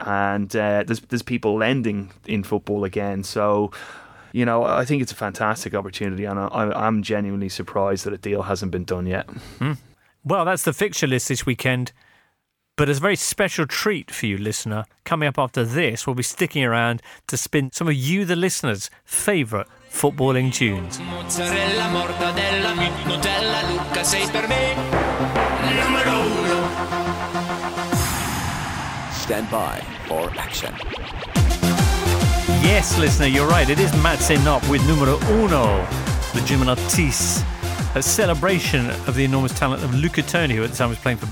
and 0.00 0.54
uh, 0.56 0.82
there's 0.86 1.00
there's 1.00 1.22
people 1.22 1.56
lending 1.56 2.12
in 2.26 2.42
football 2.42 2.84
again. 2.84 3.22
So. 3.22 3.70
You 4.34 4.46
know, 4.46 4.64
I 4.64 4.86
think 4.86 5.02
it's 5.02 5.12
a 5.12 5.14
fantastic 5.14 5.74
opportunity, 5.74 6.24
and 6.24 6.40
I, 6.40 6.72
I'm 6.74 7.02
genuinely 7.02 7.50
surprised 7.50 8.06
that 8.06 8.14
a 8.14 8.16
deal 8.16 8.40
hasn't 8.40 8.72
been 8.72 8.84
done 8.84 9.04
yet. 9.04 9.28
Well, 10.24 10.46
that's 10.46 10.62
the 10.62 10.72
fixture 10.72 11.06
list 11.06 11.28
this 11.28 11.44
weekend. 11.44 11.92
But 12.76 12.88
as 12.88 12.98
a 12.98 13.00
very 13.00 13.16
special 13.16 13.66
treat 13.66 14.10
for 14.10 14.24
you, 14.24 14.38
listener, 14.38 14.86
coming 15.04 15.28
up 15.28 15.38
after 15.38 15.62
this, 15.62 16.06
we'll 16.06 16.14
be 16.14 16.22
sticking 16.22 16.64
around 16.64 17.02
to 17.28 17.36
spin 17.36 17.70
some 17.70 17.86
of 17.86 17.94
you, 17.94 18.24
the 18.24 18.34
listeners' 18.34 18.88
favourite 19.04 19.66
footballing 19.90 20.50
tunes. 20.54 20.98
Mozzarella, 21.00 21.90
mortadella, 21.90 22.72
Nutella, 23.04 23.68
Luca 23.68 24.02
sei 24.02 24.26
per 24.30 24.48
me 24.48 24.74
numero 25.74 26.18
uno. 26.22 26.68
Stand 29.10 29.50
by 29.50 29.82
for 30.06 30.30
action. 30.38 30.74
Yes, 32.62 32.98
listener, 32.98 33.26
you're 33.26 33.46
right. 33.48 33.68
It 33.68 33.80
is 33.80 33.92
Matze 34.02 34.38
Knop 34.38 34.66
with 34.70 34.80
numero 34.88 35.18
uno, 35.42 35.86
the 36.32 36.40
German 36.46 36.70
artiste. 36.70 37.44
A 37.94 38.02
celebration 38.02 38.88
of 38.88 39.14
the 39.16 39.24
enormous 39.24 39.52
talent 39.52 39.84
of 39.84 39.94
Luca 39.94 40.22
Toni, 40.22 40.54
who 40.54 40.64
at 40.64 40.70
the 40.70 40.76
time 40.76 40.88
was 40.88 40.98
playing 40.98 41.18
for 41.18 41.26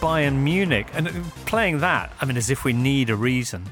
Bayern 0.00 0.36
Munich. 0.36 0.86
And 0.94 1.08
playing 1.44 1.80
that, 1.80 2.10
I 2.18 2.24
mean, 2.24 2.38
as 2.38 2.48
if 2.48 2.64
we 2.64 2.72
need 2.72 3.10
a 3.10 3.14
reason. 3.14 3.68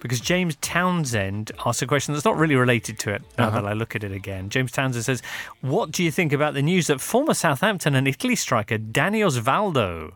Because 0.00 0.18
James 0.18 0.56
Townsend 0.62 1.52
asked 1.66 1.82
a 1.82 1.86
question 1.86 2.14
that's 2.14 2.24
not 2.24 2.38
really 2.38 2.56
related 2.56 2.98
to 3.00 3.12
it 3.12 3.22
now 3.36 3.50
that 3.50 3.66
I 3.66 3.74
look 3.74 3.94
at 3.94 4.02
it 4.02 4.12
again. 4.12 4.48
James 4.48 4.72
Townsend 4.72 5.04
says, 5.04 5.20
What 5.60 5.90
do 5.90 6.02
you 6.02 6.10
think 6.10 6.32
about 6.32 6.54
the 6.54 6.62
news 6.62 6.86
that 6.86 6.98
former 6.98 7.34
Southampton 7.34 7.94
and 7.94 8.08
Italy 8.08 8.36
striker 8.36 8.78
Dani 8.78 9.20
Osvaldo 9.20 10.12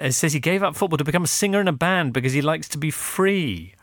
uh, 0.00 0.10
says 0.10 0.32
he 0.32 0.40
gave 0.40 0.64
up 0.64 0.74
football 0.74 0.98
to 0.98 1.04
become 1.04 1.24
a 1.24 1.28
singer 1.28 1.60
in 1.60 1.68
a 1.68 1.72
band 1.72 2.12
because 2.12 2.32
he 2.32 2.42
likes 2.42 2.68
to 2.70 2.78
be 2.78 2.90
free? 2.90 3.75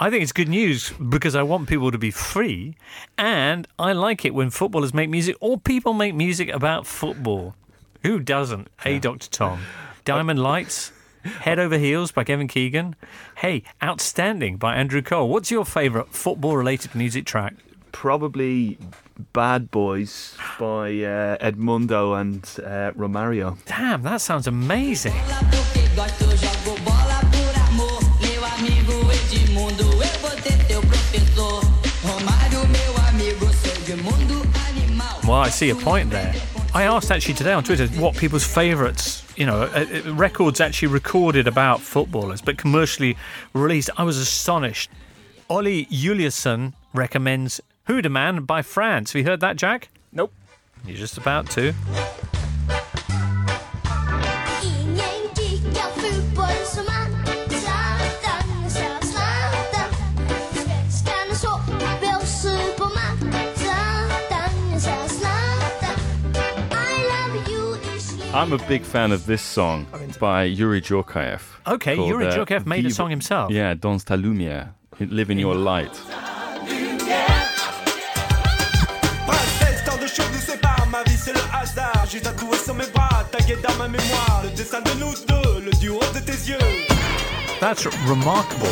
I 0.00 0.10
think 0.10 0.22
it's 0.22 0.30
good 0.30 0.48
news 0.48 0.90
because 0.90 1.34
I 1.34 1.42
want 1.42 1.68
people 1.68 1.90
to 1.90 1.98
be 1.98 2.12
free, 2.12 2.76
and 3.16 3.66
I 3.80 3.92
like 3.92 4.24
it 4.24 4.32
when 4.32 4.48
footballers 4.50 4.94
make 4.94 5.10
music 5.10 5.36
or 5.40 5.58
people 5.58 5.92
make 5.92 6.14
music 6.14 6.48
about 6.50 6.86
football. 6.86 7.56
Who 8.04 8.20
doesn't? 8.20 8.68
Hey, 8.82 9.00
Dr. 9.00 9.28
Tom. 9.28 9.60
Diamond 10.04 10.40
Lights, 10.40 10.92
Head 11.24 11.58
Over 11.58 11.78
Heels 11.78 12.12
by 12.12 12.22
Kevin 12.22 12.46
Keegan. 12.46 12.94
Hey, 13.38 13.64
Outstanding 13.82 14.56
by 14.56 14.76
Andrew 14.76 15.02
Cole. 15.02 15.28
What's 15.28 15.50
your 15.50 15.64
favourite 15.64 16.10
football 16.10 16.56
related 16.56 16.94
music 16.94 17.26
track? 17.26 17.54
Probably 17.90 18.78
Bad 19.32 19.72
Boys 19.72 20.36
by 20.60 20.90
uh, 20.90 21.38
Edmundo 21.38 22.18
and 22.20 22.44
uh, 22.64 22.92
Romario. 22.92 23.58
Damn, 23.66 24.02
that 24.02 24.20
sounds 24.20 24.46
amazing. 24.46 25.14
Well, 35.28 35.36
I 35.36 35.50
see 35.50 35.68
a 35.68 35.74
point 35.74 36.08
there. 36.08 36.32
I 36.72 36.84
asked 36.84 37.10
actually 37.10 37.34
today 37.34 37.52
on 37.52 37.62
Twitter 37.62 37.86
what 38.00 38.16
people's 38.16 38.46
favourites, 38.46 39.22
you 39.36 39.44
know, 39.44 39.64
uh, 39.64 39.84
uh, 40.06 40.14
records 40.14 40.58
actually 40.58 40.88
recorded 40.88 41.46
about 41.46 41.82
footballers, 41.82 42.40
but 42.40 42.56
commercially 42.56 43.14
released. 43.52 43.90
I 43.98 44.04
was 44.04 44.16
astonished. 44.16 44.90
Ollie 45.50 45.84
Juliusson 45.84 46.72
recommends 46.94 47.60
Hoodaman 47.88 48.46
by 48.46 48.62
France. 48.62 49.12
Have 49.12 49.20
you 49.20 49.26
heard 49.26 49.40
that, 49.40 49.56
Jack? 49.56 49.90
Nope. 50.12 50.32
You're 50.86 50.96
just 50.96 51.18
about 51.18 51.50
to. 51.50 51.74
I'm 68.34 68.52
a 68.52 68.58
big 68.68 68.82
fan 68.82 69.10
of 69.12 69.24
this 69.26 69.40
song 69.42 69.86
by 70.20 70.46
Youri 70.48 70.80
Djorkaeff. 70.82 71.40
Okay, 71.66 71.96
called, 71.96 72.10
Youri 72.12 72.26
uh, 72.30 72.36
Djorkaeff 72.36 72.66
made 72.66 72.84
a 72.86 72.90
song 72.90 73.10
himself. 73.10 73.50
Yeah, 73.50 73.74
Dans 73.74 74.04
ta 74.04 74.14
lumière. 74.16 74.68
Live 75.00 75.30
in 75.30 75.38
your 75.38 75.54
light. 75.54 75.92
Princesse, 79.26 79.84
tant 79.84 79.96
de 80.00 80.06
choses 80.06 80.30
nous 80.32 80.40
séparent, 80.40 80.86
ma 80.90 81.02
vie 81.04 81.16
c'est 81.16 81.32
le 81.32 81.40
hasard. 81.54 82.04
J'ai 82.10 82.20
tatoué 82.20 82.56
sur 82.58 82.74
mes 82.74 82.86
bras, 82.92 83.24
tagué 83.30 83.56
dans 83.62 83.74
ma 83.76 83.88
mémoire. 83.88 84.42
Le 84.44 84.50
dessin 84.50 84.80
de 84.82 84.90
nous 85.00 85.14
deux, 85.26 85.60
le 85.64 85.70
duo 85.80 85.98
de 86.14 86.20
tes 86.20 86.50
yeux. 86.50 86.58
That's 87.60 87.86
remarkable. 88.06 88.68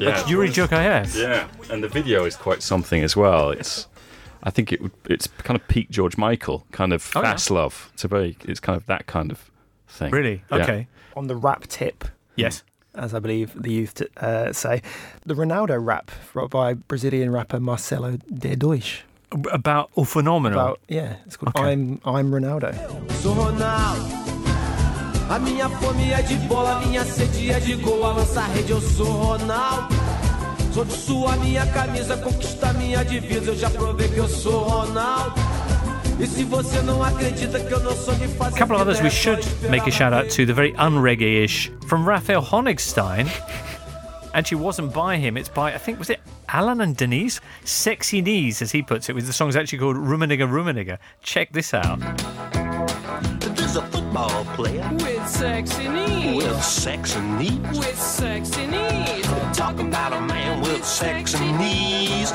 Yeah, 0.00 0.16
Like 0.16 0.26
Youri 0.26 0.48
it 0.48 0.54
Jokayev. 0.54 1.14
Yeah, 1.16 1.46
and 1.70 1.82
the 1.82 1.88
video 1.88 2.24
is 2.26 2.36
quite 2.36 2.62
something 2.62 3.02
as 3.02 3.16
well. 3.16 3.50
It's, 3.50 3.86
I 4.44 4.50
think 4.50 4.72
it 4.72 4.80
would, 4.82 4.92
it's 5.08 5.26
kind 5.42 5.58
of 5.58 5.66
peak 5.68 5.88
George 5.90 6.16
Michael, 6.18 6.64
kind 6.70 6.92
of 6.92 7.10
Oh, 7.16 7.20
yeah. 7.22 7.30
fast 7.32 7.50
love. 7.50 7.90
It's 7.94 8.04
a 8.04 8.08
very, 8.08 8.36
it's 8.44 8.60
kind 8.60 8.76
of 8.76 8.84
that 8.86 9.06
kind 9.06 9.30
of 9.30 9.50
thing. 9.88 10.10
Really? 10.12 10.42
Yeah. 10.52 10.58
Okay. 10.62 10.86
On 11.16 11.26
the 11.28 11.34
rap 11.36 11.66
tip, 11.66 12.04
Yes. 12.36 12.62
as 12.94 13.14
I 13.14 13.20
believe 13.20 13.52
the 13.60 13.72
youth 13.72 14.02
uh, 14.18 14.52
say, 14.52 14.82
the 15.24 15.34
Ronaldo 15.34 15.78
rap 15.82 16.10
by 16.50 16.74
Brazilian 16.74 17.30
rapper 17.32 17.58
Marcelo 17.58 18.18
D2. 18.32 19.00
About 19.50 19.90
O 19.96 20.04
Phenomenal. 20.04 20.58
About 20.60 20.80
yeah, 20.88 21.16
it's 21.26 21.36
called 21.36 21.56
Okay. 21.56 21.72
I'm 21.72 22.00
I'm 22.04 22.30
Ronaldo. 22.30 22.70
Sou 23.22 23.32
Ronaldo. 23.34 24.24
A 25.30 25.38
minha 25.40 25.68
fome 25.70 26.12
é 26.12 26.22
de 26.22 26.36
bola, 26.46 26.80
minha 26.86 27.02
sede 27.04 27.50
é 27.50 27.58
de 27.58 27.74
gol. 27.76 28.04
A 28.04 28.12
lança 28.12 28.42
rede, 28.42 28.70
eu 28.72 28.80
sou 28.80 29.06
Ronaldo. 29.06 29.94
Sou 30.74 30.84
de 30.84 30.92
sua 30.92 31.36
minha 31.36 31.64
camisa, 31.66 32.16
conquista 32.16 32.72
minha 32.72 33.04
divisa. 33.04 33.52
Eu 33.52 33.56
já 33.56 33.70
provei 33.70 34.08
que 34.08 34.18
eu 34.18 34.28
sou 34.28 34.64
Ronaldo. 34.64 35.36
E 36.18 36.26
se 36.26 36.42
você 36.42 36.82
não 36.82 37.00
acredita 37.00 37.60
que 37.60 37.72
eu 37.72 37.78
não 37.78 37.94
sou 37.94 38.12
de 38.16 38.26
fazer. 38.26 38.56
A 38.56 38.58
couple 38.58 38.74
of 38.74 38.82
others 38.82 39.00
we 39.00 39.08
vida, 39.08 39.36
é 39.36 39.36
só 39.36 39.40
should 39.40 39.70
make 39.70 39.88
a 39.88 39.92
shout 39.92 40.12
out 40.12 40.34
to. 40.34 40.44
The 40.44 40.52
very 40.52 40.72
unreggae-ish 40.72 41.70
from 41.86 42.04
Raphael 42.04 42.42
Honigstein. 42.42 43.28
Actually, 44.34 44.64
wasn't 44.64 44.92
by 44.92 45.16
him. 45.16 45.36
It's 45.36 45.48
by 45.48 45.72
I 45.72 45.78
think 45.78 46.00
was 46.00 46.10
it 46.10 46.18
Alan 46.48 46.80
and 46.80 46.96
Denise. 46.96 47.40
Sexy 47.64 48.20
knees, 48.20 48.60
as 48.60 48.72
he 48.72 48.82
puts 48.82 49.08
it. 49.08 49.14
With 49.14 49.28
the 49.28 49.32
song's 49.32 49.54
actually 49.54 49.78
called 49.78 49.96
Rummenigge 49.96 50.42
Rummenigge. 50.42 50.98
Check 51.22 51.52
this 51.52 51.72
out. 51.72 52.00
There's 53.54 53.76
a 53.76 53.82
football 53.92 54.44
player 54.56 54.88
With 54.92 55.28
sexy 55.28 55.88
knees. 55.88 56.36
with 56.42 56.64
sexy 56.64 57.20
knees. 57.20 57.78
With 57.78 58.00
sexy 58.00 58.66
knees. 58.66 59.23
Talking 59.54 59.86
about 59.86 60.12
a 60.12 60.20
man 60.20 60.60
with 60.62 60.84
sexy 60.84 61.38
knees. 61.52 62.32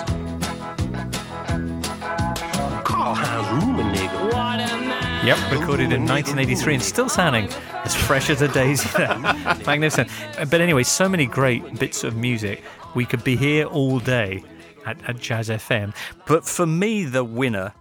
Karl 2.86 3.14
Heinz 3.14 3.62
Rummenigge. 3.62 4.34
What 4.34 4.60
a 4.62 4.78
man. 4.88 5.26
Yep, 5.28 5.52
recorded 5.52 5.92
in 5.92 6.06
1983 6.06 6.76
and 6.76 6.84
still 6.84 7.10
sounding 7.10 7.50
as 7.84 7.94
fresh 7.94 8.30
as 8.30 8.42
a 8.42 8.48
daisy. 8.48 8.88
there. 8.96 9.20
Magnificent. 9.66 10.10
But 10.50 10.62
anyway, 10.62 10.84
so 10.84 11.10
many 11.10 11.26
great 11.26 11.78
bits 11.78 12.06
of 12.06 12.16
music. 12.16 12.64
We 12.96 13.06
could 13.06 13.26
be 13.26 13.36
here 13.36 13.66
all 13.66 14.00
day 14.00 14.42
at, 14.86 14.98
at 15.08 15.20
Jazz 15.20 15.50
FM. 15.50 15.94
But 16.26 16.46
for 16.46 16.66
me, 16.66 17.04
the 17.04 17.26
winner 17.26 17.74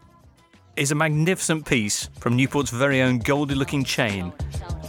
is 0.75 0.91
a 0.91 0.97
magnificent 0.97 1.65
piece 1.65 2.09
from 2.19 2.37
Newport's 2.37 2.71
very 2.71 3.01
own 3.03 3.21
Goldie 3.21 3.55
Looking 3.55 3.85
Chain 3.85 4.33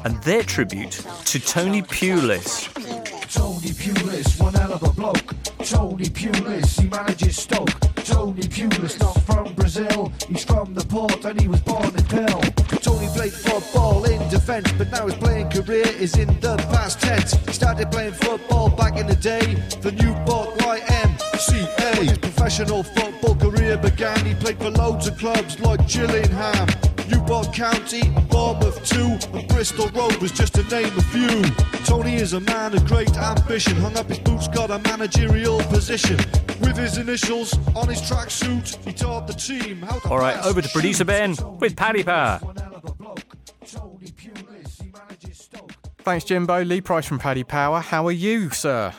and 0.03 0.21
their 0.23 0.41
tribute 0.41 1.05
to 1.25 1.39
Tony 1.39 1.83
Pulis. 1.83 2.98
Tony 3.32 3.69
Pulis, 3.69 4.41
one 4.41 4.53
hell 4.55 4.73
of 4.73 4.82
a 4.82 4.89
bloke. 4.89 5.36
Tony 5.63 6.05
Pulis, 6.05 6.82
he 6.82 6.88
manages 6.88 7.38
Stoke. 7.38 7.69
Tony 8.03 8.41
Pulis, 8.41 8.99
not 8.99 9.21
from 9.21 9.53
Brazil, 9.53 10.11
he's 10.27 10.43
from 10.43 10.73
the 10.73 10.84
port 10.86 11.23
and 11.25 11.39
he 11.39 11.47
was 11.47 11.61
born 11.61 11.86
in 11.86 12.03
Pill. 12.05 12.41
Tony 12.82 13.07
played 13.09 13.32
football 13.32 14.03
in 14.05 14.27
defence, 14.30 14.71
but 14.80 14.89
now 14.91 15.05
his 15.05 15.13
playing 15.15 15.47
career 15.51 15.86
is 15.99 16.17
in 16.17 16.27
the 16.39 16.57
past 16.71 17.01
tense. 17.01 17.34
He 17.45 17.53
started 17.53 17.91
playing 17.91 18.13
football 18.13 18.69
back 18.69 18.97
in 18.97 19.05
the 19.05 19.15
day 19.15 19.55
for 19.80 19.91
Newport 19.91 20.57
YMCA. 20.59 21.95
His 22.09 22.17
professional 22.17 22.82
football 22.82 23.36
career 23.36 23.77
began, 23.77 24.25
he 24.25 24.34
played 24.34 24.57
for 24.57 24.71
loads 24.71 25.07
of 25.07 25.19
clubs 25.19 25.59
like 25.59 25.88
Gillingham. 25.88 26.67
Newport 27.10 27.51
County, 27.53 28.10
Bournemouth 28.30 28.86
2, 28.86 29.38
and 29.38 29.47
Bristol 29.47 29.88
Rovers, 29.89 30.32
just 30.32 30.53
to 30.55 30.64
name 30.64 30.95
a 30.97 31.01
few. 31.01 31.41
Tony 31.84 32.16
is 32.16 32.34
a 32.34 32.39
man 32.39 32.76
of 32.76 32.86
great 32.86 33.16
ambition, 33.18 33.76
hung 33.78 33.97
up 33.97 34.07
his 34.07 34.20
boots, 34.20 34.47
got 34.47 34.70
a 34.70 34.80
managerial 34.80 35.60
position. 35.64 36.18
With 36.62 36.78
his 36.78 36.97
initials 36.97 37.57
on 37.76 37.88
his 37.88 38.01
tracksuit, 38.01 38.84
he 38.86 38.93
taught 38.93 39.28
the 39.28 39.34
team 39.34 39.82
how 39.82 39.99
to 39.99 40.10
All 40.10 40.20
right, 40.20 40.38
over 40.45 40.62
to 40.62 40.70
producer. 40.70 41.05
Ben 41.05 41.36
with 41.60 41.76
Paddy 41.76 42.03
Power. 42.03 42.39
Thanks, 45.99 46.26
Jimbo. 46.26 46.64
Lee 46.64 46.82
Price 46.82 47.05
from 47.05 47.20
Paddy 47.20 47.43
Power. 47.43 47.82
How 47.82 48.07
are 48.07 48.12
you, 48.12 48.49
sir? 48.51 48.93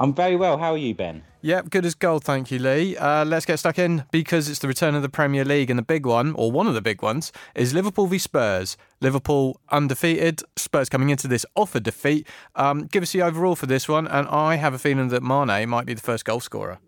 I'm 0.00 0.14
very 0.14 0.36
well. 0.36 0.58
How 0.58 0.72
are 0.72 0.78
you, 0.78 0.94
Ben? 0.94 1.22
Yep, 1.42 1.70
good 1.70 1.84
as 1.84 1.96
gold, 1.96 2.22
thank 2.22 2.52
you, 2.52 2.60
Lee. 2.60 2.96
Uh, 2.96 3.24
let's 3.24 3.44
get 3.44 3.58
stuck 3.58 3.80
in 3.80 4.04
because 4.12 4.48
it's 4.48 4.60
the 4.60 4.68
return 4.68 4.94
of 4.94 5.02
the 5.02 5.08
Premier 5.08 5.44
League, 5.44 5.70
and 5.70 5.78
the 5.78 5.82
big 5.82 6.06
one, 6.06 6.34
or 6.34 6.52
one 6.52 6.68
of 6.68 6.74
the 6.74 6.80
big 6.80 7.02
ones, 7.02 7.32
is 7.56 7.74
Liverpool 7.74 8.06
v 8.06 8.16
Spurs. 8.16 8.76
Liverpool 9.00 9.60
undefeated, 9.70 10.42
Spurs 10.56 10.88
coming 10.88 11.10
into 11.10 11.26
this 11.26 11.44
off 11.56 11.74
a 11.74 11.80
defeat. 11.80 12.28
Um, 12.54 12.86
give 12.86 13.02
us 13.02 13.10
the 13.10 13.22
overall 13.22 13.56
for 13.56 13.66
this 13.66 13.88
one, 13.88 14.06
and 14.06 14.28
I 14.28 14.54
have 14.54 14.72
a 14.72 14.78
feeling 14.78 15.08
that 15.08 15.22
Mane 15.22 15.68
might 15.68 15.86
be 15.86 15.94
the 15.94 16.00
first 16.00 16.24
goal 16.24 16.38
scorer. 16.38 16.78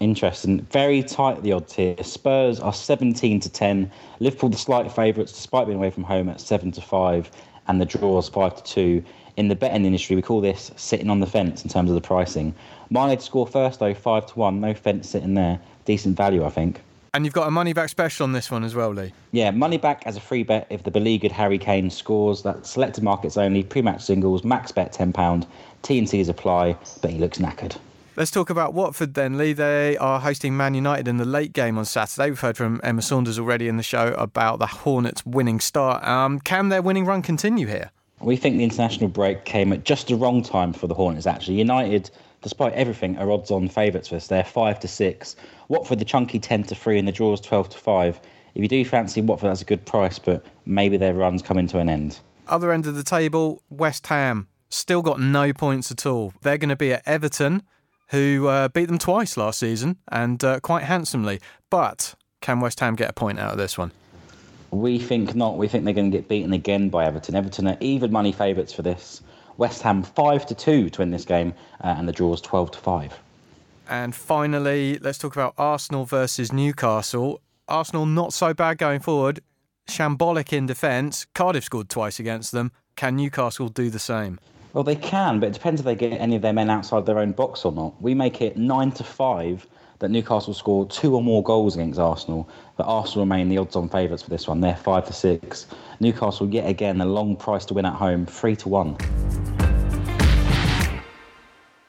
Interesting. 0.00 0.62
Very 0.72 1.04
tight 1.04 1.42
the 1.44 1.52
odds 1.52 1.74
here. 1.74 2.02
Spurs 2.02 2.58
are 2.58 2.72
17 2.72 3.38
to 3.40 3.48
10. 3.48 3.90
Liverpool 4.18 4.48
the 4.48 4.56
slight 4.56 4.90
favourites 4.90 5.32
despite 5.32 5.66
being 5.66 5.78
away 5.78 5.90
from 5.90 6.02
home 6.02 6.28
at 6.28 6.40
7 6.40 6.72
to 6.72 6.80
5 6.80 7.30
and 7.68 7.80
the 7.80 7.84
draws 7.84 8.28
5 8.28 8.56
to 8.56 8.62
2. 8.62 9.04
In 9.40 9.48
the 9.48 9.56
betting 9.56 9.86
industry 9.86 10.16
we 10.16 10.20
call 10.20 10.42
this 10.42 10.70
sitting 10.76 11.08
on 11.08 11.20
the 11.20 11.26
fence 11.26 11.64
in 11.64 11.70
terms 11.70 11.88
of 11.88 11.94
the 11.94 12.02
pricing. 12.02 12.54
Mane 12.90 13.16
to 13.16 13.24
score 13.24 13.46
first 13.46 13.80
though 13.80 13.94
5 13.94 14.26
to 14.26 14.38
1. 14.38 14.60
No 14.60 14.74
fence 14.74 15.08
sitting 15.08 15.32
there. 15.32 15.58
Decent 15.86 16.14
value 16.14 16.44
I 16.44 16.50
think. 16.50 16.82
And 17.14 17.24
you've 17.24 17.32
got 17.32 17.48
a 17.48 17.50
money 17.50 17.72
back 17.72 17.88
special 17.88 18.24
on 18.24 18.32
this 18.32 18.50
one 18.50 18.64
as 18.64 18.74
well, 18.74 18.90
Lee. 18.90 19.14
Yeah, 19.32 19.50
money 19.50 19.78
back 19.78 20.02
as 20.04 20.18
a 20.18 20.20
free 20.20 20.42
bet 20.42 20.66
if 20.68 20.82
the 20.82 20.90
beleaguered 20.90 21.32
Harry 21.32 21.56
Kane 21.56 21.88
scores. 21.88 22.42
That 22.42 22.66
selected 22.66 23.02
markets 23.02 23.38
only, 23.38 23.62
pre-match 23.62 24.02
singles, 24.02 24.44
max 24.44 24.72
bet 24.72 24.92
£10. 24.92 25.46
T&Cs 25.80 26.28
apply, 26.28 26.76
but 27.00 27.10
he 27.10 27.18
looks 27.18 27.38
knackered. 27.38 27.78
Let's 28.16 28.30
talk 28.30 28.50
about 28.50 28.74
Watford 28.74 29.14
then, 29.14 29.38
Lee. 29.38 29.54
They 29.54 29.96
are 29.96 30.20
hosting 30.20 30.54
Man 30.54 30.74
United 30.74 31.08
in 31.08 31.16
the 31.16 31.24
late 31.24 31.54
game 31.54 31.78
on 31.78 31.86
Saturday. 31.86 32.28
We've 32.28 32.40
heard 32.40 32.58
from 32.58 32.78
Emma 32.84 33.00
Saunders 33.00 33.38
already 33.38 33.68
in 33.68 33.78
the 33.78 33.82
show 33.82 34.08
about 34.18 34.58
the 34.58 34.66
Hornets' 34.66 35.24
winning 35.24 35.60
start. 35.60 36.06
Um, 36.06 36.40
can 36.40 36.68
their 36.68 36.82
winning 36.82 37.06
run 37.06 37.22
continue 37.22 37.66
here? 37.66 37.90
We 38.20 38.36
think 38.36 38.58
the 38.58 38.64
international 38.64 39.08
break 39.08 39.44
came 39.44 39.72
at 39.72 39.84
just 39.84 40.08
the 40.08 40.14
wrong 40.14 40.42
time 40.42 40.72
for 40.72 40.86
the 40.86 40.94
Hornets. 40.94 41.26
Actually, 41.26 41.58
United, 41.58 42.10
despite 42.42 42.74
everything, 42.74 43.16
are 43.16 43.30
odds-on 43.30 43.68
favourites 43.68 44.08
for 44.08 44.16
us. 44.16 44.26
They're 44.26 44.44
five 44.44 44.78
to 44.80 44.88
six. 44.88 45.36
Watford, 45.68 46.00
the 46.00 46.04
chunky 46.04 46.38
ten 46.38 46.62
to 46.64 46.74
three, 46.74 46.98
and 46.98 47.08
the 47.08 47.12
draws 47.12 47.40
twelve 47.40 47.70
to 47.70 47.78
five. 47.78 48.20
If 48.54 48.62
you 48.62 48.68
do 48.68 48.84
fancy 48.84 49.22
Watford, 49.22 49.48
that's 49.48 49.62
a 49.62 49.64
good 49.64 49.86
price, 49.86 50.18
but 50.18 50.44
maybe 50.66 50.96
their 50.96 51.14
run's 51.14 51.40
coming 51.40 51.66
to 51.68 51.78
an 51.78 51.88
end. 51.88 52.18
Other 52.48 52.72
end 52.72 52.86
of 52.86 52.94
the 52.94 53.04
table, 53.04 53.62
West 53.70 54.06
Ham 54.08 54.48
still 54.68 55.02
got 55.02 55.20
no 55.20 55.52
points 55.52 55.90
at 55.90 56.04
all. 56.04 56.34
They're 56.42 56.58
going 56.58 56.68
to 56.68 56.76
be 56.76 56.92
at 56.92 57.02
Everton, 57.06 57.62
who 58.08 58.48
uh, 58.48 58.68
beat 58.68 58.86
them 58.86 58.98
twice 58.98 59.36
last 59.36 59.60
season 59.60 59.96
and 60.08 60.42
uh, 60.44 60.60
quite 60.60 60.82
handsomely. 60.84 61.40
But 61.70 62.14
can 62.40 62.60
West 62.60 62.80
Ham 62.80 62.96
get 62.96 63.08
a 63.08 63.12
point 63.12 63.38
out 63.38 63.52
of 63.52 63.58
this 63.58 63.78
one? 63.78 63.92
We 64.70 64.98
think 64.98 65.34
not. 65.34 65.58
We 65.58 65.68
think 65.68 65.84
they're 65.84 65.94
going 65.94 66.10
to 66.10 66.16
get 66.16 66.28
beaten 66.28 66.52
again 66.52 66.90
by 66.90 67.04
Everton. 67.04 67.34
Everton 67.34 67.66
are 67.66 67.76
even 67.80 68.12
money 68.12 68.32
favourites 68.32 68.72
for 68.72 68.82
this. 68.82 69.22
West 69.56 69.82
Ham 69.82 70.02
five 70.02 70.46
to 70.46 70.54
two 70.54 70.88
to 70.90 71.00
win 71.00 71.10
this 71.10 71.24
game, 71.24 71.54
uh, 71.82 71.94
and 71.98 72.08
the 72.08 72.12
draw 72.12 72.32
is 72.32 72.40
twelve 72.40 72.70
to 72.70 72.78
five. 72.78 73.18
And 73.88 74.14
finally, 74.14 74.98
let's 74.98 75.18
talk 75.18 75.34
about 75.34 75.54
Arsenal 75.58 76.04
versus 76.04 76.52
Newcastle. 76.52 77.40
Arsenal 77.66 78.06
not 78.06 78.32
so 78.32 78.54
bad 78.54 78.78
going 78.78 79.00
forward, 79.00 79.40
shambolic 79.88 80.52
in 80.52 80.66
defence. 80.66 81.26
Cardiff 81.34 81.64
scored 81.64 81.88
twice 81.88 82.20
against 82.20 82.52
them. 82.52 82.72
Can 82.96 83.16
Newcastle 83.16 83.68
do 83.68 83.90
the 83.90 83.98
same? 83.98 84.38
Well, 84.72 84.84
they 84.84 84.96
can, 84.96 85.40
but 85.40 85.48
it 85.48 85.54
depends 85.54 85.80
if 85.80 85.84
they 85.84 85.96
get 85.96 86.12
any 86.20 86.36
of 86.36 86.42
their 86.42 86.52
men 86.52 86.70
outside 86.70 87.04
their 87.04 87.18
own 87.18 87.32
box 87.32 87.64
or 87.64 87.72
not. 87.72 88.00
We 88.00 88.14
make 88.14 88.40
it 88.40 88.56
nine 88.56 88.92
to 88.92 89.04
five 89.04 89.66
that 90.00 90.10
Newcastle 90.10 90.52
score 90.52 90.86
two 90.86 91.14
or 91.14 91.22
more 91.22 91.42
goals 91.42 91.76
against 91.76 91.98
Arsenal, 91.98 92.48
but 92.76 92.84
Arsenal 92.84 93.24
remain 93.24 93.48
the 93.48 93.58
odds-on 93.58 93.88
favourites 93.88 94.22
for 94.22 94.30
this 94.30 94.48
one. 94.48 94.60
They're 94.60 94.74
five 94.74 95.06
to 95.06 95.12
six. 95.12 95.66
Newcastle 96.00 96.48
yet 96.48 96.68
again 96.68 97.00
a 97.00 97.06
long 97.06 97.36
price 97.36 97.64
to 97.66 97.74
win 97.74 97.84
at 97.84 97.94
home, 97.94 98.26
three 98.26 98.56
to 98.56 98.68
one. 98.68 98.96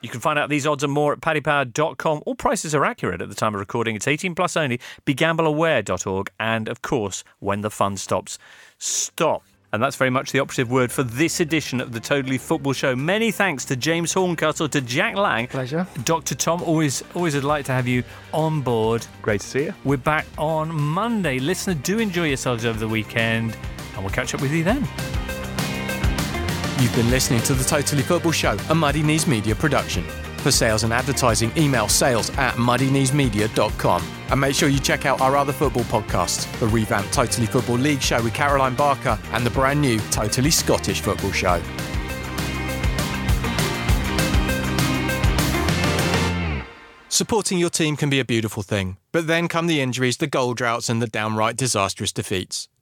You 0.02 0.10
can 0.10 0.20
find 0.20 0.38
out 0.40 0.50
these 0.50 0.66
odds 0.66 0.84
and 0.84 0.92
more 0.92 1.14
at 1.14 1.22
paddypower.com. 1.22 2.24
All 2.26 2.36
prices 2.36 2.74
are 2.74 2.84
accurate 2.84 3.22
at 3.22 3.30
the 3.30 3.36
time 3.36 3.54
of 3.54 3.60
recording. 3.60 3.96
It's 3.96 4.08
18 4.08 4.34
plus 4.34 4.58
only. 4.58 4.80
BeGambleAware.org. 5.06 6.32
And 6.40 6.68
of 6.68 6.82
course, 6.82 7.24
when 7.40 7.62
the 7.62 7.70
fun 7.70 7.98
stops, 7.98 8.40
stop. 8.80 9.44
And 9.74 9.82
that's 9.82 9.96
very 9.96 10.10
much 10.10 10.34
the 10.34 10.40
operative 10.40 10.70
word 10.70 10.92
for 10.92 11.04
this 11.04 11.40
edition 11.40 11.80
of 11.80 11.94
the 11.94 12.00
Totally 12.02 12.38
Football 12.38 12.74
Show. 12.74 12.94
Many 12.94 13.32
thanks 13.32 13.64
to 13.66 13.78
James 13.78 14.12
Horncastle, 14.12 14.68
to 14.68 14.82
Jack 14.82 15.16
Lang. 15.16 15.48
Pleasure. 15.48 15.88
Dr. 16.04 16.36
Tom, 16.36 16.62
always 16.64 17.04
always 17.16 17.36
would 17.36 17.46
like 17.46 17.64
to 17.66 17.72
have 17.72 17.88
you 17.88 18.04
on 18.34 18.62
board. 18.62 19.08
Great 19.22 19.40
to 19.40 19.48
see 19.48 19.64
you. 19.66 19.74
We're 19.86 19.98
back 19.98 20.26
on 20.38 20.76
Monday. 20.76 21.40
Listener, 21.40 21.76
do 21.76 22.00
enjoy 22.00 22.28
yourselves 22.28 22.66
over 22.66 22.78
the 22.78 22.88
weekend, 22.88 23.58
and 23.94 24.04
we'll 24.04 24.14
catch 24.14 24.34
up 24.34 24.42
with 24.42 24.52
you 24.52 24.66
then. 24.66 24.82
You've 26.82 26.96
been 26.96 27.10
listening 27.10 27.42
to 27.44 27.54
the 27.54 27.64
Totally 27.64 28.02
Football 28.02 28.34
Show, 28.34 28.58
a 28.70 28.76
Muddy 28.76 29.04
Knees 29.04 29.26
Media 29.26 29.56
production 29.56 30.04
for 30.42 30.52
sales 30.52 30.84
and 30.84 30.92
advertising, 30.92 31.52
email 31.58 31.88
sales 31.88 32.30
at 32.38 32.56
muddykneesmedia.com. 32.56 34.04
And 34.30 34.42
make 34.42 34.56
sure 34.56 34.70
you 34.70 34.80
check 34.80 35.06
out 35.06 35.22
our 35.22 35.38
other 35.38 35.54
football 35.54 35.84
podcasts 35.84 36.52
the 36.60 36.68
revamped 36.68 37.14
Totally 37.14 37.48
Football 37.48 37.78
League 37.78 38.02
show 38.02 38.22
with 38.22 38.34
Caroline 38.34 38.76
Barker 38.76 39.18
and 39.32 39.46
the 39.46 39.50
brand 39.50 39.82
new 39.82 40.00
Totally 40.12 40.52
Scottish 40.52 41.02
Football 41.02 41.32
Show. 41.32 41.62
Supporting 47.10 47.60
your 47.60 47.70
team 47.70 47.98
can 47.98 48.10
be 48.10 48.20
a 48.20 48.26
beautiful 48.26 48.64
thing, 48.64 48.98
but 49.12 49.28
then 49.28 49.48
come 49.48 49.68
the 49.68 49.82
injuries, 49.82 50.18
the 50.18 50.28
goal 50.28 50.54
droughts, 50.54 50.90
and 50.90 51.02
the 51.02 51.08
downright 51.08 51.58
disastrous 51.58 52.12
defeats. 52.12 52.68